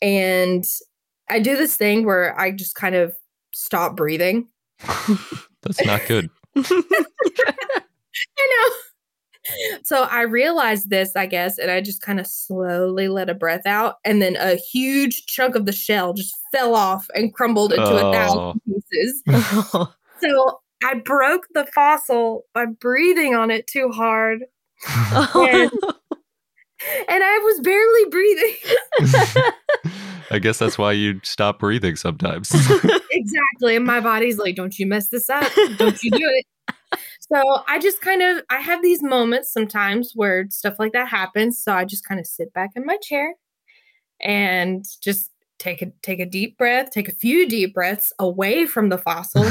And 0.01 0.65
I 1.29 1.41
do 1.41 1.57
this 1.57 1.77
thing 1.77 2.07
where 2.07 2.39
I 2.39 2.53
just 2.53 2.75
kind 2.77 2.95
of 2.95 3.15
stop 3.53 3.97
breathing. 3.97 4.49
That's 5.63 5.85
not 5.85 6.07
good. 6.07 6.31
I 6.57 6.83
know. 8.39 8.75
So 9.83 10.03
I 10.05 10.23
realized 10.23 10.91
this, 10.91 11.15
I 11.17 11.27
guess, 11.27 11.59
and 11.59 11.71
I 11.71 11.81
just 11.81 12.03
kind 12.03 12.21
of 12.21 12.27
slowly 12.27 13.09
let 13.09 13.29
a 13.31 13.35
breath 13.35 13.67
out, 13.67 13.97
and 14.05 14.21
then 14.23 14.37
a 14.37 14.57
huge 14.57 15.27
chunk 15.27 15.55
of 15.55 15.67
the 15.67 15.73
shell 15.73 16.13
just 16.13 16.35
fell 16.53 16.75
off 16.75 17.07
and 17.15 17.33
crumbled 17.35 17.73
into 17.73 17.85
a 17.85 18.09
Oh. 18.09 18.13
thousand 18.13 18.61
pieces. 18.67 19.23
Oh. 19.75 19.93
So 20.23 20.61
I 20.85 20.95
broke 20.95 21.47
the 21.55 21.67
fossil 21.67 22.45
by 22.55 22.67
breathing 22.67 23.35
on 23.35 23.51
it 23.51 23.67
too 23.67 23.91
hard, 23.91 24.41
Oh. 24.89 25.71
and 27.09 27.23
I 27.25 27.39
was 27.39 27.61
barely 27.61 28.05
breathing. 28.11 29.51
I 30.31 30.39
guess 30.39 30.59
that's 30.59 30.79
why 30.79 30.93
you 30.93 31.21
stop 31.25 31.59
breathing 31.59 31.97
sometimes. 31.97 32.51
exactly. 33.11 33.77
And 33.77 33.85
my 33.85 34.01
body's 34.01 34.39
like, 34.39 34.55
don't 34.55 34.79
you 34.79 34.87
mess 34.87 35.09
this 35.09 35.29
up. 35.29 35.51
Don't 35.77 36.01
you 36.03 36.11
do 36.13 36.21
it. 36.23 36.47
So 37.33 37.63
I 37.69 37.79
just 37.79 38.01
kind 38.01 38.23
of 38.23 38.43
I 38.51 38.59
have 38.59 38.83
these 38.83 39.03
moments 39.03 39.53
sometimes 39.53 40.13
where 40.15 40.47
stuff 40.51 40.77
like 40.79 40.93
that 40.93 41.09
happens. 41.09 41.63
So 41.63 41.73
I 41.73 41.85
just 41.85 42.05
kind 42.05 42.19
of 42.19 42.27
sit 42.27 42.53
back 42.53 42.71
in 42.75 42.85
my 42.85 42.97
chair 42.97 43.35
and 44.21 44.85
just 45.03 45.31
take 45.59 45.83
a 45.83 45.93
take 46.03 46.19
a 46.21 46.27
deep 46.27 46.59
breath, 46.59 46.91
take 46.91 47.09
a 47.09 47.13
few 47.13 47.49
deep 47.49 47.75
breaths 47.75 48.13
away 48.19 48.67
from 48.67 48.89
the 48.89 48.99
fossil, 48.99 49.45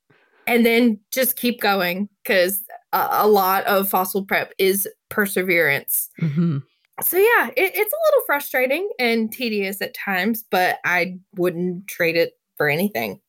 and 0.46 0.64
then 0.64 1.00
just 1.12 1.36
keep 1.36 1.60
going 1.60 2.08
because 2.22 2.62
a, 2.92 3.08
a 3.10 3.26
lot 3.26 3.64
of 3.64 3.88
fossil 3.88 4.24
prep 4.24 4.52
is 4.58 4.88
perseverance. 5.08 6.08
Mhm. 6.20 6.62
So 7.02 7.18
yeah, 7.18 7.48
it, 7.48 7.72
it's 7.74 7.92
a 7.92 8.02
little 8.08 8.24
frustrating 8.26 8.88
and 8.98 9.30
tedious 9.30 9.82
at 9.82 9.94
times, 9.94 10.44
but 10.50 10.78
I 10.84 11.18
wouldn't 11.36 11.88
trade 11.88 12.16
it 12.16 12.32
for 12.56 12.70
anything. 12.70 13.20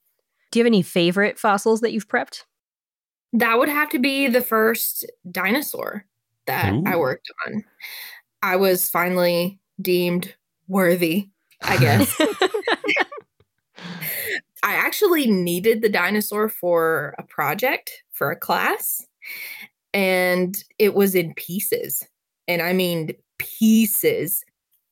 Do 0.52 0.60
you 0.60 0.64
have 0.64 0.70
any 0.70 0.84
favorite 0.84 1.38
fossils 1.38 1.82
that 1.82 1.92
you've 1.92 2.08
prepped? 2.08 2.44
That 3.34 3.60
would 3.60 3.70
have 3.70 3.90
to 3.90 4.00
be 4.00 4.28
the 4.28 4.42
first 4.42 5.06
dinosaur 5.30 6.06
that 6.46 6.74
I 6.86 6.96
worked 6.96 7.30
on. 7.46 7.64
I 8.42 8.56
was 8.56 8.90
finally 8.90 9.60
deemed 9.82 10.34
worthy, 10.68 11.30
I 11.62 11.78
guess. 11.78 12.16
I 14.64 14.74
actually 14.74 15.30
needed 15.30 15.82
the 15.82 15.90
dinosaur 15.90 16.50
for 16.50 17.16
a 17.18 17.24
project 17.24 18.04
for 18.12 18.32
a 18.32 18.36
class, 18.36 19.06
and 19.94 20.58
it 20.80 20.94
was 20.96 21.16
in 21.16 21.34
pieces. 21.36 22.06
And 22.48 22.62
I 22.62 22.74
mean, 22.74 23.12
pieces. 23.38 24.44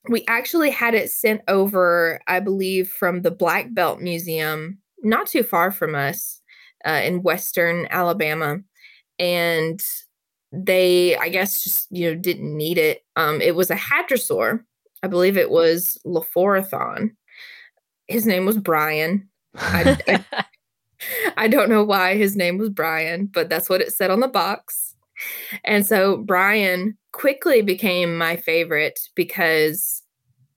We 0.08 0.24
actually 0.28 0.69
had 0.69 0.93
it 0.93 1.10
sent 1.10 1.41
over, 1.48 2.21
I 2.28 2.39
believe, 2.39 2.89
from 2.89 3.21
the 3.21 3.32
Black 3.32 3.74
Belt 3.74 4.02
Museum, 4.02 4.78
not 5.02 5.28
too 5.28 5.41
far 5.41 5.71
from 5.71 5.95
us 5.95 6.41
uh, 6.86 7.02
in 7.04 7.24
Western 7.24 7.88
Alabama. 7.89 8.60
And 9.19 9.82
they, 10.52 11.17
I 11.17 11.30
guess, 11.30 11.63
just, 11.63 11.88
you 11.91 12.10
know, 12.10 12.15
didn't 12.15 12.56
need 12.56 12.78
it. 12.78 13.04
Um, 13.15 13.41
it 13.41 13.56
was 13.56 13.69
a 13.69 13.76
hadrosaur. 13.76 14.62
I 15.04 15.08
believe 15.08 15.38
it 15.38 15.50
was 15.50 15.98
Lophorhothon. 16.06 17.12
His 18.08 18.26
name 18.26 18.45
was 18.45 18.58
Brian. 18.58 19.30
I, 19.56 19.98
I, 20.08 20.45
I 21.38 21.48
don't 21.48 21.69
know 21.69 21.84
why 21.84 22.15
his 22.15 22.36
name 22.36 22.58
was 22.58 22.69
Brian, 22.69 23.28
but 23.28 23.50
that's 23.50 23.69
what 23.69 23.82
it 23.82 23.93
said 23.93 24.12
on 24.12 24.19
the 24.19 24.28
box. 24.28 24.95
And 25.63 25.86
so 25.86 26.17
Brian 26.17 26.98
quickly 27.12 27.62
became 27.62 28.17
my 28.17 28.36
favorite 28.36 29.00
because 29.15 30.04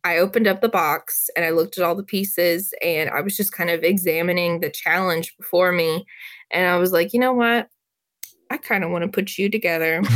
I 0.04 0.18
opened 0.18 0.46
up 0.46 0.60
the 0.60 0.68
box 0.68 1.28
and 1.36 1.44
I 1.44 1.50
looked 1.50 1.76
at 1.76 1.84
all 1.84 1.94
the 1.94 2.02
pieces 2.02 2.72
and 2.82 3.10
I 3.10 3.20
was 3.20 3.36
just 3.36 3.52
kind 3.52 3.70
of 3.70 3.82
examining 3.82 4.60
the 4.60 4.70
challenge 4.70 5.36
before 5.36 5.72
me. 5.72 6.06
And 6.50 6.66
I 6.66 6.76
was 6.76 6.92
like, 6.92 7.12
you 7.12 7.20
know 7.20 7.32
what? 7.32 7.68
I 8.50 8.56
kind 8.56 8.84
of 8.84 8.90
want 8.90 9.02
to 9.02 9.08
put 9.08 9.36
you 9.36 9.50
together. 9.50 10.02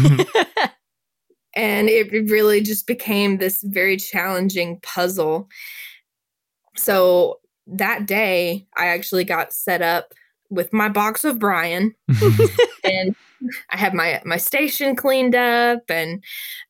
and 1.55 1.89
it 1.89 2.11
really 2.31 2.61
just 2.61 2.87
became 2.87 3.39
this 3.39 3.63
very 3.63 3.97
challenging 3.97 4.81
puzzle. 4.83 5.49
So 6.77 7.41
that 7.67 8.07
day, 8.07 8.67
I 8.77 8.87
actually 8.89 9.25
got 9.25 9.53
set 9.53 9.83
up 9.83 10.15
with 10.51 10.73
my 10.73 10.89
box 10.89 11.25
of 11.25 11.39
Brian 11.39 11.95
and 12.85 13.17
I 13.71 13.77
had 13.77 13.95
my 13.95 14.21
my 14.25 14.37
station 14.37 14.95
cleaned 14.95 15.35
up 15.35 15.81
and 15.89 16.23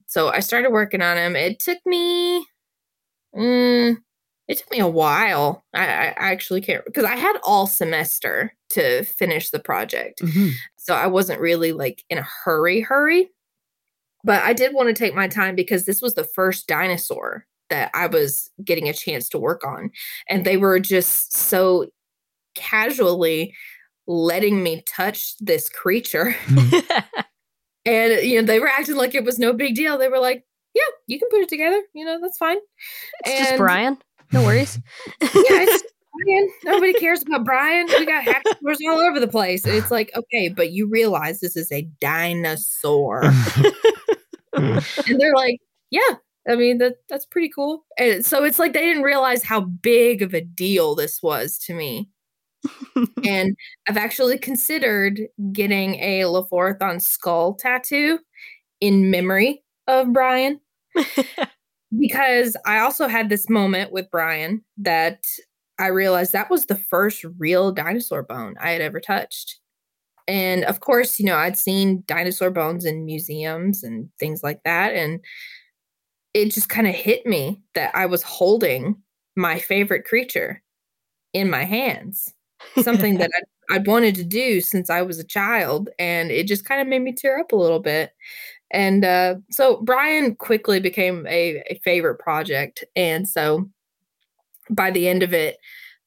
so 0.06 0.28
I 0.28 0.38
started 0.38 0.70
working 0.70 1.02
on 1.02 1.16
him. 1.16 1.34
It 1.34 1.58
took 1.58 1.78
me 1.84 2.46
mm, 3.34 3.96
it 4.48 4.58
took 4.58 4.70
me 4.70 4.80
a 4.80 4.88
while. 4.88 5.64
I, 5.74 5.82
I 5.82 6.14
actually 6.18 6.60
can't 6.60 6.84
because 6.84 7.04
I 7.04 7.16
had 7.16 7.36
all 7.44 7.66
semester 7.66 8.54
to 8.70 9.04
finish 9.04 9.50
the 9.50 9.58
project. 9.60 10.20
Mhm. 10.22 10.52
So 10.76 10.94
I 10.94 11.06
wasn't 11.06 11.40
really 11.40 11.72
like 11.72 12.02
in 12.10 12.18
a 12.18 12.26
hurry, 12.44 12.80
hurry. 12.80 13.30
But 14.24 14.42
I 14.42 14.52
did 14.52 14.74
want 14.74 14.88
to 14.88 14.94
take 14.94 15.14
my 15.14 15.28
time 15.28 15.54
because 15.56 15.84
this 15.84 16.00
was 16.02 16.14
the 16.14 16.24
first 16.24 16.66
dinosaur 16.68 17.46
that 17.70 17.90
I 17.94 18.06
was 18.06 18.50
getting 18.64 18.88
a 18.88 18.92
chance 18.92 19.28
to 19.30 19.38
work 19.38 19.64
on. 19.66 19.90
And 20.28 20.44
they 20.44 20.56
were 20.56 20.78
just 20.80 21.36
so 21.36 21.86
casually 22.54 23.54
letting 24.06 24.62
me 24.62 24.84
touch 24.88 25.34
this 25.40 25.68
creature. 25.68 26.36
And, 27.84 28.22
you 28.22 28.40
know, 28.40 28.46
they 28.46 28.60
were 28.60 28.68
acting 28.68 28.94
like 28.96 29.14
it 29.14 29.24
was 29.24 29.38
no 29.38 29.52
big 29.52 29.74
deal. 29.74 29.98
They 29.98 30.08
were 30.08 30.20
like, 30.20 30.44
yeah, 30.74 30.82
you 31.06 31.18
can 31.18 31.28
put 31.30 31.40
it 31.40 31.48
together. 31.48 31.80
You 31.94 32.04
know, 32.04 32.18
that's 32.20 32.38
fine. 32.38 32.58
It's 33.24 33.48
just 33.48 33.56
Brian. 33.58 33.98
No 34.32 34.42
worries. 34.42 34.78
yeah, 35.20 35.28
it's 35.30 35.84
Brian. 36.12 36.50
Nobody 36.64 36.92
cares 36.94 37.22
about 37.22 37.44
Brian. 37.44 37.86
We 37.86 38.06
got 38.06 38.24
dinosaurs 38.24 38.78
all 38.88 39.00
over 39.00 39.20
the 39.20 39.28
place. 39.28 39.64
And 39.64 39.74
it's 39.74 39.90
like, 39.90 40.10
okay, 40.16 40.48
but 40.48 40.72
you 40.72 40.88
realize 40.88 41.40
this 41.40 41.56
is 41.56 41.70
a 41.70 41.82
dinosaur. 42.00 43.22
and 44.52 44.82
they're 45.18 45.34
like, 45.34 45.60
yeah, 45.90 46.16
I 46.48 46.56
mean, 46.56 46.78
that 46.78 46.96
that's 47.08 47.26
pretty 47.26 47.50
cool. 47.50 47.84
And 47.98 48.24
so 48.24 48.44
it's 48.44 48.58
like 48.58 48.72
they 48.72 48.80
didn't 48.80 49.02
realize 49.02 49.42
how 49.42 49.60
big 49.60 50.22
of 50.22 50.34
a 50.34 50.40
deal 50.40 50.94
this 50.94 51.22
was 51.22 51.58
to 51.58 51.74
me. 51.74 52.08
and 53.24 53.56
I've 53.88 53.96
actually 53.96 54.38
considered 54.38 55.20
getting 55.52 55.96
a 55.96 56.22
Lophorhothon 56.22 57.02
skull 57.02 57.54
tattoo 57.54 58.20
in 58.80 59.10
memory 59.10 59.62
of 59.86 60.12
Brian 60.12 60.60
because 61.98 62.56
I 62.66 62.78
also 62.78 63.08
had 63.08 63.28
this 63.28 63.48
moment 63.50 63.92
with 63.92 64.10
Brian 64.10 64.62
that 64.78 65.24
I 65.78 65.88
realized 65.88 66.32
that 66.32 66.50
was 66.50 66.66
the 66.66 66.76
first 66.76 67.24
real 67.38 67.72
dinosaur 67.72 68.22
bone 68.22 68.54
I 68.60 68.70
had 68.70 68.80
ever 68.80 69.00
touched. 69.00 69.58
And 70.28 70.64
of 70.64 70.80
course, 70.80 71.18
you 71.20 71.26
know, 71.26 71.36
I'd 71.36 71.58
seen 71.58 72.04
dinosaur 72.06 72.50
bones 72.50 72.84
in 72.84 73.04
museums 73.04 73.82
and 73.82 74.08
things 74.20 74.42
like 74.42 74.60
that. 74.64 74.94
And 74.94 75.20
it 76.34 76.52
just 76.52 76.68
kind 76.68 76.86
of 76.86 76.94
hit 76.94 77.26
me 77.26 77.60
that 77.74 77.94
I 77.94 78.06
was 78.06 78.22
holding 78.22 78.96
my 79.36 79.58
favorite 79.58 80.04
creature 80.04 80.62
in 81.34 81.50
my 81.50 81.64
hands, 81.64 82.34
something 82.82 83.18
that 83.18 83.30
I'd, 83.70 83.76
I'd 83.76 83.86
wanted 83.86 84.14
to 84.16 84.24
do 84.24 84.60
since 84.60 84.90
I 84.90 85.02
was 85.02 85.18
a 85.18 85.24
child. 85.24 85.90
And 85.98 86.30
it 86.30 86.46
just 86.48 86.64
kind 86.66 86.80
of 86.80 86.88
made 86.88 87.02
me 87.02 87.14
tear 87.14 87.38
up 87.40 87.52
a 87.52 87.56
little 87.56 87.80
bit. 87.80 88.12
And 88.72 89.04
uh, 89.04 89.36
so 89.50 89.82
Brian 89.82 90.34
quickly 90.34 90.80
became 90.80 91.26
a, 91.26 91.62
a 91.70 91.80
favorite 91.84 92.18
project. 92.18 92.84
And 92.96 93.28
so 93.28 93.68
by 94.70 94.90
the 94.90 95.08
end 95.08 95.22
of 95.22 95.34
it, 95.34 95.58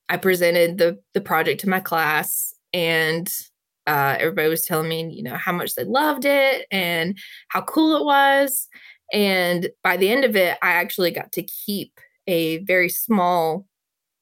I 0.10 0.18
presented 0.18 0.78
the 0.78 1.00
the 1.14 1.22
project 1.22 1.62
to 1.62 1.70
my 1.70 1.80
class, 1.80 2.54
and 2.74 3.32
uh, 3.88 4.16
everybody 4.20 4.50
was 4.50 4.66
telling 4.66 4.90
me, 4.90 5.10
you 5.12 5.24
know, 5.24 5.36
how 5.36 5.52
much 5.52 5.76
they 5.76 5.84
loved 5.84 6.26
it 6.26 6.68
and 6.72 7.18
how 7.50 7.62
cool 7.62 7.96
it 7.96 8.06
was. 8.06 8.68
And 9.14 9.70
by 9.84 9.98
the 9.98 10.10
end 10.10 10.26
of 10.26 10.36
it, 10.36 10.58
I 10.62 10.72
actually 10.72 11.12
got 11.12 11.32
to 11.34 11.44
keep 11.44 12.00
a 12.28 12.58
very 12.60 12.90
small, 12.90 13.68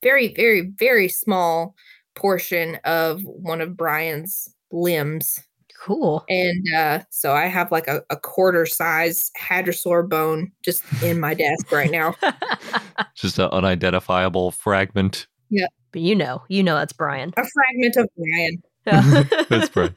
very, 0.02 0.34
very, 0.34 0.72
very 0.78 1.08
small 1.08 1.76
portion 2.16 2.78
of 2.84 3.22
one 3.24 3.62
of 3.62 3.78
Brian's 3.78 4.54
limbs 4.72 5.40
Cool. 5.80 6.24
And 6.30 6.66
uh, 6.74 7.00
so 7.10 7.34
I 7.34 7.48
have 7.48 7.72
like 7.72 7.88
a, 7.88 8.02
a 8.10 8.16
quarter 8.16 8.66
size 8.66 9.32
hadrosaur 9.40 10.08
bone 10.08 10.52
just 10.64 10.84
in 11.02 11.20
my 11.20 11.34
desk 11.34 11.72
right 11.72 11.92
now. 11.92 12.16
Just 13.16 13.38
an 13.38 13.50
unidentifiable 13.52 14.52
fragment. 14.52 15.28
Yeah. 15.50 15.68
But 15.92 16.02
you 16.02 16.16
know, 16.16 16.42
you 16.48 16.64
know 16.64 16.76
that's 16.76 16.94
Brian. 16.94 17.34
A 17.38 17.46
fragment 17.46 17.96
of 17.98 18.10
Brian. 18.18 18.64
That's 19.50 19.74
right. 19.78 19.94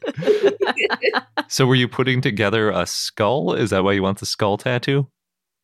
So, 1.49 1.65
were 1.65 1.75
you 1.75 1.89
putting 1.89 2.21
together 2.21 2.69
a 2.69 2.85
skull? 2.85 3.53
Is 3.53 3.71
that 3.71 3.83
why 3.83 3.91
you 3.91 4.01
want 4.01 4.19
the 4.19 4.25
skull 4.25 4.57
tattoo? 4.57 5.07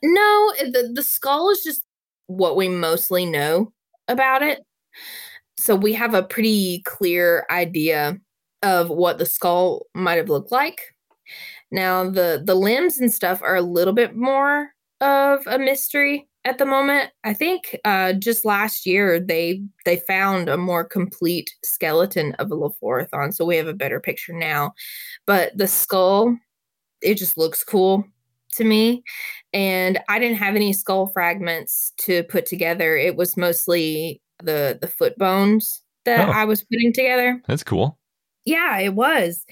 No, 0.02 0.54
the, 0.60 0.92
the 0.94 1.04
skull 1.04 1.50
is 1.50 1.62
just 1.64 1.84
what 2.28 2.58
we 2.58 2.68
mostly 2.68 3.26
know 3.26 3.72
about 4.10 4.42
it. 4.42 4.60
So 5.58 5.76
we 5.76 5.94
have 5.94 6.14
a 6.14 6.24
pretty 6.24 6.82
clear 6.86 7.46
idea 7.50 8.20
of 8.64 8.90
what 8.90 9.18
the 9.20 9.26
skull 9.26 9.86
might 9.94 10.16
have 10.18 10.30
looked 10.30 10.52
like. 10.52 10.80
Now 11.72 12.10
the 12.10 12.42
the 12.44 12.56
limbs 12.56 13.00
and 13.00 13.14
stuff 13.14 13.42
are 13.42 13.56
a 13.56 13.62
little 13.62 13.94
bit 13.94 14.16
more 14.16 14.70
of 15.02 15.46
a 15.48 15.60
mystery 15.60 16.28
at 16.46 16.58
the 16.58 16.66
moment. 16.66 17.12
I 17.24 17.34
think 17.34 17.78
uh, 17.86 18.14
just 18.14 18.46
last 18.46 18.86
year 18.86 19.20
they 19.20 19.62
they 19.86 19.98
found 19.98 20.50
a 20.50 20.58
more 20.58 20.84
complete 20.84 21.52
skeleton 21.64 22.34
of 22.36 22.52
a 22.52 22.56
Leviathan, 22.56 23.32
so 23.32 23.46
we 23.46 23.58
have 23.58 23.68
a 23.68 23.74
better 23.74 24.00
picture 24.00 24.34
now. 24.34 24.74
But 25.26 25.58
the 25.58 25.68
skull, 25.68 26.38
it 27.02 27.16
just 27.18 27.38
looks 27.38 27.64
cool 27.64 28.06
to 28.54 28.64
me, 28.64 29.04
and 29.54 30.00
I 30.10 30.20
didn't 30.20 30.38
have 30.38 30.56
any 30.56 30.74
skull 30.74 31.08
fragments 31.08 31.92
to 32.00 32.24
put 32.26 32.46
together. 32.46 32.96
It 32.98 33.16
was 33.16 33.36
mostly 33.38 34.22
the 34.44 34.78
the 34.82 34.88
foot 34.88 35.18
bones 35.18 35.82
that 36.06 36.30
Oh. 36.30 36.32
I 36.32 36.46
was 36.46 36.64
putting 36.66 36.94
together. 36.94 37.42
That's 37.48 37.64
cool. 37.64 37.98
Yeah, 38.46 38.78
it 38.80 38.94
was. 38.94 39.46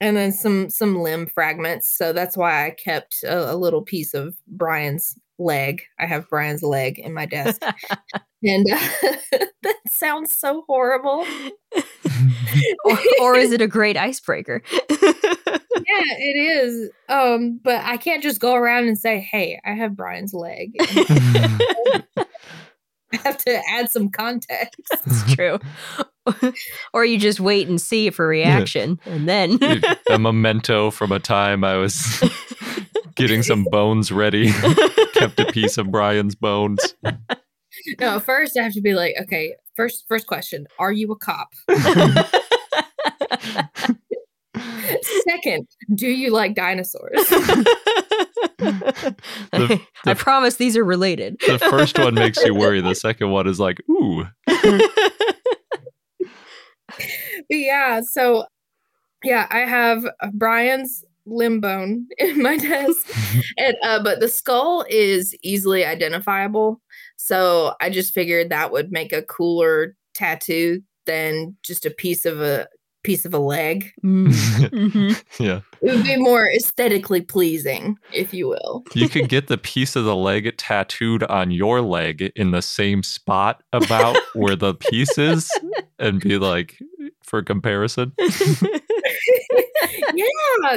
And 0.00 0.16
then 0.16 0.32
some 0.32 0.70
some 0.70 1.00
limb 1.00 1.26
fragments. 1.26 1.88
So 1.88 2.12
that's 2.12 2.36
why 2.36 2.66
I 2.66 2.70
kept 2.70 3.22
a, 3.22 3.52
a 3.52 3.56
little 3.56 3.82
piece 3.82 4.12
of 4.12 4.36
Brian's 4.48 5.16
leg. 5.38 5.82
I 5.98 6.06
have 6.06 6.28
Brian's 6.28 6.62
leg 6.62 6.98
in 6.98 7.12
my 7.12 7.26
desk. 7.26 7.62
and 8.42 8.66
uh, 8.70 8.88
that 9.62 9.76
sounds 9.88 10.36
so 10.36 10.64
horrible. 10.66 11.26
or, 12.84 12.98
or 13.20 13.34
is 13.36 13.52
it 13.52 13.60
a 13.60 13.66
great 13.66 13.96
icebreaker? 13.96 14.62
Yeah, 15.86 16.02
it 16.18 16.36
is. 16.36 16.90
Um, 17.08 17.60
but 17.62 17.82
I 17.84 17.96
can't 17.96 18.22
just 18.22 18.40
go 18.40 18.54
around 18.54 18.86
and 18.86 18.98
say, 18.98 19.20
"Hey, 19.20 19.60
I 19.64 19.72
have 19.72 19.96
Brian's 19.96 20.32
leg." 20.32 20.72
I 23.14 23.16
have 23.24 23.38
to 23.38 23.62
add 23.70 23.90
some 23.90 24.10
context. 24.10 24.80
It's 25.06 25.34
true. 25.34 25.58
or 26.94 27.04
you 27.04 27.18
just 27.18 27.38
wait 27.38 27.68
and 27.68 27.80
see 27.80 28.10
for 28.10 28.26
reaction 28.26 28.98
and 29.04 29.28
then 29.28 29.58
a 30.08 30.18
memento 30.18 30.90
from 30.90 31.12
a 31.12 31.18
time 31.18 31.62
I 31.62 31.76
was 31.76 32.22
getting 33.14 33.42
some 33.42 33.64
bones 33.70 34.10
ready. 34.10 34.50
Kept 35.12 35.38
a 35.38 35.46
piece 35.52 35.76
of 35.76 35.90
Brian's 35.90 36.34
bones. 36.34 36.94
No, 38.00 38.18
first 38.20 38.56
I 38.58 38.62
have 38.62 38.72
to 38.72 38.80
be 38.80 38.94
like, 38.94 39.14
okay, 39.22 39.54
first 39.76 40.06
first 40.08 40.26
question, 40.26 40.66
are 40.78 40.92
you 40.92 41.12
a 41.12 41.16
cop? 41.16 41.48
Second, 45.28 45.68
do 45.94 46.06
you 46.08 46.30
like 46.30 46.54
dinosaurs? 46.54 47.28
The- 48.58 49.80
I 50.06 50.14
promise 50.14 50.56
these 50.56 50.76
are 50.76 50.84
related. 50.84 51.36
The 51.46 51.58
first 51.58 51.98
one 51.98 52.14
makes 52.14 52.42
you 52.44 52.54
worry. 52.54 52.80
The 52.80 52.94
second 52.94 53.30
one 53.30 53.46
is 53.46 53.60
like, 53.60 53.80
ooh. 53.90 54.26
yeah, 57.48 58.00
so 58.02 58.46
yeah, 59.22 59.46
I 59.50 59.60
have 59.60 60.04
Brian's 60.32 61.04
limb 61.26 61.60
bone 61.60 62.06
in 62.18 62.42
my 62.42 62.56
desk. 62.56 63.10
and 63.56 63.76
uh, 63.82 64.02
but 64.02 64.20
the 64.20 64.28
skull 64.28 64.84
is 64.88 65.34
easily 65.42 65.84
identifiable. 65.84 66.80
So 67.16 67.74
I 67.80 67.90
just 67.90 68.12
figured 68.12 68.50
that 68.50 68.72
would 68.72 68.92
make 68.92 69.12
a 69.12 69.22
cooler 69.22 69.96
tattoo 70.14 70.82
than 71.06 71.56
just 71.62 71.86
a 71.86 71.90
piece 71.90 72.24
of 72.24 72.40
a 72.40 72.66
piece 73.04 73.24
of 73.24 73.32
a 73.32 73.38
leg. 73.38 73.92
Mm. 74.04 74.28
Mhm. 74.28 75.22
yeah. 75.38 75.60
It 75.80 75.94
would 75.94 76.04
be 76.04 76.16
more 76.16 76.50
aesthetically 76.50 77.20
pleasing, 77.20 77.96
if 78.12 78.34
you 78.34 78.48
will. 78.48 78.84
You 78.94 79.08
could 79.08 79.28
get 79.28 79.46
the 79.46 79.58
piece 79.58 79.94
of 79.94 80.04
the 80.04 80.16
leg 80.16 80.56
tattooed 80.56 81.22
on 81.24 81.50
your 81.50 81.80
leg 81.82 82.32
in 82.34 82.50
the 82.50 82.62
same 82.62 83.02
spot 83.02 83.62
about 83.72 84.16
where 84.34 84.56
the 84.56 84.74
piece 84.74 85.18
is 85.18 85.48
and 85.98 86.20
be 86.20 86.38
like, 86.38 86.78
for 87.22 87.42
comparison. 87.42 88.12
yeah, 88.18 88.28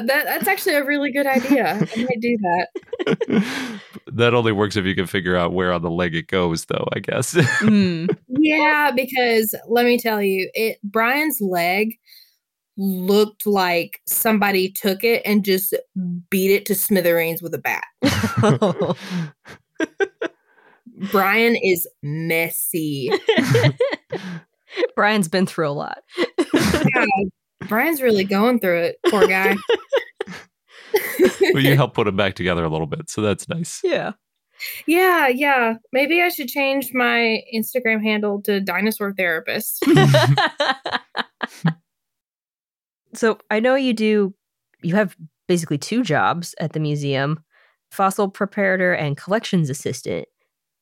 that, 0.02 0.06
that's 0.08 0.48
actually 0.48 0.76
a 0.76 0.84
really 0.84 1.12
good 1.12 1.28
idea. 1.28 1.76
I 1.76 2.04
might 2.04 2.20
do 2.22 2.38
that. 2.38 3.82
that 4.08 4.34
only 4.34 4.52
works 4.52 4.76
if 4.76 4.86
you 4.86 4.96
can 4.96 5.06
figure 5.06 5.36
out 5.36 5.54
where 5.54 5.72
on 5.72 5.82
the 5.82 5.92
leg 5.92 6.16
it 6.16 6.28
goes, 6.28 6.66
though, 6.66 6.88
I 6.94 7.00
guess. 7.00 7.34
Mm. 7.34 8.16
Yeah, 8.28 8.92
because 8.96 9.54
let 9.68 9.86
me 9.86 9.98
tell 9.98 10.22
you, 10.22 10.50
it 10.54 10.78
Brian's 10.84 11.40
leg 11.42 11.98
looked 12.78 13.46
like 13.46 14.02
somebody 14.06 14.70
took 14.70 15.04
it 15.04 15.22
and 15.26 15.44
just 15.44 15.76
beat 16.30 16.52
it 16.52 16.66
to 16.68 16.76
smithereens 16.76 17.42
with 17.42 17.54
a 17.54 17.58
bat. 17.58 17.84
Brian 21.12 21.56
is 21.56 21.88
messy. 22.02 23.12
Brian's 24.96 25.28
been 25.28 25.46
through 25.46 25.70
a 25.70 25.72
lot. 25.72 26.00
Yeah, 26.54 27.06
Brian's 27.68 28.02
really 28.02 28.24
going 28.24 28.60
through 28.60 28.82
it, 28.82 28.98
poor 29.08 29.28
guy. 29.28 29.56
well, 31.54 31.64
you 31.64 31.76
help 31.76 31.94
put 31.94 32.06
them 32.06 32.16
back 32.16 32.36
together 32.36 32.64
a 32.64 32.70
little 32.70 32.88
bit, 32.88 33.10
so 33.10 33.22
that's 33.22 33.50
nice. 33.50 33.82
Yeah. 33.84 34.14
yeah, 34.86 35.28
yeah. 35.28 35.76
Maybe 35.92 36.22
I 36.22 36.30
should 36.30 36.48
change 36.48 36.92
my 36.94 37.44
Instagram 37.54 38.02
handle 38.02 38.42
to 38.44 38.60
dinosaur 38.60 39.14
therapist. 39.14 39.86
so 43.18 43.40
I 43.50 43.60
know 43.60 43.76
you 43.76 43.94
do, 43.94 44.34
you 44.82 44.96
have 44.96 45.16
basically 45.48 45.78
two 45.78 46.04
jobs 46.04 46.56
at 46.60 46.74
the 46.74 46.80
museum 46.80 47.44
fossil 47.92 48.30
preparator 48.30 48.98
and 48.98 49.18
collections 49.18 49.70
assistant. 49.70 50.28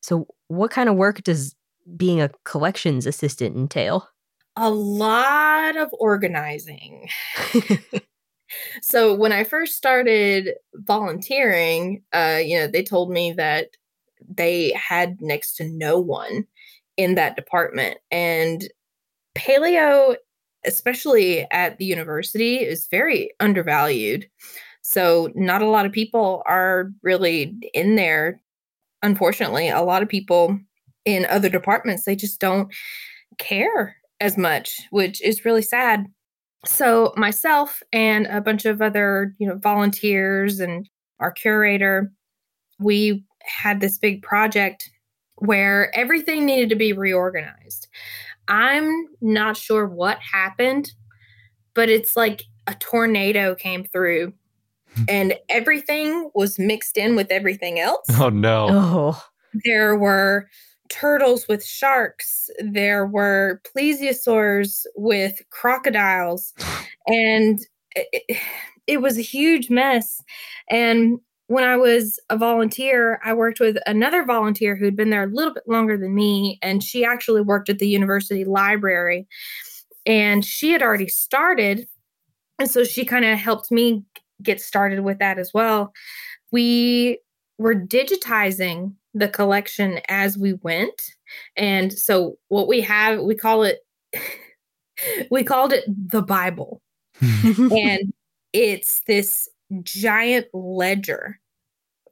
So, 0.02 0.26
what 0.48 0.70
kind 0.70 0.88
of 0.88 0.96
work 0.96 1.22
does 1.22 1.54
being 1.96 2.20
a 2.20 2.30
collections 2.44 3.06
assistant 3.06 3.56
entail? 3.56 4.08
a 4.56 4.70
lot 4.70 5.76
of 5.76 5.90
organizing. 5.92 7.08
so 8.82 9.14
when 9.14 9.32
I 9.32 9.44
first 9.44 9.76
started 9.76 10.54
volunteering, 10.74 12.02
uh, 12.12 12.40
you 12.42 12.58
know, 12.58 12.66
they 12.66 12.82
told 12.82 13.10
me 13.10 13.32
that 13.32 13.68
they 14.28 14.72
had 14.72 15.20
next 15.20 15.56
to 15.56 15.64
no 15.68 16.00
one 16.00 16.46
in 16.96 17.16
that 17.16 17.36
department. 17.36 17.98
And 18.10 18.66
paleo, 19.36 20.16
especially 20.66 21.46
at 21.50 21.78
the 21.78 21.84
university, 21.84 22.56
is 22.56 22.88
very 22.90 23.30
undervalued. 23.40 24.28
So 24.82 25.32
not 25.34 25.62
a 25.62 25.68
lot 25.68 25.86
of 25.86 25.92
people 25.92 26.42
are 26.46 26.90
really 27.02 27.54
in 27.74 27.96
there. 27.96 28.40
Unfortunately, 29.02 29.68
a 29.68 29.82
lot 29.82 30.02
of 30.02 30.08
people 30.08 30.58
in 31.04 31.26
other 31.26 31.48
departments, 31.48 32.04
they 32.04 32.16
just 32.16 32.40
don't 32.40 32.72
care 33.38 33.96
as 34.20 34.36
much, 34.36 34.78
which 34.90 35.22
is 35.22 35.44
really 35.44 35.62
sad. 35.62 36.06
So 36.64 37.12
myself 37.16 37.82
and 37.92 38.26
a 38.26 38.40
bunch 38.40 38.64
of 38.64 38.82
other, 38.82 39.34
you 39.38 39.46
know, 39.46 39.56
volunteers 39.56 40.58
and 40.60 40.88
our 41.20 41.30
curator, 41.30 42.12
we 42.78 43.24
had 43.42 43.80
this 43.80 43.98
big 43.98 44.22
project 44.22 44.90
where 45.36 45.94
everything 45.94 46.44
needed 46.44 46.68
to 46.70 46.76
be 46.76 46.92
reorganized. 46.92 47.88
I'm 48.48 49.06
not 49.20 49.56
sure 49.56 49.86
what 49.86 50.18
happened, 50.32 50.92
but 51.74 51.88
it's 51.88 52.16
like 52.16 52.44
a 52.66 52.74
tornado 52.74 53.54
came 53.54 53.84
through 53.84 54.32
and 55.08 55.34
everything 55.48 56.30
was 56.34 56.58
mixed 56.58 56.96
in 56.96 57.16
with 57.16 57.30
everything 57.30 57.78
else. 57.78 58.06
Oh, 58.18 58.28
no. 58.28 58.68
Oh, 58.70 59.24
There 59.64 59.96
were 59.96 60.48
turtles 60.88 61.48
with 61.48 61.64
sharks. 61.64 62.48
There 62.58 63.06
were 63.06 63.60
plesiosaurs 63.76 64.86
with 64.96 65.40
crocodiles. 65.50 66.52
And 67.08 67.60
it, 67.94 68.36
it 68.88 69.00
was 69.00 69.16
a 69.16 69.22
huge 69.22 69.70
mess. 69.70 70.20
And 70.68 71.20
when 71.48 71.64
I 71.64 71.76
was 71.76 72.18
a 72.28 72.36
volunteer, 72.36 73.20
I 73.24 73.32
worked 73.32 73.60
with 73.60 73.76
another 73.86 74.24
volunteer 74.24 74.74
who'd 74.74 74.96
been 74.96 75.10
there 75.10 75.24
a 75.24 75.28
little 75.28 75.54
bit 75.54 75.68
longer 75.68 75.96
than 75.96 76.14
me. 76.14 76.58
And 76.62 76.82
she 76.82 77.04
actually 77.04 77.40
worked 77.40 77.68
at 77.68 77.78
the 77.78 77.88
university 77.88 78.44
library. 78.44 79.26
And 80.04 80.44
she 80.44 80.72
had 80.72 80.82
already 80.82 81.08
started. 81.08 81.86
And 82.58 82.70
so 82.70 82.84
she 82.84 83.04
kind 83.04 83.24
of 83.24 83.38
helped 83.38 83.70
me 83.70 84.04
get 84.42 84.60
started 84.60 85.00
with 85.00 85.18
that 85.18 85.38
as 85.38 85.52
well. 85.54 85.92
We 86.50 87.20
were 87.58 87.74
digitizing 87.74 88.94
the 89.14 89.28
collection 89.28 90.00
as 90.08 90.36
we 90.36 90.54
went. 90.54 91.00
And 91.56 91.92
so 91.92 92.38
what 92.48 92.68
we 92.68 92.80
have, 92.82 93.20
we 93.20 93.34
call 93.34 93.62
it 93.62 93.78
we 95.30 95.44
called 95.44 95.72
it 95.72 95.84
the 95.86 96.22
Bible. 96.22 96.82
and 97.22 98.12
it's 98.52 99.00
this 99.06 99.48
giant 99.82 100.46
ledger 100.52 101.38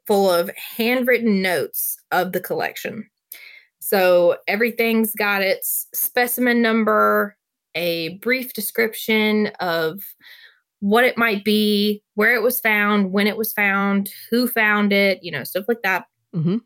full 0.06 0.30
of 0.30 0.50
handwritten 0.76 1.40
notes 1.40 1.96
of 2.10 2.32
the 2.32 2.40
collection. 2.40 3.08
So 3.80 4.36
everything's 4.48 5.14
got 5.14 5.42
its 5.42 5.88
specimen 5.94 6.62
number, 6.62 7.36
a 7.74 8.16
brief 8.18 8.52
description 8.52 9.48
of 9.60 10.02
what 10.80 11.04
it 11.04 11.16
might 11.16 11.44
be, 11.44 12.02
where 12.14 12.34
it 12.34 12.42
was 12.42 12.60
found, 12.60 13.12
when 13.12 13.26
it 13.26 13.36
was 13.36 13.52
found, 13.52 14.10
who 14.30 14.46
found 14.48 14.92
it, 14.92 15.18
you 15.22 15.30
know, 15.30 15.44
stuff 15.44 15.64
like 15.68 15.82
that. 15.82 16.06
Mm-hmm. 16.34 16.58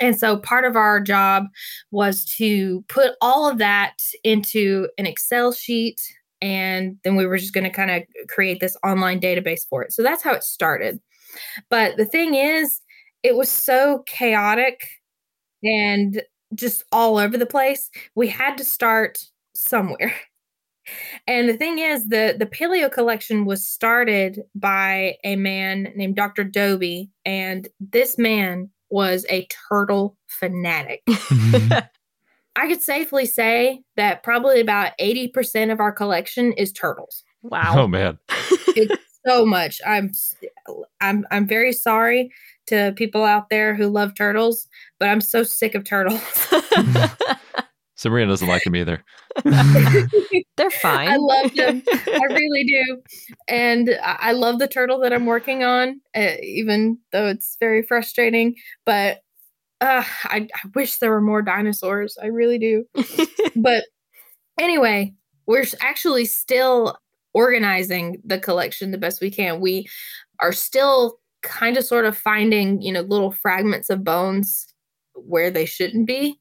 And 0.00 0.18
so 0.18 0.38
part 0.38 0.64
of 0.64 0.76
our 0.76 1.00
job 1.00 1.44
was 1.90 2.24
to 2.36 2.82
put 2.88 3.12
all 3.20 3.48
of 3.48 3.58
that 3.58 3.96
into 4.24 4.88
an 4.96 5.06
Excel 5.06 5.52
sheet. 5.52 6.00
And 6.42 6.96
then 7.04 7.16
we 7.16 7.26
were 7.26 7.38
just 7.38 7.52
going 7.52 7.64
to 7.64 7.70
kind 7.70 7.90
of 7.90 8.02
create 8.28 8.60
this 8.60 8.76
online 8.84 9.20
database 9.20 9.68
for 9.68 9.82
it. 9.82 9.92
So 9.92 10.02
that's 10.02 10.22
how 10.22 10.32
it 10.32 10.44
started. 10.44 11.00
But 11.68 11.96
the 11.96 12.04
thing 12.04 12.34
is, 12.34 12.80
it 13.22 13.36
was 13.36 13.48
so 13.48 14.02
chaotic 14.06 14.86
and 15.62 16.22
just 16.54 16.84
all 16.92 17.18
over 17.18 17.36
the 17.36 17.46
place. 17.46 17.90
We 18.14 18.28
had 18.28 18.56
to 18.58 18.64
start 18.64 19.18
somewhere. 19.54 20.14
And 21.26 21.48
the 21.48 21.56
thing 21.56 21.78
is, 21.78 22.08
the 22.08 22.34
the 22.36 22.46
paleo 22.46 22.90
collection 22.90 23.44
was 23.44 23.66
started 23.66 24.42
by 24.54 25.16
a 25.24 25.36
man 25.36 25.92
named 25.94 26.16
Dr. 26.16 26.42
Doby, 26.42 27.10
and 27.24 27.68
this 27.78 28.18
man 28.18 28.70
was 28.88 29.24
a 29.30 29.46
turtle 29.68 30.16
fanatic. 30.26 31.02
I 32.56 32.68
could 32.68 32.82
safely 32.82 33.26
say 33.26 33.82
that 33.96 34.22
probably 34.22 34.60
about 34.60 34.92
80% 35.00 35.72
of 35.72 35.80
our 35.80 35.92
collection 35.92 36.52
is 36.52 36.72
turtles. 36.72 37.24
wow. 37.42 37.74
Oh 37.76 37.88
man. 37.88 38.18
It's 38.76 39.02
so 39.26 39.44
much. 39.44 39.80
I'm 39.84 40.12
I'm 41.00 41.26
I'm 41.30 41.46
very 41.46 41.72
sorry 41.72 42.30
to 42.68 42.92
people 42.96 43.24
out 43.24 43.50
there 43.50 43.74
who 43.74 43.88
love 43.88 44.14
turtles, 44.14 44.68
but 44.98 45.08
I'm 45.08 45.20
so 45.20 45.42
sick 45.42 45.74
of 45.74 45.84
turtles. 45.84 46.22
Sabrina 47.96 48.30
doesn't 48.30 48.48
like 48.48 48.62
them 48.64 48.76
either. 48.76 49.04
They're 49.44 50.70
fine. 50.70 51.08
I 51.08 51.16
love 51.16 51.54
them. 51.54 51.82
I 51.90 52.24
really 52.30 52.64
do. 52.64 53.02
And 53.48 53.90
I 54.02 54.16
I 54.20 54.32
love 54.32 54.58
the 54.58 54.68
turtle 54.68 55.00
that 55.00 55.12
I'm 55.12 55.26
working 55.26 55.64
on, 55.64 56.00
uh, 56.14 56.36
even 56.42 56.98
though 57.12 57.26
it's 57.26 57.56
very 57.60 57.82
frustrating. 57.82 58.54
But 58.86 59.20
uh, 59.80 60.04
I, 60.24 60.48
I 60.54 60.68
wish 60.74 60.96
there 60.96 61.10
were 61.10 61.20
more 61.20 61.42
dinosaurs. 61.42 62.16
I 62.22 62.26
really 62.26 62.58
do. 62.58 62.84
but 63.56 63.84
anyway, 64.58 65.14
we're 65.46 65.64
actually 65.80 66.24
still 66.26 66.96
organizing 67.34 68.20
the 68.24 68.38
collection 68.38 68.90
the 68.90 68.98
best 68.98 69.20
we 69.20 69.30
can. 69.30 69.60
We 69.60 69.86
are 70.40 70.52
still 70.52 71.18
kind 71.42 71.76
of 71.76 71.84
sort 71.84 72.04
of 72.04 72.16
finding, 72.16 72.82
you 72.82 72.92
know, 72.92 73.00
little 73.02 73.30
fragments 73.32 73.88
of 73.90 74.04
bones 74.04 74.66
where 75.14 75.50
they 75.50 75.64
shouldn't 75.66 76.06
be. 76.06 76.38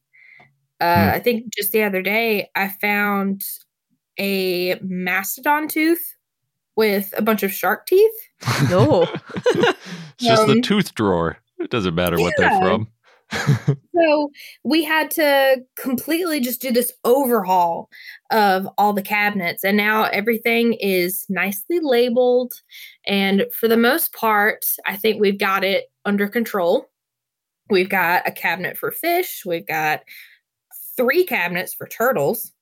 Uh, 0.82 1.10
Hmm. 1.10 1.16
I 1.16 1.20
think 1.20 1.54
just 1.56 1.72
the 1.72 1.84
other 1.84 2.02
day 2.02 2.50
I 2.56 2.70
found 2.82 3.44
a 4.20 4.76
mastodon 4.82 5.68
tooth 5.68 6.16
with 6.76 7.14
a 7.18 7.22
bunch 7.22 7.44
of 7.44 7.52
shark 7.52 7.86
teeth. 7.86 8.12
No. 8.70 9.04
it's 9.46 9.78
just 10.20 10.46
the 10.48 10.54
Um, 10.54 10.62
tooth 10.62 10.96
drawer. 10.96 11.38
It 11.60 11.70
doesn't 11.70 11.96
matter 11.96 12.18
what 12.18 12.34
they're 12.38 12.58
from. 12.62 12.88
So 13.96 14.32
we 14.64 14.86
had 14.86 15.12
to 15.12 15.58
completely 15.76 16.40
just 16.40 16.62
do 16.62 16.72
this 16.72 16.94
overhaul 17.04 17.90
of 18.32 18.68
all 18.78 18.94
the 18.94 19.02
cabinets. 19.02 19.64
And 19.64 19.76
now 19.76 20.06
everything 20.06 20.74
is 20.74 21.26
nicely 21.28 21.80
labeled. 21.82 22.54
And 23.06 23.46
for 23.54 23.68
the 23.68 23.76
most 23.76 24.14
part, 24.14 24.64
I 24.86 24.96
think 24.96 25.20
we've 25.20 25.38
got 25.38 25.66
it 25.66 25.92
under 26.06 26.30
control. 26.30 26.86
We've 27.70 27.90
got 27.90 28.26
a 28.26 28.32
cabinet 28.32 28.78
for 28.78 28.90
fish, 28.90 29.44
we've 29.46 29.68
got 29.68 30.02
three 30.96 31.26
cabinets 31.26 31.74
for 31.74 31.88
turtles. 31.88 32.54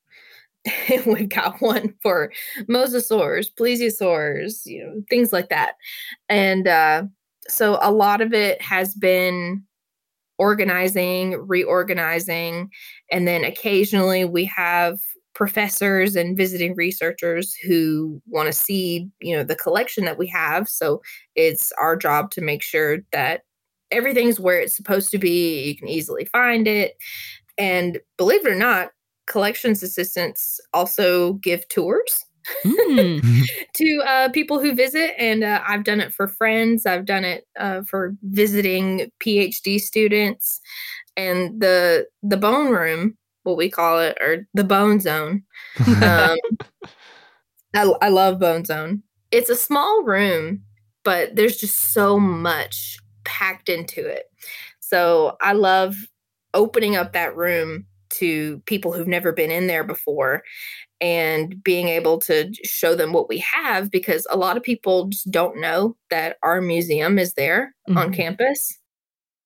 And 0.89 1.06
we've 1.13 1.30
got 1.30 1.62
one 1.62 1.93
for 2.01 2.32
mosasaurs, 2.69 3.47
plesiosaurs, 3.58 4.65
you 4.65 4.84
know, 4.84 5.03
things 5.10 5.32
like 5.32 5.49
that. 5.49 5.73
And 6.30 6.67
uh, 6.67 7.03
so 7.47 7.77
a 7.82 7.91
lot 7.91 8.21
of 8.21 8.34
it 8.34 8.62
has 8.62 8.93
been 8.95 9.63
organizing, 10.38 11.36
reorganizing, 11.47 12.69
and 13.12 13.28
then 13.28 13.43
occasionally 13.43 14.26
we 14.26 14.45
have 14.45 15.00
professors 15.34 16.15
and 16.15 16.36
visiting 16.36 16.73
researchers 16.76 17.54
who 17.56 18.19
want 18.28 18.47
to 18.47 18.54
see, 18.54 19.08
you 19.21 19.36
know, 19.36 19.43
the 19.43 19.56
collection 19.56 20.04
that 20.04 20.17
we 20.17 20.26
have. 20.26 20.67
So 20.67 21.02
it's 21.36 21.71
our 21.73 21.95
job 21.95 22.32
to 22.32 22.41
make 22.41 22.63
sure 22.63 23.00
that 23.12 23.41
everything's 23.91 24.39
where 24.39 24.60
it's 24.60 24.76
supposed 24.76 25.12
to 25.12 25.19
be. 25.19 25.63
You 25.63 25.78
can 25.78 25.88
easily 25.88 26.26
find 26.26 26.67
it. 26.67 26.97
And 27.58 28.00
believe 28.17 28.45
it 28.45 28.52
or 28.52 28.56
not, 28.56 28.89
collections 29.28 29.84
assistants 29.84 30.60
also 30.73 31.34
give 31.34 31.67
tours 31.69 32.26
Hmm. 32.63 33.19
to 33.75 34.03
uh, 34.05 34.29
people 34.29 34.60
who 34.60 34.73
visit, 34.73 35.13
and 35.17 35.43
uh, 35.43 35.62
I've 35.67 35.83
done 35.83 36.01
it 36.01 36.13
for 36.13 36.27
friends. 36.27 36.86
I've 36.86 37.05
done 37.05 37.23
it 37.23 37.45
uh, 37.60 37.81
for 37.83 38.15
visiting 38.23 39.12
PhD 39.19 39.79
students, 39.79 40.62
and 41.15 41.62
the 41.62 42.07
the 42.23 42.38
bone 42.38 42.71
room, 42.71 43.17
what 43.43 43.57
we 43.57 43.69
call 43.69 43.99
it, 43.99 44.17
or 44.21 44.47
the 44.53 44.63
bone 44.63 44.99
zone. 44.99 45.43
Um, 46.01 46.38
I, 47.73 47.93
I 48.01 48.10
love 48.10 48.39
Bone 48.39 48.65
Zone. 48.65 49.03
It's 49.31 49.49
a 49.49 49.55
small 49.55 50.03
room, 50.03 50.63
but 51.03 51.36
there's 51.36 51.57
just 51.57 51.93
so 51.93 52.19
much 52.19 52.97
packed 53.23 53.69
into 53.69 54.05
it. 54.05 54.25
So 54.79 55.38
I 55.41 55.53
love 55.53 55.95
opening 56.53 56.95
up 56.95 57.13
that 57.13 57.36
room 57.36 57.86
to 58.10 58.60
people 58.65 58.93
who've 58.93 59.07
never 59.07 59.31
been 59.31 59.51
in 59.51 59.67
there 59.67 59.83
before 59.83 60.43
and 61.01 61.62
being 61.63 61.88
able 61.89 62.17
to 62.19 62.51
show 62.63 62.95
them 62.95 63.13
what 63.13 63.29
we 63.29 63.39
have 63.39 63.91
because 63.91 64.25
a 64.29 64.38
lot 64.38 64.57
of 64.57 64.63
people 64.63 65.07
just 65.07 65.29
don't 65.31 65.60
know 65.62 65.95
that 66.10 66.38
our 66.43 66.62
museum 66.62 67.19
is 67.19 67.33
there 67.33 67.75
on 67.95 68.12
Mhm. 68.12 68.15
campus. 68.15 68.77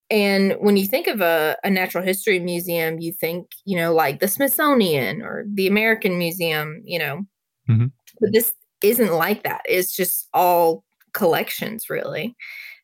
And 0.09 0.53
when 0.59 0.77
you 0.77 0.85
think 0.87 1.07
of 1.07 1.21
a, 1.21 1.57
a 1.63 1.69
natural 1.69 2.03
history 2.03 2.39
museum, 2.39 2.99
you 2.99 3.13
think, 3.13 3.47
you 3.65 3.77
know, 3.77 3.93
like 3.93 4.19
the 4.19 4.27
Smithsonian 4.27 5.21
or 5.21 5.45
the 5.53 5.67
American 5.67 6.17
Museum, 6.17 6.81
you 6.85 6.99
know. 6.99 7.21
Mhm. 7.69 7.91
But 8.19 8.33
this 8.33 8.53
isn't 8.83 9.13
like 9.13 9.43
that. 9.43 9.61
It's 9.65 9.95
just 9.95 10.27
all 10.33 10.83
collections, 11.13 11.89
really. 11.89 12.35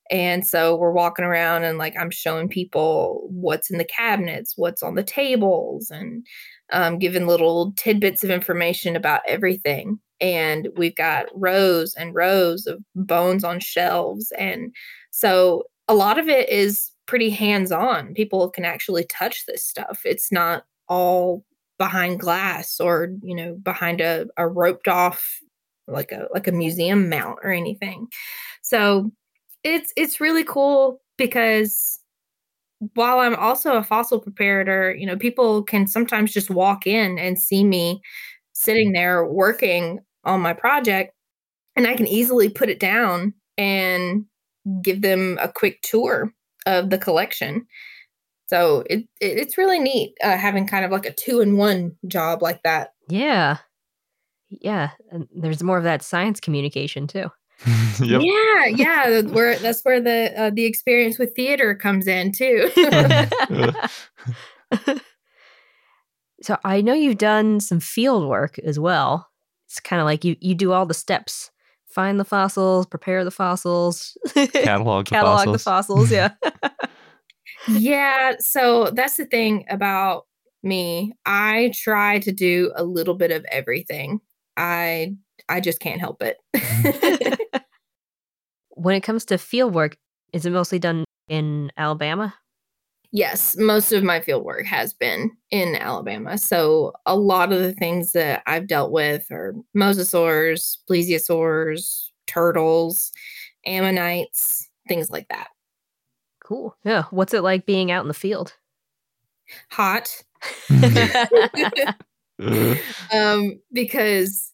And 0.09 0.45
so 0.45 0.75
we're 0.75 0.91
walking 0.91 1.25
around 1.25 1.63
and 1.63 1.77
like 1.77 1.95
I'm 1.97 2.11
showing 2.11 2.47
people 2.47 3.27
what's 3.29 3.69
in 3.69 3.77
the 3.77 3.85
cabinets, 3.85 4.53
what's 4.57 4.83
on 4.83 4.95
the 4.95 5.03
tables, 5.03 5.89
and 5.89 6.25
um, 6.71 6.99
giving 6.99 7.27
little 7.27 7.73
tidbits 7.73 8.23
of 8.23 8.29
information 8.29 8.95
about 8.95 9.21
everything. 9.27 9.99
And 10.19 10.69
we've 10.75 10.95
got 10.95 11.25
rows 11.33 11.93
and 11.93 12.15
rows 12.15 12.65
of 12.65 12.79
bones 12.95 13.43
on 13.43 13.59
shelves. 13.59 14.31
And 14.37 14.73
so 15.11 15.63
a 15.87 15.93
lot 15.93 16.17
of 16.17 16.27
it 16.27 16.49
is 16.49 16.91
pretty 17.05 17.29
hands 17.29 17.71
on. 17.71 18.13
People 18.13 18.49
can 18.49 18.65
actually 18.65 19.05
touch 19.05 19.45
this 19.45 19.63
stuff. 19.63 20.01
It's 20.05 20.31
not 20.31 20.65
all 20.87 21.43
behind 21.77 22.19
glass 22.19 22.79
or, 22.79 23.09
you 23.21 23.35
know, 23.35 23.55
behind 23.55 24.01
a, 24.01 24.27
a 24.37 24.47
roped 24.47 24.87
off 24.87 25.39
like 25.87 26.11
a 26.11 26.27
like 26.33 26.47
a 26.47 26.51
museum 26.51 27.09
mount 27.09 27.39
or 27.43 27.51
anything. 27.51 28.07
So 28.61 29.11
it's 29.63 29.91
it's 29.95 30.21
really 30.21 30.43
cool 30.43 31.01
because 31.17 31.99
while 32.93 33.19
I'm 33.19 33.35
also 33.35 33.73
a 33.73 33.83
fossil 33.83 34.21
preparator, 34.21 34.97
you 34.99 35.05
know, 35.05 35.17
people 35.17 35.63
can 35.63 35.87
sometimes 35.87 36.31
just 36.31 36.49
walk 36.49 36.85
in 36.85 37.17
and 37.17 37.39
see 37.39 37.63
me 37.63 38.01
sitting 38.53 38.91
there 38.91 39.25
working 39.25 39.99
on 40.23 40.41
my 40.41 40.53
project 40.53 41.13
and 41.75 41.87
I 41.87 41.95
can 41.95 42.07
easily 42.07 42.49
put 42.49 42.69
it 42.69 42.79
down 42.79 43.33
and 43.57 44.25
give 44.81 45.01
them 45.01 45.37
a 45.41 45.51
quick 45.51 45.81
tour 45.81 46.33
of 46.65 46.89
the 46.89 46.97
collection. 46.97 47.65
So 48.47 48.83
it, 48.89 48.99
it 49.19 49.37
it's 49.37 49.57
really 49.57 49.79
neat 49.79 50.15
uh, 50.23 50.37
having 50.37 50.67
kind 50.67 50.85
of 50.85 50.91
like 50.91 51.05
a 51.05 51.13
two 51.13 51.39
in 51.41 51.57
one 51.57 51.95
job 52.07 52.41
like 52.41 52.61
that. 52.63 52.93
Yeah. 53.09 53.57
Yeah. 54.49 54.91
And 55.11 55.27
there's 55.35 55.63
more 55.63 55.77
of 55.77 55.83
that 55.83 56.01
science 56.01 56.39
communication 56.39 57.07
too. 57.07 57.29
yep. 57.99 58.21
Yeah, 58.23 58.65
yeah, 58.67 59.21
where 59.21 59.57
that's 59.57 59.83
where 59.83 59.99
the 59.99 60.31
uh, 60.39 60.51
the 60.51 60.65
experience 60.65 61.17
with 61.17 61.35
theater 61.35 61.73
comes 61.73 62.07
in 62.07 62.31
too. 62.31 62.69
so 66.41 66.57
I 66.63 66.81
know 66.81 66.93
you've 66.93 67.17
done 67.17 67.59
some 67.59 67.79
field 67.79 68.27
work 68.27 68.59
as 68.59 68.77
well. 68.77 69.29
It's 69.65 69.79
kind 69.79 69.99
of 69.99 70.05
like 70.05 70.23
you 70.23 70.35
you 70.39 70.53
do 70.53 70.71
all 70.71 70.85
the 70.85 70.93
steps. 70.93 71.49
Find 71.87 72.19
the 72.19 72.25
fossils, 72.25 72.85
prepare 72.85 73.23
the 73.23 73.31
fossils, 73.31 74.15
Catalog 74.35 75.05
the 75.05 75.09
catalog 75.09 75.39
fossils. 75.39 75.53
the 75.53 75.59
fossils, 75.59 76.11
yeah. 76.11 76.33
yeah, 77.67 78.35
so 78.37 78.91
that's 78.91 79.17
the 79.17 79.25
thing 79.25 79.65
about 79.69 80.27
me. 80.61 81.13
I 81.25 81.71
try 81.73 82.19
to 82.19 82.31
do 82.31 82.71
a 82.75 82.83
little 82.83 83.15
bit 83.15 83.31
of 83.31 83.43
everything. 83.51 84.19
I 84.57 85.15
I 85.49 85.59
just 85.59 85.79
can't 85.79 85.99
help 85.99 86.21
it. 86.21 86.37
when 88.69 88.95
it 88.95 89.01
comes 89.01 89.25
to 89.25 89.37
field 89.37 89.73
work, 89.73 89.97
is 90.33 90.45
it 90.45 90.51
mostly 90.51 90.79
done 90.79 91.05
in 91.27 91.71
Alabama? 91.77 92.33
Yes, 93.11 93.55
most 93.57 93.93
of 93.93 94.03
my 94.03 94.19
field 94.19 94.43
work 94.43 94.65
has 94.65 94.93
been 94.93 95.31
in 95.49 95.75
Alabama. 95.75 96.37
So 96.37 96.93
a 97.05 97.15
lot 97.15 97.53
of 97.53 97.61
the 97.61 97.71
things 97.71 98.11
that 98.11 98.43
I've 98.45 98.67
dealt 98.67 98.91
with 98.91 99.31
are 99.31 99.55
mosasaurs, 99.75 100.77
plesiosaurs, 100.89 102.09
turtles, 102.27 103.11
ammonites, 103.65 104.69
things 104.87 105.09
like 105.09 105.27
that. 105.29 105.47
Cool. 106.43 106.75
Yeah. 106.83 107.03
What's 107.11 107.33
it 107.33 107.43
like 107.43 107.65
being 107.65 107.91
out 107.91 108.03
in 108.03 108.09
the 108.09 108.13
field? 108.13 108.53
Hot. 109.71 110.23
um, 113.13 113.59
because 113.71 114.53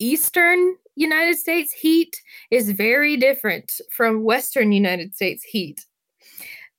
Eastern 0.00 0.76
United 0.96 1.38
States 1.38 1.72
heat 1.72 2.20
is 2.50 2.70
very 2.70 3.16
different 3.16 3.80
from 3.92 4.24
Western 4.24 4.72
United 4.72 5.14
States 5.14 5.44
heat 5.44 5.86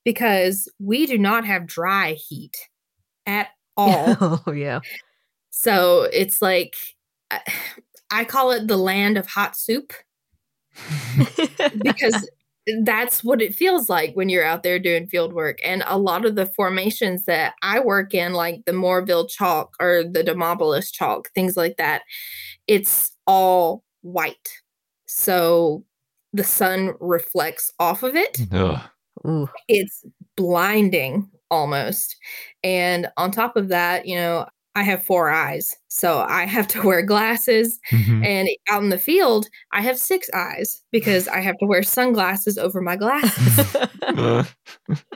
because 0.04 0.68
we 0.78 1.06
do 1.06 1.16
not 1.16 1.46
have 1.46 1.66
dry 1.66 2.12
heat 2.12 2.68
at 3.26 3.48
oh, 3.76 4.16
all. 4.20 4.42
oh, 4.46 4.52
yeah. 4.52 4.80
So 5.50 6.08
it's 6.12 6.42
like, 6.42 6.76
I, 7.30 7.40
I 8.14 8.24
call 8.24 8.50
it 8.50 8.68
the 8.68 8.76
land 8.76 9.16
of 9.16 9.26
hot 9.26 9.56
soup 9.56 9.94
because 11.82 12.28
that's 12.82 13.24
what 13.24 13.40
it 13.40 13.54
feels 13.54 13.88
like 13.88 14.14
when 14.14 14.28
you're 14.28 14.44
out 14.44 14.62
there 14.62 14.78
doing 14.78 15.06
field 15.06 15.32
work. 15.32 15.58
And 15.64 15.82
a 15.86 15.96
lot 15.96 16.26
of 16.26 16.34
the 16.34 16.44
formations 16.44 17.24
that 17.24 17.54
I 17.62 17.80
work 17.80 18.12
in, 18.12 18.34
like 18.34 18.66
the 18.66 18.72
Mooreville 18.72 19.30
chalk 19.30 19.74
or 19.80 20.04
the 20.04 20.22
Demopolis 20.22 20.92
chalk, 20.92 21.30
things 21.34 21.56
like 21.56 21.78
that, 21.78 22.02
it's 22.66 23.11
all 23.26 23.84
white. 24.02 24.48
So 25.06 25.84
the 26.32 26.44
sun 26.44 26.94
reflects 27.00 27.72
off 27.78 28.02
of 28.02 28.16
it. 28.16 28.40
Ugh. 28.52 29.48
It's 29.68 30.04
blinding 30.36 31.28
almost. 31.50 32.16
And 32.64 33.08
on 33.16 33.30
top 33.30 33.56
of 33.56 33.68
that, 33.68 34.06
you 34.06 34.16
know, 34.16 34.46
I 34.74 34.82
have 34.84 35.04
four 35.04 35.28
eyes. 35.28 35.76
So 35.88 36.20
I 36.20 36.46
have 36.46 36.66
to 36.68 36.82
wear 36.86 37.02
glasses. 37.02 37.78
Mhm. 37.90 38.24
And 38.24 38.48
out 38.70 38.82
in 38.82 38.88
the 38.88 38.98
field, 38.98 39.46
I 39.72 39.82
have 39.82 39.98
six 39.98 40.30
eyes 40.34 40.82
because 40.90 41.28
I 41.28 41.40
have 41.40 41.58
to 41.58 41.66
wear 41.66 41.82
sunglasses 41.82 42.56
over 42.56 42.80
my 42.80 42.96
glasses. 42.96 43.76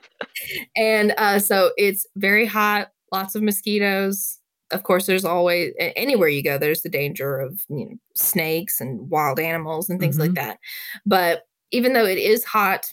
And 0.77 1.15
uh, 1.19 1.39
so 1.39 1.73
it's 1.77 2.07
very 2.17 2.47
hot, 2.47 2.89
lots 3.13 3.35
of 3.35 3.43
mosquitoes. 3.43 4.39
Of 4.73 4.83
course, 4.83 5.07
there's 5.07 5.25
always 5.25 5.73
anywhere 5.79 6.29
you 6.29 6.43
go, 6.43 6.59
there's 6.59 6.83
the 6.83 6.89
danger 6.89 7.39
of 7.39 7.61
you 7.69 7.87
know, 7.87 7.97
snakes 8.15 8.81
and 8.81 9.09
wild 9.09 9.39
animals 9.39 9.89
and 9.89 10.01
things 10.01 10.19
like 10.19 10.33
mm-hmm. 10.33 10.47
that. 10.47 10.59
But 11.05 11.43
even 11.71 11.93
though 11.93 12.07
it 12.07 12.19
is 12.19 12.45
hot, 12.45 12.87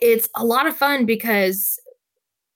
it's 0.00 0.28
a 0.36 0.44
lot 0.44 0.66
of 0.66 0.76
fun 0.76 1.06
because 1.06 1.78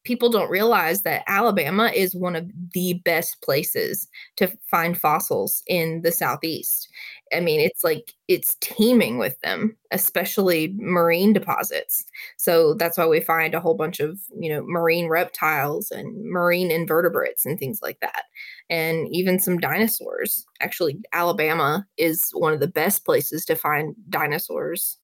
people 0.06 0.30
don't 0.30 0.48
realize 0.48 1.02
that 1.02 1.24
Alabama 1.26 1.90
is 1.94 2.14
one 2.14 2.36
of 2.36 2.48
the 2.72 2.94
best 3.04 3.42
places 3.42 4.08
to 4.36 4.48
find 4.70 4.96
fossils 4.96 5.62
in 5.66 6.00
the 6.02 6.12
southeast. 6.12 6.88
I 7.34 7.40
mean, 7.40 7.58
it's 7.58 7.82
like 7.82 8.12
it's 8.28 8.56
teeming 8.60 9.18
with 9.18 9.38
them, 9.40 9.76
especially 9.90 10.72
marine 10.78 11.32
deposits. 11.32 12.04
So 12.36 12.74
that's 12.74 12.96
why 12.96 13.06
we 13.06 13.20
find 13.20 13.52
a 13.52 13.60
whole 13.60 13.74
bunch 13.74 13.98
of, 13.98 14.20
you 14.40 14.48
know, 14.48 14.62
marine 14.64 15.08
reptiles 15.08 15.90
and 15.90 16.14
marine 16.30 16.70
invertebrates 16.70 17.44
and 17.44 17.58
things 17.58 17.80
like 17.82 17.98
that. 18.00 18.22
And 18.70 19.08
even 19.10 19.40
some 19.40 19.58
dinosaurs. 19.58 20.46
Actually, 20.60 21.00
Alabama 21.12 21.84
is 21.96 22.30
one 22.30 22.52
of 22.52 22.60
the 22.60 22.68
best 22.68 23.04
places 23.04 23.44
to 23.46 23.56
find 23.56 23.96
dinosaurs. 24.08 24.98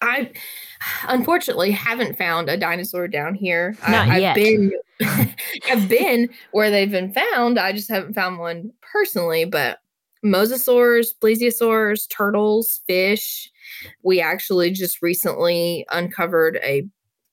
I 0.00 0.30
unfortunately 1.08 1.70
haven't 1.70 2.18
found 2.18 2.48
a 2.48 2.56
dinosaur 2.56 3.08
down 3.08 3.34
here. 3.34 3.76
Not 3.88 4.08
I, 4.08 4.16
I've 4.16 4.22
yet. 4.22 4.34
been 4.34 4.72
I've 5.70 5.88
been 5.88 6.28
where 6.52 6.70
they've 6.70 6.90
been 6.90 7.12
found. 7.12 7.58
I 7.58 7.72
just 7.72 7.90
haven't 7.90 8.14
found 8.14 8.38
one 8.38 8.72
personally, 8.82 9.44
but 9.44 9.78
mosasaurs, 10.24 11.08
plesiosaurs, 11.20 12.08
turtles, 12.08 12.80
fish. 12.86 13.50
We 14.02 14.20
actually 14.20 14.70
just 14.70 15.02
recently 15.02 15.86
uncovered 15.90 16.58
a 16.62 16.86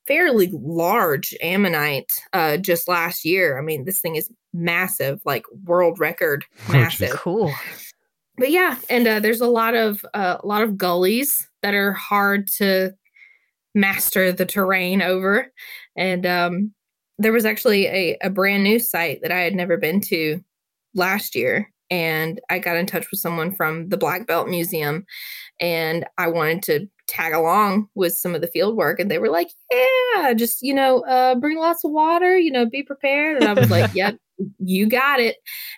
fairly 0.06 0.50
large 0.52 1.34
ammonite 1.42 2.20
uh, 2.32 2.56
just 2.58 2.88
last 2.88 3.24
year. 3.24 3.58
I 3.58 3.62
mean, 3.62 3.84
this 3.84 4.00
thing 4.00 4.16
is 4.16 4.30
massive, 4.52 5.20
like 5.24 5.44
world 5.64 5.98
record 5.98 6.44
massive 6.70 7.12
Cool. 7.12 7.52
but 8.38 8.50
yeah, 8.50 8.76
and 8.90 9.06
uh, 9.06 9.20
there's 9.20 9.40
a 9.40 9.46
lot 9.48 9.74
of 9.74 10.04
uh, 10.14 10.38
a 10.40 10.46
lot 10.46 10.62
of 10.62 10.76
gullies 10.76 11.48
that 11.64 11.72
are 11.72 11.92
hard 11.92 12.46
to 12.46 12.92
master 13.74 14.30
the 14.30 14.44
terrain 14.44 15.00
over, 15.00 15.50
and 15.96 16.26
um, 16.26 16.74
there 17.18 17.32
was 17.32 17.46
actually 17.46 17.86
a, 17.86 18.18
a 18.22 18.28
brand 18.28 18.62
new 18.62 18.78
site 18.78 19.22
that 19.22 19.32
I 19.32 19.40
had 19.40 19.54
never 19.54 19.78
been 19.78 20.02
to 20.02 20.44
last 20.94 21.34
year, 21.34 21.72
and 21.90 22.38
I 22.50 22.58
got 22.58 22.76
in 22.76 22.84
touch 22.84 23.10
with 23.10 23.18
someone 23.18 23.50
from 23.50 23.88
the 23.88 23.96
Black 23.96 24.26
Belt 24.26 24.46
Museum, 24.46 25.06
and 25.58 26.04
I 26.18 26.28
wanted 26.28 26.62
to 26.64 26.86
tag 27.08 27.32
along 27.32 27.88
with 27.94 28.12
some 28.12 28.34
of 28.34 28.42
the 28.42 28.46
field 28.46 28.76
work, 28.76 29.00
and 29.00 29.10
they 29.10 29.18
were 29.18 29.30
like, 29.30 29.48
"Yeah, 29.72 30.34
just 30.34 30.60
you 30.60 30.74
know, 30.74 31.00
uh, 31.06 31.34
bring 31.36 31.56
lots 31.56 31.82
of 31.82 31.92
water, 31.92 32.36
you 32.38 32.50
know, 32.50 32.66
be 32.66 32.82
prepared," 32.82 33.38
and 33.38 33.48
I 33.48 33.54
was 33.58 33.70
like, 33.70 33.90
"Yep, 33.94 34.18
you 34.58 34.86
got 34.86 35.18
it," 35.18 35.36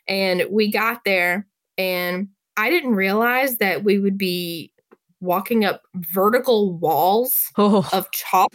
and 0.09 0.47
we 0.51 0.69
got 0.69 1.05
there, 1.05 1.47
and 1.79 2.27
I 2.57 2.71
didn't 2.71 2.97
realize 2.97 3.59
that 3.59 3.85
we 3.85 4.01
would 4.01 4.19
be 4.19 4.73
walking 5.27 5.65
up 5.65 5.83
vertical 5.97 6.73
walls 6.79 7.51
Oh, 7.57 7.89
of 7.93 8.11
chalk. 8.13 8.53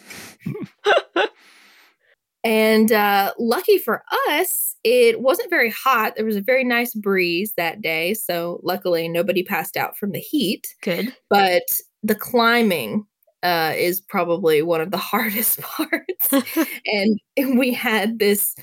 and 2.44 2.92
uh, 2.92 3.34
lucky 3.38 3.78
for 3.78 4.04
us, 4.30 4.76
it 4.84 5.22
wasn't 5.22 5.50
very 5.52 5.70
hot. 5.70 6.16
There 6.16 6.26
was 6.26 6.36
a 6.36 6.42
very 6.42 6.64
nice 6.64 6.96
breeze 6.96 7.54
that 7.58 7.82
day. 7.82 8.16
So, 8.16 8.60
luckily, 8.64 9.08
nobody 9.08 9.44
passed 9.44 9.78
out 9.78 9.96
from 9.98 10.12
the 10.12 10.20
heat. 10.20 10.76
good. 10.82 11.14
But 11.30 11.64
the 12.02 12.16
climbing 12.16 13.06
uh, 13.44 13.74
is 13.76 14.02
probably 14.02 14.62
one 14.64 14.82
of 14.82 14.90
the 14.92 14.98
hardest 15.12 15.62
parts. 15.62 16.30
and 16.86 17.20
we 17.60 17.74
had 17.74 18.18
this 18.20 18.56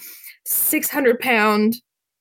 600 0.44 1.20
pound 1.20 1.76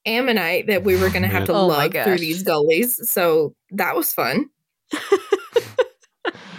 ammonite 0.06 0.68
that 0.68 0.84
we 0.84 0.96
were 0.96 1.10
going 1.10 1.24
to 1.24 1.28
have 1.28 1.46
to 1.46 1.54
Oh 1.54 1.68
lug 1.68 1.94
through 1.94 2.18
these 2.20 2.44
gullies. 2.44 3.10
So 3.10 3.56
that 3.72 3.96
was 3.96 4.14
fun. 4.14 4.46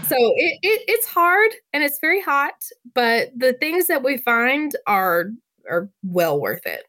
so 0.09 0.17
it, 0.37 0.59
it 0.63 0.83
it's 0.89 1.07
hard 1.07 1.51
and 1.73 1.83
it's 1.83 1.99
very 2.01 2.21
hot, 2.21 2.55
but 2.95 3.31
the 3.37 3.53
things 3.55 3.87
that 3.87 4.03
we 4.03 4.17
find 4.19 4.73
are 4.87 5.31
are 5.71 5.91
well 6.03 6.41
worth 6.41 6.67
it. 6.67 6.85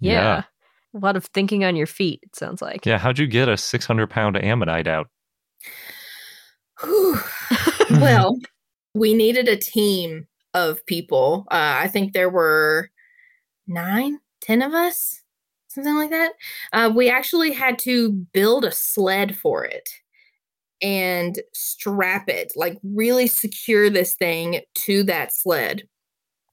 Yeah. 0.00 0.12
Yeah. 0.12 0.42
A 0.92 0.98
lot 0.98 1.16
of 1.16 1.26
thinking 1.26 1.64
on 1.64 1.76
your 1.76 1.86
feet, 1.86 2.20
it 2.24 2.34
sounds 2.34 2.60
like. 2.60 2.84
Yeah, 2.84 2.98
how'd 2.98 3.18
you 3.18 3.28
get 3.28 3.48
a 3.48 3.56
600 3.56 4.08
pound 4.08 4.36
ammonite 4.42 4.88
out? 4.88 5.08
Well, 7.90 8.38
we 8.94 9.14
needed 9.14 9.48
a 9.48 9.56
team 9.56 10.28
of 10.54 10.84
people. 10.86 11.46
Uh, 11.50 11.82
I 11.82 11.88
think 11.88 12.12
there 12.12 12.30
were 12.30 12.90
nine, 13.66 14.18
ten 14.40 14.62
of 14.62 14.74
us, 14.74 15.22
something 15.68 15.94
like 15.96 16.10
that. 16.10 16.32
Uh, 16.72 16.92
we 16.94 17.10
actually 17.10 17.52
had 17.52 17.78
to 17.80 18.12
build 18.12 18.64
a 18.64 18.72
sled 18.72 19.36
for 19.36 19.64
it 19.64 19.88
and 20.82 21.38
strap 21.52 22.28
it, 22.28 22.52
like 22.56 22.78
really 22.82 23.26
secure 23.26 23.90
this 23.90 24.14
thing 24.14 24.60
to 24.74 25.02
that 25.04 25.32
sled. 25.32 25.82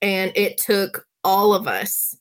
And 0.02 0.32
it 0.36 0.58
took 0.58 1.06
all 1.24 1.54
of 1.54 1.68
us 1.68 2.16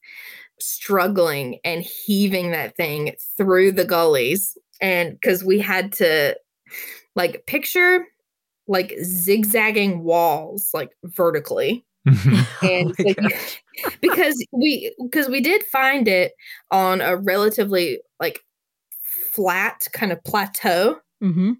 struggling 0.61 1.59
and 1.65 1.83
heaving 1.83 2.51
that 2.51 2.77
thing 2.77 3.15
through 3.37 3.73
the 3.73 3.85
gullies. 3.85 4.57
And 4.81 5.13
because 5.13 5.45
we 5.45 5.59
had 5.59 5.93
to 5.95 6.37
like 7.15 7.47
picture 7.47 8.07
like 8.69 8.95
zigzagging 9.03 10.03
walls 10.03 10.71
like 10.75 10.91
vertically 11.05 11.87
and 12.63 12.95
Oh 12.99 13.05
like, 13.05 13.61
because 14.01 14.45
we 14.53 14.95
because 15.03 15.29
we 15.29 15.41
did 15.41 15.63
find 15.65 16.09
it 16.09 16.33
on 16.71 17.01
a 17.01 17.17
relatively 17.17 18.01
like 18.19 18.41
flat 19.33 19.87
kind 19.93 20.13
of 20.13 20.23
plateau 20.25 21.01
Mm-hmm. 21.23 21.53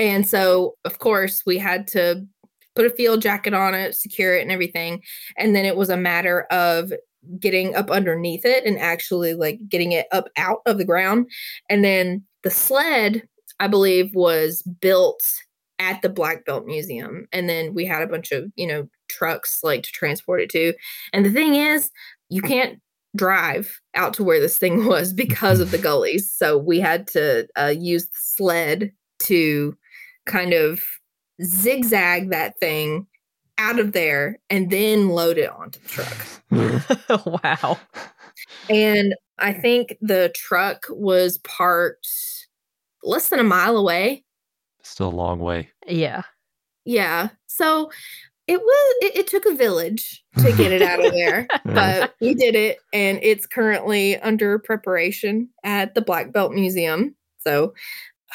And 0.00 0.26
so 0.26 0.74
of 0.84 0.98
course 0.98 1.44
we 1.44 1.58
had 1.58 1.86
to 1.88 2.26
put 2.74 2.86
a 2.86 2.90
field 2.90 3.20
jacket 3.20 3.52
on 3.54 3.74
it 3.74 3.94
secure 3.94 4.36
it 4.36 4.42
and 4.42 4.50
everything. 4.50 5.02
And 5.36 5.54
then 5.54 5.64
it 5.64 5.76
was 5.76 5.90
a 5.90 5.96
matter 5.96 6.42
of 6.50 6.92
getting 7.38 7.74
up 7.74 7.90
underneath 7.90 8.44
it 8.44 8.64
and 8.64 8.78
actually 8.78 9.34
like 9.34 9.58
getting 9.68 9.92
it 9.92 10.06
up 10.12 10.28
out 10.36 10.60
of 10.66 10.78
the 10.78 10.84
ground. 10.84 11.30
And 11.68 11.84
then 11.84 12.24
the 12.42 12.50
sled 12.50 13.22
i 13.58 13.66
believe 13.66 14.14
was 14.14 14.62
built 14.62 15.22
at 15.78 16.00
the 16.00 16.08
black 16.08 16.46
belt 16.46 16.64
museum. 16.64 17.26
And 17.32 17.48
then 17.48 17.74
we 17.74 17.84
had 17.84 18.02
a 18.02 18.06
bunch 18.06 18.32
of 18.32 18.50
you 18.56 18.66
know 18.66 18.88
trucks 19.08 19.62
like 19.62 19.82
to 19.82 19.92
transport 19.92 20.40
it 20.40 20.50
to. 20.50 20.72
And 21.12 21.26
the 21.26 21.30
thing 21.30 21.54
is 21.56 21.90
you 22.30 22.40
can't 22.40 22.80
drive 23.16 23.80
out 23.94 24.14
to 24.14 24.24
where 24.24 24.40
this 24.40 24.56
thing 24.56 24.84
was 24.86 25.12
because 25.12 25.60
of 25.60 25.70
the 25.70 25.78
gullies. 25.78 26.32
So 26.32 26.56
we 26.56 26.80
had 26.80 27.06
to 27.08 27.46
uh, 27.58 27.74
use 27.76 28.06
the 28.06 28.20
sled 28.20 28.92
to 29.20 29.76
kind 30.26 30.52
of 30.52 30.80
zigzag 31.42 32.30
that 32.30 32.58
thing 32.58 33.06
out 33.58 33.78
of 33.78 33.92
there 33.92 34.38
and 34.48 34.70
then 34.70 35.10
load 35.10 35.38
it 35.38 35.50
onto 35.50 35.78
the 35.80 35.88
truck. 35.88 37.26
wow. 37.44 37.78
And 38.68 39.14
I 39.38 39.52
think 39.52 39.96
the 40.00 40.32
truck 40.34 40.86
was 40.90 41.38
parked 41.38 42.08
less 43.02 43.28
than 43.28 43.38
a 43.38 43.44
mile 43.44 43.76
away. 43.76 44.24
Still 44.82 45.08
a 45.08 45.10
long 45.10 45.40
way. 45.40 45.70
Yeah. 45.86 46.22
Yeah. 46.84 47.28
So 47.46 47.90
it 48.46 48.60
was 48.60 48.94
it, 49.02 49.16
it 49.18 49.26
took 49.26 49.46
a 49.46 49.54
village 49.54 50.24
to 50.38 50.52
get 50.52 50.72
it 50.72 50.82
out 50.82 51.04
of 51.04 51.12
there, 51.12 51.46
but 51.64 52.14
we 52.20 52.34
did 52.34 52.54
it 52.54 52.78
and 52.92 53.18
it's 53.22 53.46
currently 53.46 54.18
under 54.20 54.58
preparation 54.58 55.48
at 55.62 55.94
the 55.94 56.00
Black 56.00 56.32
Belt 56.32 56.52
Museum. 56.52 57.14
So 57.38 57.74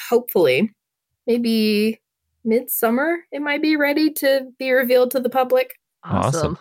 hopefully 0.09 0.71
maybe 1.27 2.01
midsummer 2.43 3.17
it 3.31 3.41
might 3.41 3.61
be 3.61 3.75
ready 3.75 4.11
to 4.11 4.47
be 4.59 4.71
revealed 4.71 5.11
to 5.11 5.19
the 5.19 5.29
public. 5.29 5.79
Awesome. 6.03 6.27
Awesome. 6.27 6.59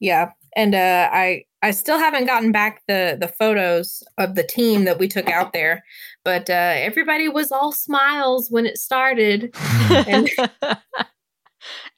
Yeah. 0.00 0.32
And 0.56 0.74
uh 0.74 1.08
I 1.12 1.44
I 1.62 1.70
still 1.70 1.98
haven't 1.98 2.26
gotten 2.26 2.50
back 2.52 2.82
the 2.88 3.16
the 3.20 3.28
photos 3.28 4.02
of 4.18 4.34
the 4.34 4.42
team 4.42 4.84
that 4.84 4.98
we 4.98 5.06
took 5.08 5.28
out 5.30 5.52
there, 5.52 5.84
but 6.24 6.50
uh 6.50 6.74
everybody 6.76 7.28
was 7.28 7.52
all 7.52 7.72
smiles 7.72 8.50
when 8.50 8.66
it 8.66 8.78
started. 8.78 9.54
And- 9.90 10.28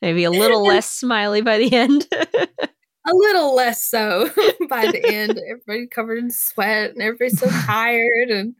Maybe 0.02 0.24
a 0.24 0.30
little 0.30 0.62
less 0.66 0.90
smiley 0.90 1.40
by 1.40 1.56
the 1.56 1.72
end. 1.72 2.06
a 2.12 3.14
little 3.14 3.54
less 3.54 3.82
so 3.82 4.28
by 4.68 4.90
the 4.90 5.02
end. 5.06 5.40
Everybody 5.50 5.86
covered 5.86 6.18
in 6.18 6.30
sweat 6.30 6.90
and 6.90 7.02
everybody's 7.02 7.38
so 7.38 7.48
tired 7.66 8.28
and 8.28 8.54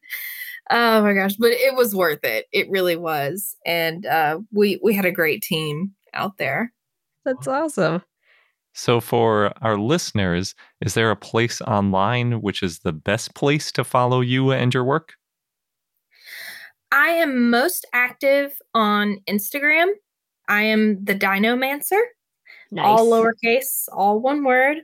oh 0.71 1.03
my 1.03 1.13
gosh, 1.15 1.35
but 1.37 1.51
it 1.51 1.75
was 1.75 1.95
worth 1.95 2.25
it. 2.25 2.47
It 2.53 2.71
really 2.71 2.97
was. 2.97 3.57
And 3.67 4.07
uh 4.07 4.39
we 4.53 4.81
we 4.83 4.95
had 4.95 5.05
a 5.05 5.13
great 5.13 5.43
team 5.43 5.93
out 6.13 6.39
there. 6.39 6.73
That's 7.25 7.47
awesome. 7.49 8.03
So, 8.77 9.01
for 9.01 9.53
our 9.63 9.79
listeners, 9.79 10.55
is 10.81 10.95
there 10.95 11.13
a 11.13 11.17
place 11.17 11.61
online 11.63 12.41
which 12.43 12.61
is 12.61 12.81
the 12.81 12.93
best 12.93 13.35
place 13.37 13.71
to 13.73 13.85
follow 13.85 14.21
you 14.21 14.51
and 14.51 14.75
your 14.75 14.83
work? 14.83 15.15
I 16.91 17.09
am 17.09 17.51
most 17.51 17.87
active 17.93 18.61
on 18.75 19.19
Instagram. 19.29 19.87
I 20.49 20.63
am 20.63 21.05
the 21.05 21.15
Dinomancer, 21.15 22.01
Nice. 22.73 22.85
all 22.85 23.07
lowercase, 23.11 23.89
all 23.93 24.21
one 24.21 24.43
word. 24.45 24.79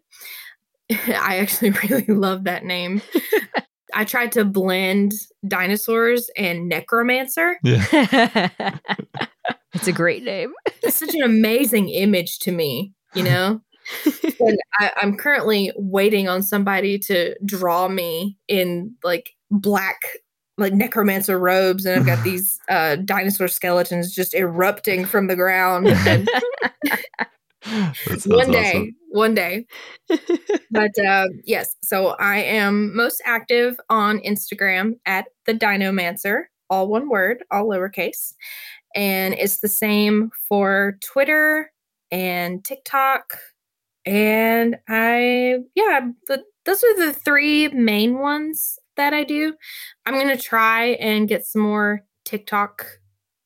I 0.91 1.39
actually 1.39 1.71
really 1.89 2.07
love 2.07 2.45
that 2.45 2.65
name. 2.65 3.03
I 3.95 4.05
tried 4.05 4.33
to 4.33 4.45
blend 4.45 5.13
dinosaurs 5.47 6.31
and 6.37 6.69
necromancer. 6.69 7.59
Yeah. 7.63 7.85
it's 9.75 9.89
a 9.89 9.93
great 9.93 10.23
name. 10.23 10.53
It's 10.83 10.97
such 10.97 11.15
an 11.15 11.23
amazing 11.23 11.89
image 11.89 12.39
to 12.41 12.53
me, 12.53 12.93
you 13.15 13.23
know? 13.23 13.61
and 14.41 14.59
I, 14.79 14.93
I'm 14.97 15.17
currently 15.17 15.73
waiting 15.77 16.29
on 16.29 16.43
somebody 16.43 16.99
to 17.01 17.37
draw 17.45 17.89
me 17.89 18.37
in 18.49 18.95
like 19.03 19.31
black, 19.51 19.99
like 20.59 20.73
necromancer 20.73 21.39
robes, 21.39 21.87
and 21.87 21.99
I've 21.99 22.07
got 22.07 22.25
these 22.25 22.59
uh, 22.69 22.97
dinosaur 22.97 23.49
skeletons 23.49 24.15
just 24.15 24.35
erupting 24.35 25.05
from 25.05 25.27
the 25.27 25.37
ground. 25.37 25.89
And 25.89 26.29
That 27.65 28.23
one 28.27 28.51
day, 28.51 28.71
awesome. 28.71 28.97
one 29.11 29.35
day. 29.35 29.67
But 30.71 30.97
uh, 31.05 31.27
yes, 31.45 31.75
so 31.83 32.11
I 32.21 32.39
am 32.39 32.95
most 32.97 33.21
active 33.25 33.79
on 33.91 34.21
Instagram 34.21 34.95
at 35.05 35.27
the 35.47 35.53
Dinomancer, 35.53 36.45
all 36.71 36.89
one 36.89 37.09
word, 37.09 37.43
all 37.51 37.67
lowercase, 37.67 38.35
and 38.95 39.35
it's 39.35 39.59
the 39.59 39.69
same 39.69 40.31
for 40.49 40.97
Twitter 41.05 41.73
and 42.11 42.65
TikTok. 42.65 43.37
And 44.07 44.79
I, 44.89 45.59
yeah, 45.75 46.09
the, 46.29 46.45
those 46.65 46.85
are 46.85 47.07
the 47.07 47.13
three 47.13 47.69
main 47.69 48.19
ones 48.19 48.79
that 48.97 49.13
I 49.13 49.25
do. 49.25 49.55
I'm 50.07 50.15
gonna 50.15 50.37
try 50.37 50.89
and 51.01 51.29
get 51.29 51.47
some 51.47 51.63
more 51.63 52.05
TikTok 52.25 53.00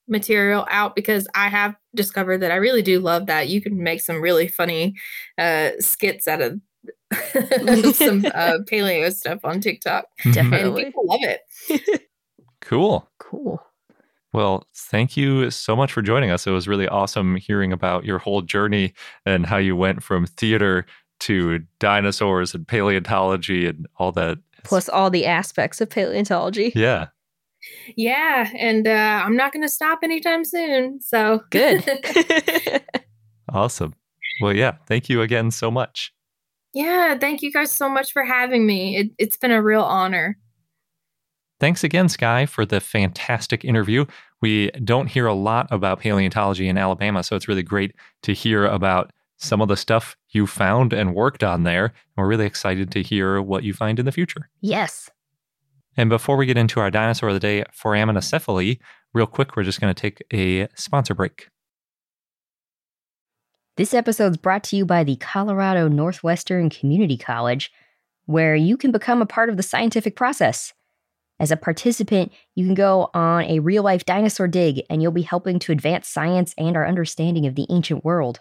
material 0.08 0.66
out 0.70 0.94
because 0.94 1.26
I 1.34 1.48
have 1.48 1.74
discovered 1.94 2.38
that 2.38 2.50
I 2.50 2.56
really 2.56 2.82
do 2.82 3.00
love 3.00 3.26
that. 3.26 3.48
You 3.48 3.60
can 3.60 3.82
make 3.82 4.00
some 4.00 4.20
really 4.20 4.48
funny 4.48 4.94
uh, 5.38 5.70
skits 5.80 6.28
out 6.28 6.40
of 6.40 6.60
some 7.94 8.24
uh, 8.34 8.58
paleo 8.70 9.12
stuff 9.12 9.40
on 9.44 9.60
TikTok, 9.60 10.06
and 10.24 10.34
Definitely. 10.34 10.86
people 10.86 11.06
love 11.06 11.20
it. 11.22 12.00
Cool. 12.60 13.06
Cool. 13.18 13.62
Well, 14.32 14.66
thank 14.74 15.18
you 15.18 15.50
so 15.50 15.76
much 15.76 15.92
for 15.92 16.00
joining 16.00 16.30
us. 16.30 16.46
It 16.46 16.50
was 16.50 16.66
really 16.66 16.88
awesome 16.88 17.36
hearing 17.36 17.74
about 17.74 18.06
your 18.06 18.18
whole 18.18 18.40
journey 18.40 18.94
and 19.26 19.44
how 19.44 19.58
you 19.58 19.76
went 19.76 20.02
from 20.02 20.24
theater 20.26 20.86
to 21.20 21.60
dinosaurs 21.78 22.54
and 22.54 22.66
paleontology 22.66 23.66
and 23.66 23.86
all 23.96 24.12
that. 24.12 24.38
Plus 24.64 24.88
all 24.88 25.10
the 25.10 25.26
aspects 25.26 25.82
of 25.82 25.90
paleontology. 25.90 26.72
Yeah. 26.74 27.08
Yeah, 27.96 28.50
and 28.56 28.86
uh, 28.86 29.22
I'm 29.24 29.36
not 29.36 29.52
going 29.52 29.62
to 29.62 29.68
stop 29.68 30.00
anytime 30.02 30.44
soon. 30.44 31.00
So 31.00 31.40
Good. 31.50 31.84
Awesome. 33.52 33.94
Well, 34.40 34.52
yeah. 34.54 34.72
Thank 34.88 35.08
you 35.08 35.22
again 35.22 35.50
so 35.50 35.70
much. 35.70 36.12
yeah, 36.72 37.16
thank 37.16 37.40
you 37.40 37.52
guys 37.52 37.70
so 37.70 37.88
much 37.88 38.12
for 38.12 38.24
having 38.24 38.66
me. 38.66 38.96
It, 38.96 39.10
it's 39.18 39.36
been 39.36 39.52
a 39.52 39.62
real 39.62 39.82
honor. 39.82 40.36
Thanks 41.60 41.84
again, 41.84 42.08
Skye, 42.08 42.46
for 42.46 42.66
the 42.66 42.80
fantastic 42.80 43.64
interview. 43.64 44.06
We 44.42 44.70
don't 44.82 45.06
hear 45.06 45.26
a 45.26 45.34
lot 45.34 45.68
about 45.70 46.00
paleontology 46.00 46.66
in 46.68 46.76
Alabama, 46.76 47.22
so 47.22 47.36
it's 47.36 47.46
really 47.46 47.62
great 47.62 47.94
to 48.22 48.32
hear 48.32 48.66
about 48.66 49.12
some 49.36 49.60
of 49.60 49.68
the 49.68 49.76
stuff 49.76 50.16
you 50.30 50.46
found 50.48 50.92
and 50.92 51.14
worked 51.14 51.44
on 51.44 51.62
there. 51.62 51.86
And 51.86 51.92
we're 52.16 52.26
really 52.26 52.46
excited 52.46 52.90
to 52.90 53.02
hear 53.02 53.40
what 53.40 53.62
you 53.62 53.72
find 53.72 53.98
in 54.00 54.04
the 54.04 54.12
future. 54.12 54.48
yes. 54.60 55.10
And 55.96 56.10
before 56.10 56.36
we 56.36 56.46
get 56.46 56.56
into 56.56 56.80
our 56.80 56.90
dinosaur 56.90 57.28
of 57.28 57.34
the 57.34 57.40
day, 57.40 57.64
Foraminacephale, 57.72 58.78
real 59.12 59.26
quick, 59.26 59.56
we're 59.56 59.62
just 59.62 59.80
going 59.80 59.94
to 59.94 60.00
take 60.00 60.22
a 60.32 60.68
sponsor 60.74 61.14
break. 61.14 61.48
This 63.76 63.94
episode 63.94 64.32
is 64.32 64.36
brought 64.36 64.64
to 64.64 64.76
you 64.76 64.84
by 64.86 65.02
the 65.04 65.16
Colorado 65.16 65.88
Northwestern 65.88 66.70
Community 66.70 67.16
College, 67.16 67.72
where 68.26 68.54
you 68.54 68.76
can 68.76 68.92
become 68.92 69.20
a 69.20 69.26
part 69.26 69.50
of 69.50 69.56
the 69.56 69.62
scientific 69.62 70.16
process. 70.16 70.72
As 71.40 71.50
a 71.50 71.56
participant, 71.56 72.32
you 72.54 72.64
can 72.64 72.74
go 72.74 73.10
on 73.12 73.44
a 73.44 73.58
real 73.58 73.82
life 73.82 74.04
dinosaur 74.04 74.46
dig 74.46 74.82
and 74.88 75.02
you'll 75.02 75.10
be 75.10 75.22
helping 75.22 75.58
to 75.60 75.72
advance 75.72 76.08
science 76.08 76.54
and 76.56 76.76
our 76.76 76.86
understanding 76.86 77.46
of 77.46 77.56
the 77.56 77.66
ancient 77.68 78.04
world. 78.04 78.40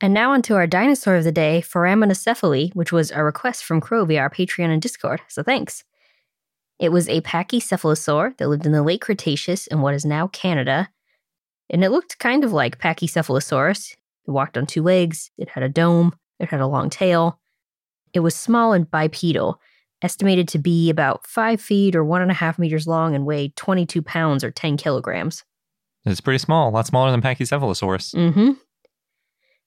And 0.00 0.12
now 0.12 0.32
onto 0.32 0.54
our 0.54 0.66
dinosaur 0.66 1.16
of 1.16 1.24
the 1.24 1.32
day, 1.32 1.62
Foraminacephale, 1.66 2.74
which 2.74 2.92
was 2.92 3.10
a 3.10 3.24
request 3.24 3.64
from 3.64 3.80
Crow 3.80 4.04
via 4.04 4.20
our 4.20 4.30
Patreon 4.30 4.68
and 4.68 4.82
Discord, 4.82 5.22
so 5.28 5.42
thanks. 5.42 5.84
It 6.78 6.92
was 6.92 7.08
a 7.08 7.22
pachycephalosaur 7.22 8.36
that 8.36 8.48
lived 8.48 8.66
in 8.66 8.72
the 8.72 8.82
late 8.82 9.00
Cretaceous 9.00 9.66
in 9.66 9.80
what 9.80 9.94
is 9.94 10.04
now 10.04 10.26
Canada, 10.28 10.90
and 11.70 11.82
it 11.82 11.90
looked 11.90 12.18
kind 12.18 12.44
of 12.44 12.52
like 12.52 12.78
Pachycephalosaurus. 12.78 13.92
It 14.26 14.30
walked 14.30 14.58
on 14.58 14.66
two 14.66 14.82
legs, 14.82 15.30
it 15.38 15.48
had 15.48 15.62
a 15.62 15.68
dome, 15.68 16.14
it 16.38 16.50
had 16.50 16.60
a 16.60 16.66
long 16.66 16.90
tail. 16.90 17.40
It 18.12 18.20
was 18.20 18.34
small 18.34 18.72
and 18.72 18.90
bipedal, 18.90 19.60
estimated 20.02 20.48
to 20.48 20.58
be 20.58 20.90
about 20.90 21.26
five 21.26 21.60
feet 21.60 21.96
or 21.96 22.04
one 22.04 22.22
and 22.22 22.30
a 22.30 22.34
half 22.34 22.58
meters 22.58 22.86
long 22.86 23.14
and 23.14 23.24
weighed 23.24 23.56
22 23.56 24.02
pounds 24.02 24.44
or 24.44 24.50
10 24.50 24.76
kilograms. 24.76 25.44
It's 26.04 26.20
pretty 26.20 26.38
small, 26.38 26.68
a 26.68 26.70
lot 26.70 26.86
smaller 26.86 27.10
than 27.10 27.22
Pachycephalosaurus. 27.22 28.14
Mm-hmm. 28.14 28.52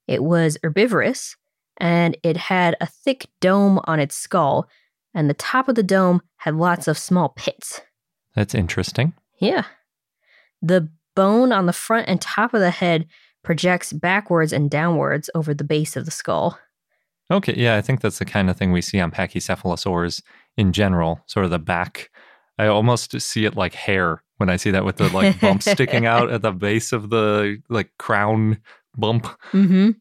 It 0.09 0.23
was 0.23 0.57
herbivorous, 0.63 1.35
and 1.77 2.17
it 2.23 2.35
had 2.35 2.75
a 2.81 2.87
thick 2.87 3.27
dome 3.41 3.79
on 3.83 3.99
its 3.99 4.15
skull, 4.15 4.67
and 5.13 5.29
the 5.29 5.35
top 5.35 5.69
of 5.69 5.75
the 5.75 5.83
dome 5.83 6.23
had 6.37 6.55
lots 6.55 6.87
of 6.87 6.97
small 6.97 7.29
pits. 7.29 7.81
That's 8.33 8.55
interesting. 8.55 9.13
Yeah. 9.37 9.65
The 10.63 10.89
bone 11.15 11.51
on 11.51 11.67
the 11.67 11.73
front 11.73 12.07
and 12.09 12.19
top 12.19 12.55
of 12.55 12.59
the 12.59 12.71
head 12.71 13.05
projects 13.43 13.93
backwards 13.93 14.51
and 14.51 14.67
downwards 14.67 15.29
over 15.35 15.53
the 15.53 15.63
base 15.63 15.95
of 15.95 16.05
the 16.05 16.11
skull. 16.11 16.57
Okay, 17.29 17.53
yeah, 17.55 17.75
I 17.75 17.81
think 17.81 18.01
that's 18.01 18.17
the 18.17 18.25
kind 18.25 18.49
of 18.49 18.57
thing 18.57 18.71
we 18.71 18.81
see 18.81 18.99
on 18.99 19.11
pachycephalosaurs 19.11 20.23
in 20.57 20.73
general, 20.73 21.21
sort 21.27 21.45
of 21.45 21.51
the 21.51 21.59
back. 21.59 22.09
I 22.57 22.65
almost 22.65 23.21
see 23.21 23.45
it 23.45 23.55
like 23.55 23.75
hair 23.75 24.23
when 24.37 24.49
I 24.49 24.55
see 24.55 24.71
that 24.71 24.85
with 24.85 24.97
the 24.97 25.09
like 25.09 25.39
bump 25.39 25.61
sticking 25.61 26.05
out 26.07 26.31
at 26.31 26.41
the 26.41 26.51
base 26.51 26.93
of 26.93 27.11
the 27.11 27.61
like 27.69 27.91
crown 27.99 28.57
bump. 28.97 29.25
Mm-hmm. 29.51 29.91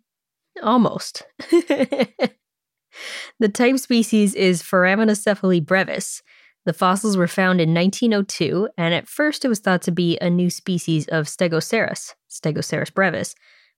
Almost. 0.63 1.25
the 1.51 3.49
type 3.53 3.79
species 3.79 4.35
is 4.35 4.63
Foraminacephale 4.63 5.65
brevis. 5.65 6.23
The 6.65 6.73
fossils 6.73 7.17
were 7.17 7.29
found 7.29 7.61
in 7.61 7.73
1902, 7.73 8.69
and 8.77 8.93
at 8.93 9.09
first 9.09 9.45
it 9.45 9.49
was 9.49 9.61
thought 9.61 9.83
to 9.83 9.93
be 9.93 10.19
a 10.19 10.29
new 10.29 10.51
species 10.51 11.07
of 11.09 11.27
Stegoceras, 11.27 12.15
Stegoceras 12.29 12.93
brevis, 12.93 13.35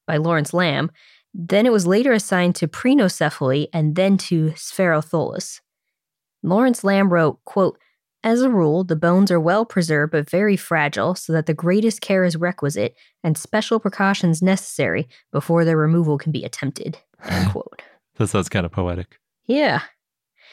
by 0.07 0.17
Lawrence 0.17 0.51
Lambe. 0.51 0.91
Then 1.33 1.67
it 1.67 1.73
was 1.73 1.87
later 1.87 2.13
assigned 2.13 2.57
to 2.57 2.67
Prenocephale 2.67 3.69
and 3.73 3.95
then 3.95 4.17
to 4.17 4.51
Sphaerotholus. 4.57 5.61
Lawrence 6.43 6.83
Lambe 6.83 7.13
wrote, 7.13 7.39
quote, 7.45 7.79
as 8.23 8.43
a 8.43 8.51
rule, 8.51 8.85
the 8.85 8.97
bones 8.97 9.31
are 9.31 9.41
well 9.41 9.65
preserved 9.65 10.13
but 10.13 10.29
very 10.29 10.57
fragile, 10.57 11.15
so 11.15 11.33
that 11.33 11.47
the 11.47 11.55
greatest 11.55 12.01
care 12.01 12.25
is 12.25 12.37
requisite 12.37 12.95
and 13.25 13.37
special 13.37 13.81
precautions 13.81 14.43
necessary 14.43 15.09
before 15.33 15.65
their 15.65 15.77
removal 15.77 16.19
can 16.19 16.33
be 16.33 16.45
attempted. 16.45 16.99
Quote. 17.51 17.83
that 18.17 18.29
sounds 18.29 18.49
kind 18.49 18.67
of 18.67 18.73
poetic. 18.73 19.19
Yeah. 19.47 19.83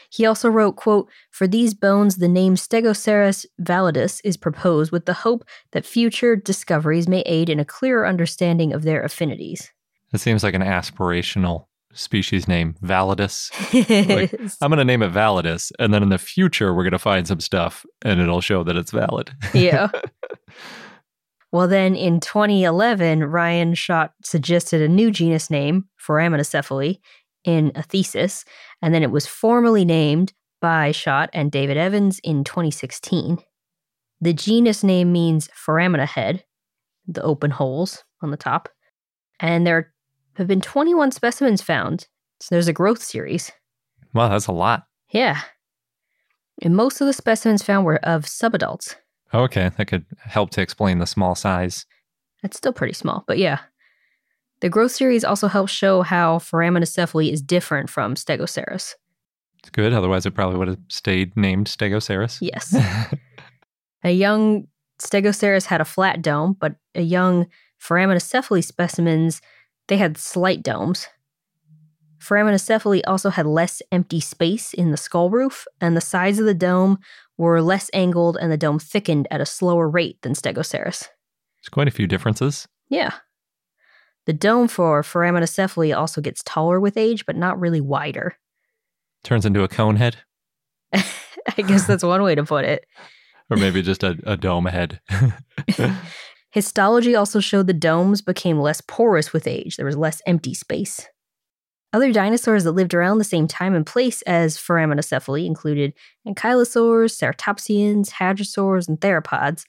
He 0.09 0.25
also 0.25 0.49
wrote, 0.49 0.77
quote, 0.77 1.09
For 1.31 1.47
these 1.47 1.73
bones, 1.73 2.15
the 2.15 2.29
name 2.29 2.55
Stegoceras 2.55 3.45
validus 3.61 4.21
is 4.23 4.37
proposed 4.37 4.91
with 4.91 5.05
the 5.05 5.13
hope 5.13 5.43
that 5.71 5.85
future 5.85 6.35
discoveries 6.35 7.07
may 7.07 7.21
aid 7.21 7.49
in 7.49 7.59
a 7.59 7.65
clearer 7.65 8.07
understanding 8.07 8.71
of 8.71 8.83
their 8.83 9.03
affinities. 9.03 9.71
It 10.13 10.19
seems 10.19 10.43
like 10.43 10.53
an 10.53 10.61
aspirational 10.61 11.65
species 11.97 12.47
name, 12.47 12.75
Validus. 12.83 13.51
like, 14.09 14.33
I'm 14.61 14.69
going 14.69 14.77
to 14.77 14.85
name 14.85 15.01
it 15.01 15.11
Validus, 15.11 15.71
and 15.79 15.93
then 15.93 16.03
in 16.03 16.09
the 16.09 16.17
future, 16.17 16.73
we're 16.73 16.83
going 16.83 16.91
to 16.91 16.99
find 16.99 17.27
some 17.27 17.39
stuff 17.39 17.85
and 18.03 18.19
it'll 18.19 18.41
show 18.41 18.63
that 18.63 18.75
it's 18.75 18.91
valid. 18.91 19.31
yeah. 19.53 19.89
Well, 21.51 21.67
then 21.69 21.95
in 21.95 22.19
2011, 22.19 23.23
Ryan 23.23 23.73
Schott 23.73 24.11
suggested 24.21 24.81
a 24.81 24.87
new 24.87 25.11
genus 25.11 25.49
name, 25.49 25.85
for 25.95 26.17
Foraminacephale, 26.17 26.99
in 27.45 27.71
a 27.73 27.83
thesis, 27.83 28.43
and 28.81 28.93
then 28.93 29.01
it 29.01 29.11
was 29.11 29.25
formally 29.25 29.85
named 29.85 30.33
by 30.59 30.91
Schott 30.91 31.29
and 31.31 31.51
David 31.51 31.77
Evans 31.77 32.19
in 32.23 32.43
2016. 32.43 33.39
The 34.19 34.33
genus 34.33 34.83
name 34.83 35.11
means 35.11 35.47
foramina 35.47 36.05
head, 36.05 36.43
the 37.07 37.21
open 37.21 37.51
holes 37.51 38.03
on 38.21 38.31
the 38.31 38.37
top, 38.37 38.67
and 39.39 39.65
there 39.65 39.93
have 40.37 40.47
been 40.47 40.61
21 40.61 41.11
specimens 41.11 41.61
found. 41.61 42.07
So 42.39 42.53
there's 42.53 42.67
a 42.67 42.73
growth 42.73 43.01
series. 43.01 43.51
Wow, 44.13 44.29
that's 44.29 44.47
a 44.47 44.51
lot. 44.51 44.83
Yeah. 45.09 45.41
And 46.61 46.75
most 46.75 47.01
of 47.01 47.07
the 47.07 47.13
specimens 47.13 47.63
found 47.63 47.85
were 47.85 47.97
of 48.05 48.25
subadults. 48.25 48.95
Okay, 49.33 49.71
that 49.77 49.87
could 49.87 50.05
help 50.19 50.51
to 50.51 50.61
explain 50.61 50.99
the 50.99 51.05
small 51.05 51.35
size. 51.35 51.85
That's 52.41 52.57
still 52.57 52.73
pretty 52.73 52.93
small, 52.93 53.23
but 53.27 53.37
yeah. 53.37 53.59
The 54.61 54.69
growth 54.69 54.91
series 54.91 55.23
also 55.23 55.47
helps 55.47 55.71
show 55.71 56.01
how 56.01 56.39
foraminacephale 56.39 57.31
is 57.31 57.41
different 57.41 57.89
from 57.89 58.15
Stegoceras. 58.15 58.93
It's 59.59 59.69
good, 59.71 59.93
otherwise 59.93 60.25
it 60.25 60.31
probably 60.31 60.57
would 60.57 60.67
have 60.67 60.79
stayed 60.87 61.35
named 61.35 61.67
Stegoceras. 61.67 62.37
Yes. 62.41 62.75
a 64.03 64.11
young 64.11 64.67
Stegoceras 64.99 65.65
had 65.65 65.81
a 65.81 65.85
flat 65.85 66.21
dome, 66.21 66.55
but 66.59 66.75
a 66.95 67.01
young 67.01 67.47
foraminacephale 67.79 68.63
specimens 68.63 69.41
they 69.87 69.97
had 69.97 70.17
slight 70.17 70.63
domes. 70.63 71.07
Foraminacephale 72.19 73.01
also 73.07 73.29
had 73.29 73.45
less 73.45 73.81
empty 73.91 74.19
space 74.19 74.73
in 74.73 74.91
the 74.91 74.97
skull 74.97 75.29
roof, 75.29 75.65
and 75.79 75.95
the 75.95 76.01
sides 76.01 76.39
of 76.39 76.45
the 76.45 76.53
dome 76.53 76.97
were 77.37 77.61
less 77.61 77.89
angled 77.93 78.37
and 78.39 78.51
the 78.51 78.57
dome 78.57 78.79
thickened 78.79 79.27
at 79.31 79.41
a 79.41 79.45
slower 79.45 79.87
rate 79.87 80.21
than 80.21 80.33
Stegoceras. 80.33 81.07
There's 81.57 81.69
quite 81.71 81.87
a 81.87 81.91
few 81.91 82.07
differences. 82.07 82.67
Yeah. 82.89 83.13
The 84.25 84.33
dome 84.33 84.67
for 84.67 85.03
Foraminacephale 85.03 85.97
also 85.97 86.19
gets 86.19 86.43
taller 86.43 86.79
with 86.79 86.97
age, 86.97 87.25
but 87.25 87.35
not 87.35 87.59
really 87.59 87.81
wider. 87.81 88.35
Turns 89.23 89.45
into 89.45 89.63
a 89.63 89.67
cone 89.67 89.95
head? 89.95 90.17
I 90.93 91.61
guess 91.65 91.87
that's 91.87 92.03
one 92.03 92.23
way 92.23 92.35
to 92.35 92.43
put 92.43 92.65
it. 92.65 92.85
or 93.49 93.57
maybe 93.57 93.81
just 93.81 94.03
a, 94.03 94.17
a 94.25 94.35
dome 94.35 94.65
head. 94.65 94.99
Histology 96.51 97.15
also 97.15 97.39
showed 97.39 97.67
the 97.67 97.73
domes 97.73 98.21
became 98.21 98.59
less 98.59 98.81
porous 98.81 99.33
with 99.33 99.47
age, 99.47 99.77
there 99.77 99.85
was 99.85 99.97
less 99.97 100.21
empty 100.25 100.53
space. 100.53 101.07
Other 101.93 102.11
dinosaurs 102.11 102.63
that 102.65 102.73
lived 102.73 102.93
around 102.93 103.17
the 103.17 103.23
same 103.23 103.47
time 103.47 103.73
and 103.73 103.85
place 103.85 104.21
as 104.23 104.57
Foraminacephale 104.57 105.45
included 105.45 105.93
ankylosaurs, 106.27 107.15
ceratopsians, 107.15 108.11
hadrosaurs, 108.11 108.87
and 108.87 108.99
theropods. 108.99 109.63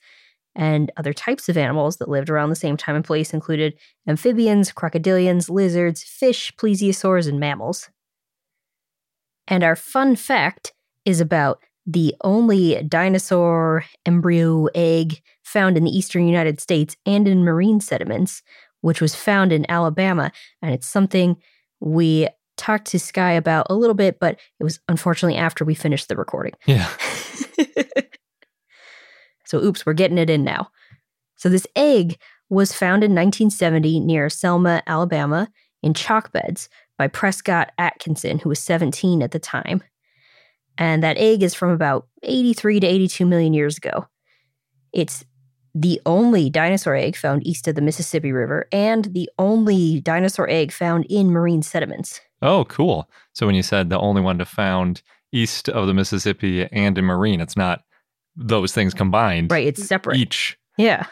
And 0.55 0.91
other 0.97 1.13
types 1.13 1.47
of 1.47 1.57
animals 1.57 1.97
that 1.97 2.09
lived 2.09 2.29
around 2.29 2.49
the 2.49 2.55
same 2.55 2.75
time 2.75 2.95
and 2.95 3.05
place 3.05 3.33
included 3.33 3.75
amphibians, 4.07 4.73
crocodilians, 4.73 5.49
lizards, 5.49 6.03
fish, 6.03 6.51
plesiosaurs, 6.57 7.29
and 7.29 7.39
mammals. 7.39 7.89
And 9.47 9.63
our 9.63 9.75
fun 9.75 10.15
fact 10.15 10.73
is 11.05 11.21
about 11.21 11.63
the 11.91 12.15
only 12.21 12.83
dinosaur 12.83 13.83
embryo 14.05 14.67
egg 14.75 15.21
found 15.43 15.75
in 15.75 15.83
the 15.83 15.97
eastern 15.97 16.27
United 16.27 16.59
States 16.59 16.95
and 17.07 17.27
in 17.27 17.43
marine 17.43 17.81
sediments, 17.81 18.43
which 18.81 19.01
was 19.01 19.15
found 19.15 19.51
in 19.51 19.65
Alabama. 19.69 20.31
And 20.61 20.71
it's 20.71 20.87
something 20.87 21.35
we 21.79 22.27
talked 22.57 22.85
to 22.87 22.99
Skye 22.99 23.31
about 23.31 23.65
a 23.71 23.73
little 23.73 23.95
bit, 23.95 24.19
but 24.19 24.39
it 24.59 24.63
was 24.63 24.79
unfortunately 24.87 25.39
after 25.39 25.65
we 25.65 25.73
finished 25.73 26.09
the 26.09 26.15
recording. 26.15 26.53
Yeah. 26.67 26.87
so, 29.45 29.57
oops, 29.57 29.83
we're 29.83 29.93
getting 29.93 30.19
it 30.19 30.29
in 30.29 30.43
now. 30.43 30.69
So, 31.37 31.49
this 31.49 31.65
egg 31.75 32.19
was 32.49 32.71
found 32.71 33.03
in 33.03 33.15
1970 33.15 33.99
near 34.01 34.29
Selma, 34.29 34.83
Alabama, 34.85 35.49
in 35.81 35.95
chalk 35.95 36.31
beds 36.31 36.69
by 36.99 37.07
Prescott 37.07 37.71
Atkinson, 37.79 38.37
who 38.37 38.49
was 38.49 38.59
17 38.59 39.23
at 39.23 39.31
the 39.31 39.39
time. 39.39 39.81
And 40.79 41.03
that 41.03 41.17
egg 41.17 41.43
is 41.43 41.53
from 41.53 41.69
about 41.69 42.07
83 42.23 42.79
to 42.79 42.87
82 42.87 43.25
million 43.25 43.53
years 43.53 43.77
ago. 43.77 44.07
It's 44.93 45.23
the 45.75 46.01
only 46.05 46.49
dinosaur 46.49 46.95
egg 46.95 47.15
found 47.15 47.45
east 47.45 47.67
of 47.67 47.75
the 47.75 47.81
Mississippi 47.81 48.31
River 48.31 48.67
and 48.71 49.05
the 49.05 49.29
only 49.37 50.01
dinosaur 50.01 50.49
egg 50.49 50.71
found 50.71 51.05
in 51.09 51.31
marine 51.31 51.61
sediments. 51.61 52.21
Oh, 52.41 52.65
cool. 52.65 53.09
So 53.33 53.45
when 53.45 53.55
you 53.55 53.61
said 53.61 53.89
the 53.89 53.99
only 53.99 54.21
one 54.21 54.39
to 54.39 54.45
found 54.45 55.03
east 55.31 55.69
of 55.69 55.85
the 55.85 55.93
Mississippi 55.93 56.65
and 56.71 56.97
in 56.97 57.05
Marine, 57.05 57.41
it's 57.41 57.57
not 57.57 57.83
those 58.35 58.73
things 58.73 58.93
combined. 58.93 59.51
Right, 59.51 59.67
it's 59.67 59.85
separate. 59.85 60.17
Each. 60.17 60.57
Yeah. 60.77 61.05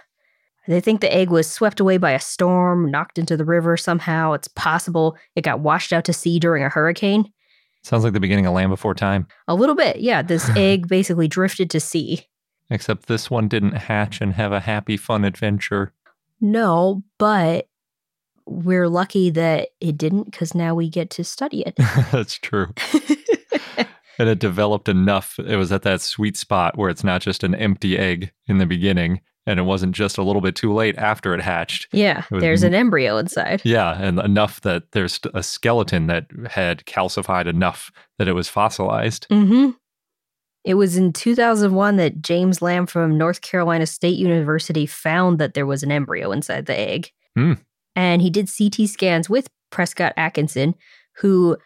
They 0.68 0.82
think 0.82 1.02
the 1.02 1.14
egg 1.14 1.30
was 1.30 1.50
swept 1.50 1.80
away 1.80 1.98
by 1.98 2.12
a 2.12 2.20
storm, 2.20 2.90
knocked 2.90 3.20
into 3.20 3.38
the 3.38 3.46
river 3.46 3.78
somehow. 3.78 4.34
It's 4.34 4.48
possible 4.48 5.18
it 5.36 5.44
got 5.44 5.60
washed 5.60 5.94
out 5.94 6.06
to 6.06 6.14
sea 6.14 6.40
during 6.40 6.64
a 6.64 6.70
hurricane. 6.70 7.32
Sounds 7.84 8.04
like 8.04 8.14
the 8.14 8.20
beginning 8.20 8.46
of 8.46 8.54
Land 8.54 8.70
Before 8.70 8.94
Time. 8.94 9.28
A 9.48 9.56
little 9.56 9.76
bit, 9.76 10.00
yeah. 10.00 10.22
This 10.22 10.50
egg 10.56 10.88
basically 10.88 11.28
drifted 11.28 11.70
to 11.72 11.80
sea. 11.80 12.28
Except 12.70 13.08
this 13.08 13.32
one 13.32 13.48
didn't 13.48 13.74
hatch 13.74 14.20
and 14.20 14.34
have 14.34 14.52
a 14.52 14.60
happy, 14.60 14.98
fun 14.98 15.24
adventure. 15.24 15.94
No, 16.42 17.04
but 17.18 17.70
we're 18.46 18.90
lucky 18.90 19.30
that 19.30 19.70
it 19.80 19.98
didn't 19.98 20.26
because 20.26 20.54
now 20.54 20.76
we 20.76 20.90
get 20.90 21.10
to 21.12 21.24
study 21.24 21.62
it. 21.62 21.76
That's 22.12 22.36
true. 22.36 22.74
and 24.20 24.30
it 24.30 24.40
developed 24.40 24.90
enough. 24.90 25.38
It 25.40 25.58
was 25.58 25.72
at 25.72 25.84
that 25.84 26.02
sweet 26.02 26.38
spot 26.38 26.78
where 26.78 26.90
it's 26.90 27.04
not 27.04 27.22
just 27.22 27.44
an 27.44 27.56
empty 27.56 27.98
egg 27.98 28.32
in 28.48 28.58
the 28.58 28.66
beginning, 28.66 29.22
and 29.48 29.60
it 29.60 29.64
wasn't 29.64 29.96
just 29.96 30.18
a 30.18 30.24
little 30.24 30.42
bit 30.42 30.56
too 30.56 30.74
late 30.74 30.98
after 30.98 31.34
it 31.34 31.42
hatched. 31.42 31.88
yeah, 31.92 32.24
was 32.30 32.42
there's 32.42 32.64
m- 32.64 32.74
an 32.74 32.76
embryo 32.76 33.18
inside. 33.18 33.62
Yeah, 33.64 34.00
and 34.00 34.20
enough 34.20 34.62
that 34.62 34.92
there's 34.92 35.20
a 35.34 35.42
skeleton 35.42 36.08
that 36.08 36.28
had 36.50 36.86
calcified 36.86 37.48
enough 37.48 37.92
that 38.20 38.28
it 38.28 38.34
was 38.34 38.50
fossilized. 38.50 39.28
Mm-hmm. 39.30 39.72
It 40.66 40.74
was 40.74 40.98
in 40.98 41.14
2001 41.14 41.96
that 41.96 42.22
James 42.22 42.62
Lamb 42.62 42.88
from 42.88 43.18
North 43.18 43.40
Carolina 43.40 43.88
State 43.88 44.18
University 44.18 44.86
found 44.86 45.40
that 45.40 45.54
there 45.54 45.66
was 45.66 45.82
an 45.82 45.94
embryo 45.94 46.32
inside 46.32 46.66
the 46.66 46.78
egg. 46.78 47.10
Hmm. 47.36 47.54
And 47.96 48.22
he 48.22 48.30
did 48.30 48.50
CT 48.56 48.90
scans 48.90 49.30
with 49.30 49.48
Prescott 49.72 50.14
Atkinson, 50.18 50.76
who 51.16 51.58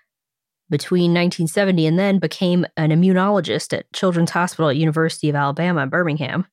between 0.70 1.12
1970 1.12 1.86
and 1.88 2.00
then 2.00 2.20
became 2.20 2.66
an 2.78 2.92
immunologist 2.92 3.78
at 3.78 3.92
Children's 3.92 4.32
Hospital 4.32 4.70
at 4.70 4.78
University 4.78 5.30
of 5.30 5.36
Alabama 5.36 5.82
in 5.82 5.90
Birmingham. 5.90 6.46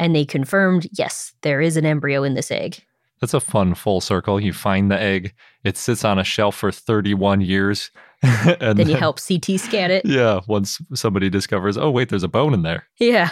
And 0.00 0.16
they 0.16 0.24
confirmed, 0.24 0.88
yes, 0.92 1.34
there 1.42 1.60
is 1.60 1.76
an 1.76 1.84
embryo 1.84 2.22
in 2.22 2.32
this 2.32 2.50
egg. 2.50 2.82
That's 3.20 3.34
a 3.34 3.40
fun 3.40 3.74
full 3.74 4.00
circle. 4.00 4.40
You 4.40 4.54
find 4.54 4.90
the 4.90 4.98
egg, 4.98 5.34
it 5.62 5.76
sits 5.76 6.06
on 6.06 6.18
a 6.18 6.24
shelf 6.24 6.56
for 6.56 6.72
31 6.72 7.42
years. 7.42 7.90
and 8.22 8.78
Then 8.78 8.88
you 8.88 8.96
help 8.96 9.20
CT 9.20 9.60
scan 9.60 9.90
it. 9.90 10.06
Yeah, 10.06 10.40
once 10.48 10.80
somebody 10.94 11.28
discovers, 11.28 11.76
oh, 11.76 11.90
wait, 11.90 12.08
there's 12.08 12.22
a 12.22 12.28
bone 12.28 12.54
in 12.54 12.62
there. 12.62 12.86
Yeah. 12.98 13.28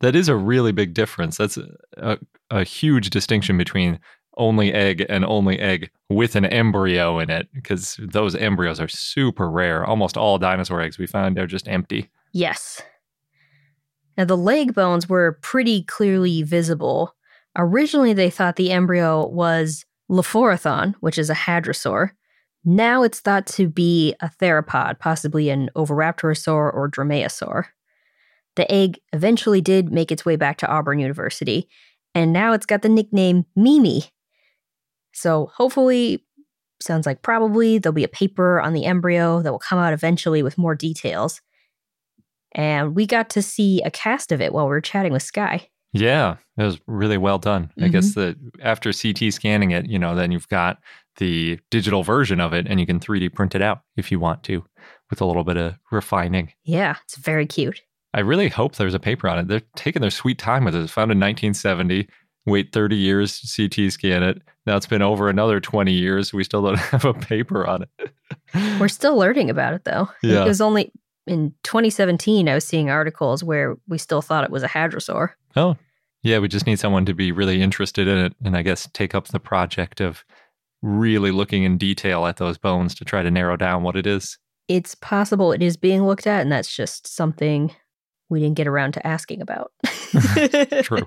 That 0.00 0.16
is 0.16 0.30
a 0.30 0.34
really 0.34 0.72
big 0.72 0.94
difference. 0.94 1.36
That's 1.36 1.58
a, 1.98 2.18
a 2.50 2.64
huge 2.64 3.10
distinction 3.10 3.58
between 3.58 4.00
only 4.38 4.72
egg 4.72 5.04
and 5.10 5.22
only 5.26 5.58
egg 5.58 5.90
with 6.08 6.34
an 6.34 6.46
embryo 6.46 7.18
in 7.18 7.28
it, 7.28 7.48
because 7.52 8.00
those 8.00 8.34
embryos 8.34 8.80
are 8.80 8.88
super 8.88 9.50
rare. 9.50 9.84
Almost 9.84 10.16
all 10.16 10.38
dinosaur 10.38 10.80
eggs 10.80 10.96
we 10.96 11.06
find 11.06 11.38
are 11.38 11.46
just 11.46 11.68
empty. 11.68 12.08
Yes. 12.32 12.80
Now, 14.16 14.24
the 14.24 14.36
leg 14.36 14.74
bones 14.74 15.08
were 15.08 15.38
pretty 15.42 15.82
clearly 15.82 16.42
visible. 16.42 17.14
Originally, 17.56 18.12
they 18.12 18.30
thought 18.30 18.56
the 18.56 18.70
embryo 18.70 19.26
was 19.26 19.84
Lophorhothon, 20.10 20.94
which 21.00 21.18
is 21.18 21.30
a 21.30 21.34
hadrosaur. 21.34 22.10
Now 22.64 23.04
it's 23.04 23.20
thought 23.20 23.46
to 23.48 23.68
be 23.68 24.14
a 24.20 24.28
theropod, 24.28 24.98
possibly 24.98 25.50
an 25.50 25.70
Oviraptorosaur 25.76 26.74
or 26.74 26.90
Dromaeosaur. 26.90 27.66
The 28.56 28.70
egg 28.72 28.98
eventually 29.12 29.60
did 29.60 29.92
make 29.92 30.10
its 30.10 30.24
way 30.24 30.36
back 30.36 30.56
to 30.58 30.68
Auburn 30.68 30.98
University, 30.98 31.68
and 32.14 32.32
now 32.32 32.54
it's 32.54 32.66
got 32.66 32.82
the 32.82 32.88
nickname 32.88 33.44
Mimi. 33.54 34.04
So 35.12 35.50
hopefully, 35.54 36.24
sounds 36.80 37.06
like 37.06 37.22
probably, 37.22 37.78
there'll 37.78 37.94
be 37.94 38.04
a 38.04 38.08
paper 38.08 38.60
on 38.60 38.72
the 38.72 38.84
embryo 38.84 39.42
that 39.42 39.52
will 39.52 39.58
come 39.58 39.78
out 39.78 39.92
eventually 39.92 40.42
with 40.42 40.58
more 40.58 40.74
details. 40.74 41.40
And 42.52 42.94
we 42.94 43.06
got 43.06 43.30
to 43.30 43.42
see 43.42 43.82
a 43.82 43.90
cast 43.90 44.32
of 44.32 44.40
it 44.40 44.52
while 44.52 44.64
we 44.64 44.70
were 44.70 44.80
chatting 44.80 45.12
with 45.12 45.22
Skye. 45.22 45.68
Yeah, 45.92 46.36
it 46.56 46.62
was 46.62 46.78
really 46.86 47.16
well 47.16 47.38
done. 47.38 47.70
I 47.80 47.88
guess 47.88 48.14
mm-hmm. 48.14 48.20
that 48.20 48.62
after 48.62 48.92
CT 48.92 49.32
scanning 49.32 49.70
it, 49.70 49.86
you 49.86 49.98
know, 49.98 50.14
then 50.14 50.30
you've 50.30 50.48
got 50.48 50.78
the 51.16 51.58
digital 51.70 52.02
version 52.02 52.40
of 52.40 52.52
it 52.52 52.66
and 52.68 52.78
you 52.78 52.86
can 52.86 53.00
3D 53.00 53.34
print 53.34 53.54
it 53.54 53.62
out 53.62 53.80
if 53.96 54.12
you 54.12 54.20
want 54.20 54.42
to 54.44 54.64
with 55.10 55.20
a 55.20 55.24
little 55.24 55.44
bit 55.44 55.56
of 55.56 55.74
refining. 55.90 56.52
Yeah, 56.64 56.96
it's 57.04 57.16
very 57.16 57.46
cute. 57.46 57.80
I 58.12 58.20
really 58.20 58.48
hope 58.48 58.76
there's 58.76 58.94
a 58.94 58.98
paper 58.98 59.28
on 59.28 59.38
it. 59.38 59.48
They're 59.48 59.62
taking 59.74 60.00
their 60.00 60.10
sweet 60.10 60.38
time 60.38 60.64
with 60.64 60.74
it. 60.74 60.78
It 60.78 60.82
was 60.82 60.90
found 60.90 61.12
in 61.12 61.18
1970. 61.18 62.08
Wait 62.46 62.72
30 62.72 62.96
years, 62.96 63.54
CT 63.56 63.92
scan 63.92 64.22
it. 64.22 64.40
Now 64.66 64.76
it's 64.76 64.86
been 64.86 65.02
over 65.02 65.28
another 65.28 65.60
20 65.60 65.92
years. 65.92 66.32
We 66.32 66.44
still 66.44 66.62
don't 66.62 66.78
have 66.92 67.04
a 67.04 67.14
paper 67.14 67.66
on 67.66 67.84
it. 67.98 68.10
We're 68.80 68.88
still 68.88 69.16
learning 69.16 69.50
about 69.50 69.74
it 69.74 69.84
though. 69.84 70.08
Yeah. 70.22 70.42
It 70.42 70.48
was 70.48 70.60
only 70.60 70.92
in 71.26 71.52
2017 71.62 72.48
I 72.48 72.54
was 72.54 72.66
seeing 72.66 72.90
articles 72.90 73.42
where 73.42 73.76
we 73.88 73.98
still 73.98 74.22
thought 74.22 74.44
it 74.44 74.50
was 74.50 74.62
a 74.62 74.68
hadrosaur. 74.68 75.30
Oh, 75.54 75.76
yeah. 76.22 76.38
We 76.38 76.48
just 76.48 76.66
need 76.66 76.78
someone 76.78 77.06
to 77.06 77.14
be 77.14 77.32
really 77.32 77.62
interested 77.62 78.08
in 78.08 78.18
it 78.18 78.34
and 78.44 78.56
I 78.56 78.62
guess 78.62 78.88
take 78.92 79.14
up 79.14 79.28
the 79.28 79.40
project 79.40 80.00
of 80.00 80.24
really 80.82 81.30
looking 81.30 81.64
in 81.64 81.78
detail 81.78 82.26
at 82.26 82.36
those 82.36 82.58
bones 82.58 82.94
to 82.96 83.04
try 83.04 83.22
to 83.22 83.30
narrow 83.30 83.56
down 83.56 83.82
what 83.82 83.96
it 83.96 84.06
is. 84.06 84.38
It's 84.68 84.94
possible 84.94 85.52
it 85.52 85.62
is 85.62 85.76
being 85.76 86.04
looked 86.04 86.26
at, 86.26 86.42
and 86.42 86.50
that's 86.50 86.74
just 86.74 87.06
something 87.06 87.72
we 88.28 88.40
didn't 88.40 88.56
get 88.56 88.66
around 88.66 88.92
to 88.94 89.06
asking 89.06 89.40
about. 89.40 89.72
True. 90.82 91.06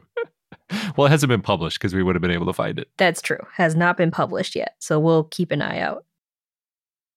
well, 0.95 1.07
it 1.07 1.11
hasn't 1.11 1.29
been 1.29 1.41
published 1.41 1.79
because 1.79 1.93
we 1.93 2.03
would 2.03 2.15
have 2.15 2.21
been 2.21 2.31
able 2.31 2.45
to 2.45 2.53
find 2.53 2.79
it. 2.79 2.89
That's 2.97 3.21
true. 3.21 3.39
Has 3.53 3.75
not 3.75 3.97
been 3.97 4.11
published 4.11 4.55
yet, 4.55 4.75
so 4.79 4.99
we'll 4.99 5.25
keep 5.25 5.51
an 5.51 5.61
eye 5.61 5.79
out. 5.79 6.05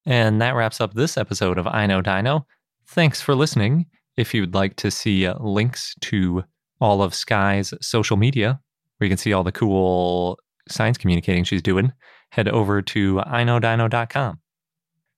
And 0.04 0.40
that 0.40 0.54
wraps 0.54 0.80
up 0.80 0.94
this 0.94 1.16
episode 1.16 1.58
of 1.58 1.66
I 1.66 1.86
Know 1.86 2.00
Dino. 2.00 2.46
Thanks 2.86 3.20
for 3.20 3.34
listening. 3.34 3.86
If 4.16 4.34
you'd 4.34 4.54
like 4.54 4.76
to 4.76 4.90
see 4.90 5.26
uh, 5.26 5.38
links 5.38 5.94
to 6.02 6.44
all 6.80 7.02
of 7.02 7.14
Skye's 7.14 7.72
social 7.80 8.16
media, 8.16 8.60
where 8.98 9.06
you 9.06 9.10
can 9.10 9.18
see 9.18 9.32
all 9.32 9.44
the 9.44 9.52
cool 9.52 10.38
science 10.68 10.98
communicating 10.98 11.44
she's 11.44 11.62
doing, 11.62 11.92
head 12.30 12.48
over 12.48 12.82
to 12.82 13.16
iknowdino.com. 13.16 14.40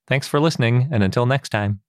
Thanks 0.06 0.28
for 0.28 0.38
listening, 0.38 0.88
and 0.92 1.02
until 1.02 1.26
next 1.26 1.48
time. 1.48 1.80